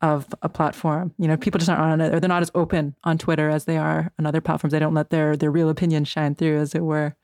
of 0.00 0.26
a 0.42 0.48
platform. 0.48 1.12
You 1.18 1.26
know, 1.28 1.36
people 1.36 1.58
just 1.58 1.70
aren't 1.70 1.82
on 1.82 2.00
it, 2.00 2.14
or 2.14 2.20
they're 2.20 2.28
not 2.28 2.42
as 2.42 2.50
open 2.54 2.94
on 3.04 3.18
Twitter 3.18 3.48
as 3.48 3.64
they 3.64 3.78
are 3.78 4.12
on 4.18 4.26
other 4.26 4.40
platforms. 4.40 4.72
They 4.72 4.78
don't 4.78 4.94
let 4.94 5.10
their 5.10 5.36
their 5.36 5.50
real 5.50 5.68
opinion 5.68 6.04
shine 6.04 6.34
through, 6.34 6.58
as 6.58 6.74
it 6.74 6.82
were. 6.82 7.16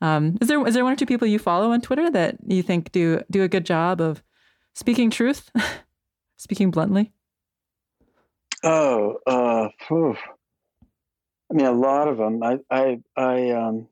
Um, 0.00 0.38
is 0.40 0.48
there 0.48 0.64
is 0.66 0.74
there 0.74 0.84
one 0.84 0.92
or 0.92 0.96
two 0.96 1.06
people 1.06 1.26
you 1.26 1.38
follow 1.38 1.72
on 1.72 1.80
Twitter 1.80 2.10
that 2.10 2.36
you 2.46 2.62
think 2.62 2.92
do 2.92 3.22
do 3.30 3.42
a 3.42 3.48
good 3.48 3.66
job 3.66 4.00
of 4.00 4.22
speaking 4.78 5.10
truth, 5.10 5.50
speaking 6.36 6.70
bluntly? 6.70 7.12
Oh, 8.62 9.18
uh, 9.26 9.68
I 9.90 11.54
mean, 11.54 11.66
a 11.66 11.72
lot 11.72 12.08
of 12.08 12.18
them. 12.18 12.42
I 12.42 12.58
I 12.70 12.98
I 13.16 13.50
um, 13.50 13.88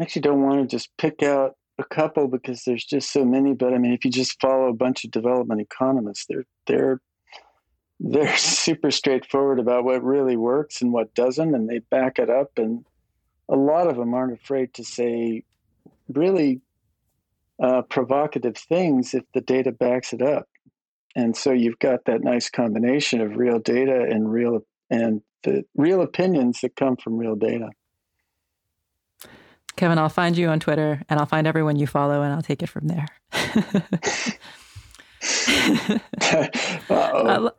actually 0.00 0.22
don't 0.22 0.42
want 0.42 0.62
to 0.62 0.76
just 0.76 0.90
pick 0.96 1.22
out 1.22 1.56
a 1.78 1.84
couple 1.84 2.28
because 2.28 2.64
there's 2.64 2.84
just 2.84 3.12
so 3.12 3.24
many. 3.24 3.52
But 3.52 3.74
I 3.74 3.78
mean, 3.78 3.92
if 3.92 4.04
you 4.04 4.10
just 4.10 4.40
follow 4.40 4.68
a 4.68 4.74
bunch 4.74 5.04
of 5.04 5.10
development 5.10 5.60
economists, 5.60 6.26
they're 6.28 6.46
they're 6.66 7.00
they're 8.00 8.36
super 8.38 8.90
straightforward 8.90 9.58
about 9.58 9.84
what 9.84 10.02
really 10.02 10.36
works 10.36 10.80
and 10.80 10.92
what 10.92 11.14
doesn't, 11.14 11.54
and 11.54 11.68
they 11.68 11.78
back 11.78 12.18
it 12.18 12.30
up. 12.30 12.52
And 12.56 12.84
a 13.48 13.56
lot 13.56 13.88
of 13.88 13.96
them 13.96 14.14
aren't 14.14 14.40
afraid 14.40 14.74
to 14.74 14.84
say 14.84 15.44
really 16.08 16.60
uh, 17.62 17.82
provocative 17.82 18.56
things 18.56 19.14
if 19.14 19.24
the 19.34 19.40
data 19.40 19.72
backs 19.72 20.12
it 20.12 20.22
up. 20.22 20.48
And 21.16 21.36
so 21.36 21.52
you've 21.52 21.78
got 21.78 22.06
that 22.06 22.22
nice 22.22 22.50
combination 22.50 23.20
of 23.20 23.36
real 23.36 23.58
data 23.58 24.06
and 24.10 24.30
real 24.30 24.66
and 24.90 25.22
the 25.44 25.64
real 25.76 26.02
opinions 26.02 26.60
that 26.62 26.74
come 26.74 26.96
from 26.96 27.16
real 27.16 27.36
data. 27.36 27.70
Kevin, 29.76 29.98
I'll 29.98 30.08
find 30.08 30.36
you 30.36 30.48
on 30.48 30.60
Twitter 30.60 31.02
and 31.08 31.18
I'll 31.18 31.26
find 31.26 31.46
everyone 31.46 31.76
you 31.76 31.86
follow 31.86 32.22
and 32.22 32.32
I'll 32.32 32.42
take 32.42 32.62
it 32.62 32.68
from 32.68 32.88
there. 32.88 33.06
I, 36.90 37.50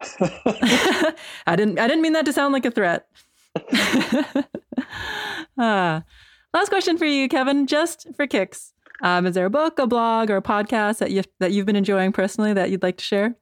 I 1.46 1.56
didn't 1.56 1.78
I 1.78 1.88
didn't 1.88 2.02
mean 2.02 2.12
that 2.12 2.24
to 2.26 2.32
sound 2.32 2.52
like 2.52 2.64
a 2.64 2.70
threat. 2.70 3.08
uh, 5.58 6.00
last 6.54 6.68
question 6.68 6.96
for 6.96 7.04
you, 7.04 7.28
Kevin, 7.28 7.66
just 7.66 8.06
for 8.16 8.26
kicks. 8.26 8.72
Um, 9.02 9.26
is 9.26 9.34
there 9.34 9.46
a 9.46 9.50
book, 9.50 9.78
a 9.78 9.86
blog, 9.86 10.30
or 10.30 10.36
a 10.36 10.42
podcast 10.42 10.98
that 10.98 11.10
you 11.10 11.22
that 11.38 11.52
you've 11.52 11.66
been 11.66 11.76
enjoying 11.76 12.12
personally 12.12 12.52
that 12.52 12.70
you'd 12.70 12.82
like 12.82 12.96
to 12.98 13.04
share? 13.04 13.36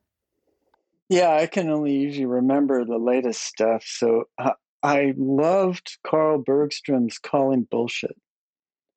Yeah, 1.08 1.34
I 1.36 1.46
can 1.46 1.70
only 1.70 1.92
usually 1.92 2.26
remember 2.26 2.84
the 2.84 2.98
latest 2.98 3.42
stuff. 3.42 3.84
So 3.86 4.24
uh, 4.38 4.52
I 4.82 5.14
loved 5.16 5.98
Carl 6.04 6.42
Bergstrom's 6.42 7.18
Calling 7.18 7.66
Bullshit. 7.70 8.16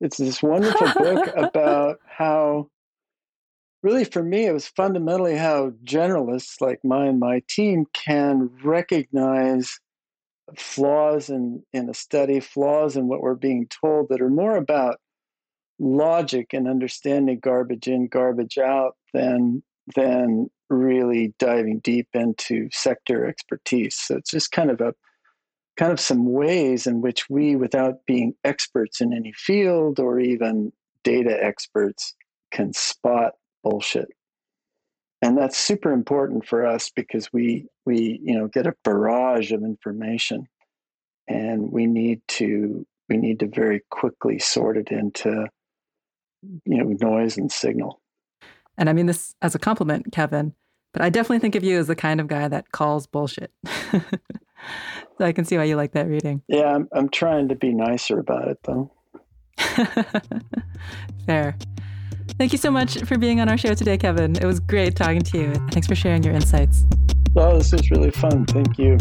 It's 0.00 0.16
this 0.16 0.42
wonderful 0.42 0.88
book 0.94 1.30
about 1.36 1.98
how, 2.06 2.68
really, 3.82 4.04
for 4.04 4.22
me, 4.22 4.46
it 4.46 4.52
was 4.52 4.66
fundamentally 4.66 5.36
how 5.36 5.70
generalists 5.84 6.60
like 6.60 6.80
mine, 6.84 7.08
and 7.08 7.20
my 7.20 7.42
team, 7.48 7.86
can 7.92 8.50
recognize 8.64 9.78
flaws 10.56 11.30
in, 11.30 11.62
in 11.72 11.88
a 11.88 11.94
study, 11.94 12.40
flaws 12.40 12.96
in 12.96 13.06
what 13.06 13.20
we're 13.20 13.34
being 13.34 13.68
told 13.68 14.08
that 14.08 14.20
are 14.20 14.30
more 14.30 14.56
about 14.56 14.98
logic 15.80 16.52
and 16.52 16.68
understanding 16.68 17.40
garbage 17.40 17.88
in, 17.88 18.06
garbage 18.06 18.58
out 18.58 18.96
than 19.12 19.62
than 19.96 20.48
really 20.68 21.34
diving 21.38 21.80
deep 21.80 22.08
into 22.14 22.68
sector 22.70 23.26
expertise. 23.26 23.96
So 23.96 24.16
it's 24.16 24.30
just 24.30 24.52
kind 24.52 24.70
of 24.70 24.80
a 24.80 24.94
kind 25.76 25.92
of 25.92 25.98
some 25.98 26.30
ways 26.30 26.86
in 26.86 27.00
which 27.00 27.28
we, 27.30 27.56
without 27.56 28.04
being 28.06 28.34
experts 28.44 29.00
in 29.00 29.12
any 29.12 29.32
field 29.32 29.98
or 29.98 30.20
even 30.20 30.72
data 31.02 31.36
experts, 31.42 32.14
can 32.52 32.72
spot 32.72 33.32
bullshit. 33.64 34.08
And 35.22 35.36
that's 35.36 35.56
super 35.56 35.92
important 35.92 36.46
for 36.46 36.66
us 36.66 36.90
because 36.94 37.32
we 37.32 37.66
we 37.86 38.20
you 38.22 38.38
know 38.38 38.48
get 38.48 38.66
a 38.66 38.74
barrage 38.84 39.52
of 39.52 39.62
information 39.62 40.46
and 41.26 41.72
we 41.72 41.86
need 41.86 42.20
to 42.28 42.86
we 43.08 43.16
need 43.16 43.40
to 43.40 43.48
very 43.48 43.80
quickly 43.90 44.38
sort 44.38 44.76
it 44.76 44.90
into 44.90 45.46
you 46.42 46.78
know 46.82 46.96
noise 47.00 47.36
and 47.36 47.50
signal. 47.50 48.00
And 48.78 48.88
I 48.88 48.92
mean 48.92 49.06
this 49.06 49.34
as 49.42 49.54
a 49.54 49.58
compliment, 49.58 50.12
Kevin, 50.12 50.54
but 50.92 51.02
I 51.02 51.10
definitely 51.10 51.40
think 51.40 51.54
of 51.54 51.64
you 51.64 51.78
as 51.78 51.86
the 51.86 51.96
kind 51.96 52.20
of 52.20 52.28
guy 52.28 52.48
that 52.48 52.72
calls 52.72 53.06
bullshit. 53.06 53.52
so 53.92 54.00
I 55.20 55.32
can 55.32 55.44
see 55.44 55.56
why 55.56 55.64
you 55.64 55.76
like 55.76 55.92
that 55.92 56.08
reading. 56.08 56.42
Yeah, 56.48 56.74
I'm, 56.74 56.88
I'm 56.92 57.08
trying 57.08 57.48
to 57.48 57.54
be 57.54 57.72
nicer 57.72 58.18
about 58.18 58.48
it 58.48 58.58
though. 58.64 58.90
Fair. 61.26 61.56
Thank 62.38 62.52
you 62.52 62.58
so 62.58 62.70
much 62.70 62.98
for 63.04 63.18
being 63.18 63.40
on 63.40 63.48
our 63.48 63.58
show 63.58 63.74
today, 63.74 63.98
Kevin. 63.98 64.36
It 64.36 64.44
was 64.44 64.60
great 64.60 64.96
talking 64.96 65.20
to 65.20 65.38
you. 65.38 65.52
Thanks 65.72 65.86
for 65.86 65.94
sharing 65.94 66.22
your 66.22 66.32
insights. 66.32 66.86
Oh, 67.36 67.58
this 67.58 67.72
was 67.72 67.90
really 67.90 68.10
fun. 68.10 68.46
Thank 68.46 68.78
you. 68.78 68.96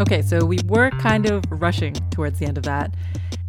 Okay, 0.00 0.22
so 0.22 0.44
we 0.44 0.58
were 0.66 0.90
kind 0.90 1.30
of 1.30 1.44
rushing 1.48 1.94
towards 2.10 2.38
the 2.38 2.46
end 2.46 2.58
of 2.58 2.64
that 2.64 2.94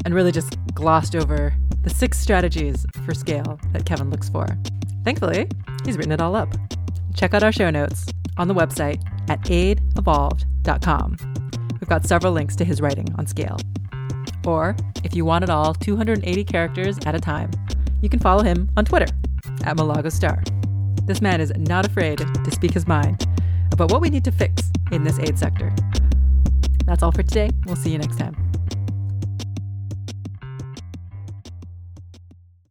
and 0.05 0.13
really 0.13 0.31
just 0.31 0.57
glossed 0.73 1.15
over 1.15 1.53
the 1.85 1.93
six 1.93 2.19
strategies 2.19 2.85
for 3.05 3.13
scale 3.13 3.59
that 3.71 3.85
Kevin 3.85 4.09
looks 4.09 4.27
for. 4.27 4.47
Thankfully, 5.03 5.47
he's 5.85 5.97
written 5.97 6.11
it 6.11 6.19
all 6.19 6.35
up. 6.35 6.49
Check 7.13 7.33
out 7.35 7.43
our 7.43 7.51
show 7.51 7.69
notes 7.69 8.07
on 8.37 8.47
the 8.47 8.55
website 8.55 9.01
at 9.29 9.39
aidevolved.com. 9.43 11.17
We've 11.73 11.87
got 11.87 12.07
several 12.07 12.33
links 12.33 12.55
to 12.55 12.65
his 12.65 12.81
writing 12.81 13.07
on 13.19 13.27
scale. 13.27 13.57
Or, 14.47 14.75
if 15.03 15.15
you 15.15 15.25
want 15.25 15.43
it 15.43 15.49
all 15.51 15.75
280 15.75 16.43
characters 16.43 16.97
at 17.05 17.13
a 17.13 17.19
time, 17.19 17.51
you 18.01 18.09
can 18.09 18.19
follow 18.19 18.41
him 18.43 18.69
on 18.75 18.83
Twitter 18.83 19.13
at 19.63 19.77
Mulago 19.77 20.11
Star. 20.11 20.43
This 21.03 21.21
man 21.21 21.39
is 21.39 21.53
not 21.55 21.85
afraid 21.85 22.17
to 22.17 22.51
speak 22.51 22.73
his 22.73 22.87
mind 22.87 23.27
about 23.71 23.91
what 23.91 24.01
we 24.01 24.09
need 24.09 24.23
to 24.25 24.31
fix 24.31 24.71
in 24.91 25.03
this 25.03 25.19
aid 25.19 25.37
sector. 25.37 25.71
That's 26.85 27.03
all 27.03 27.11
for 27.11 27.23
today. 27.23 27.51
We'll 27.67 27.75
see 27.75 27.91
you 27.91 27.99
next 27.99 28.17
time. 28.17 28.54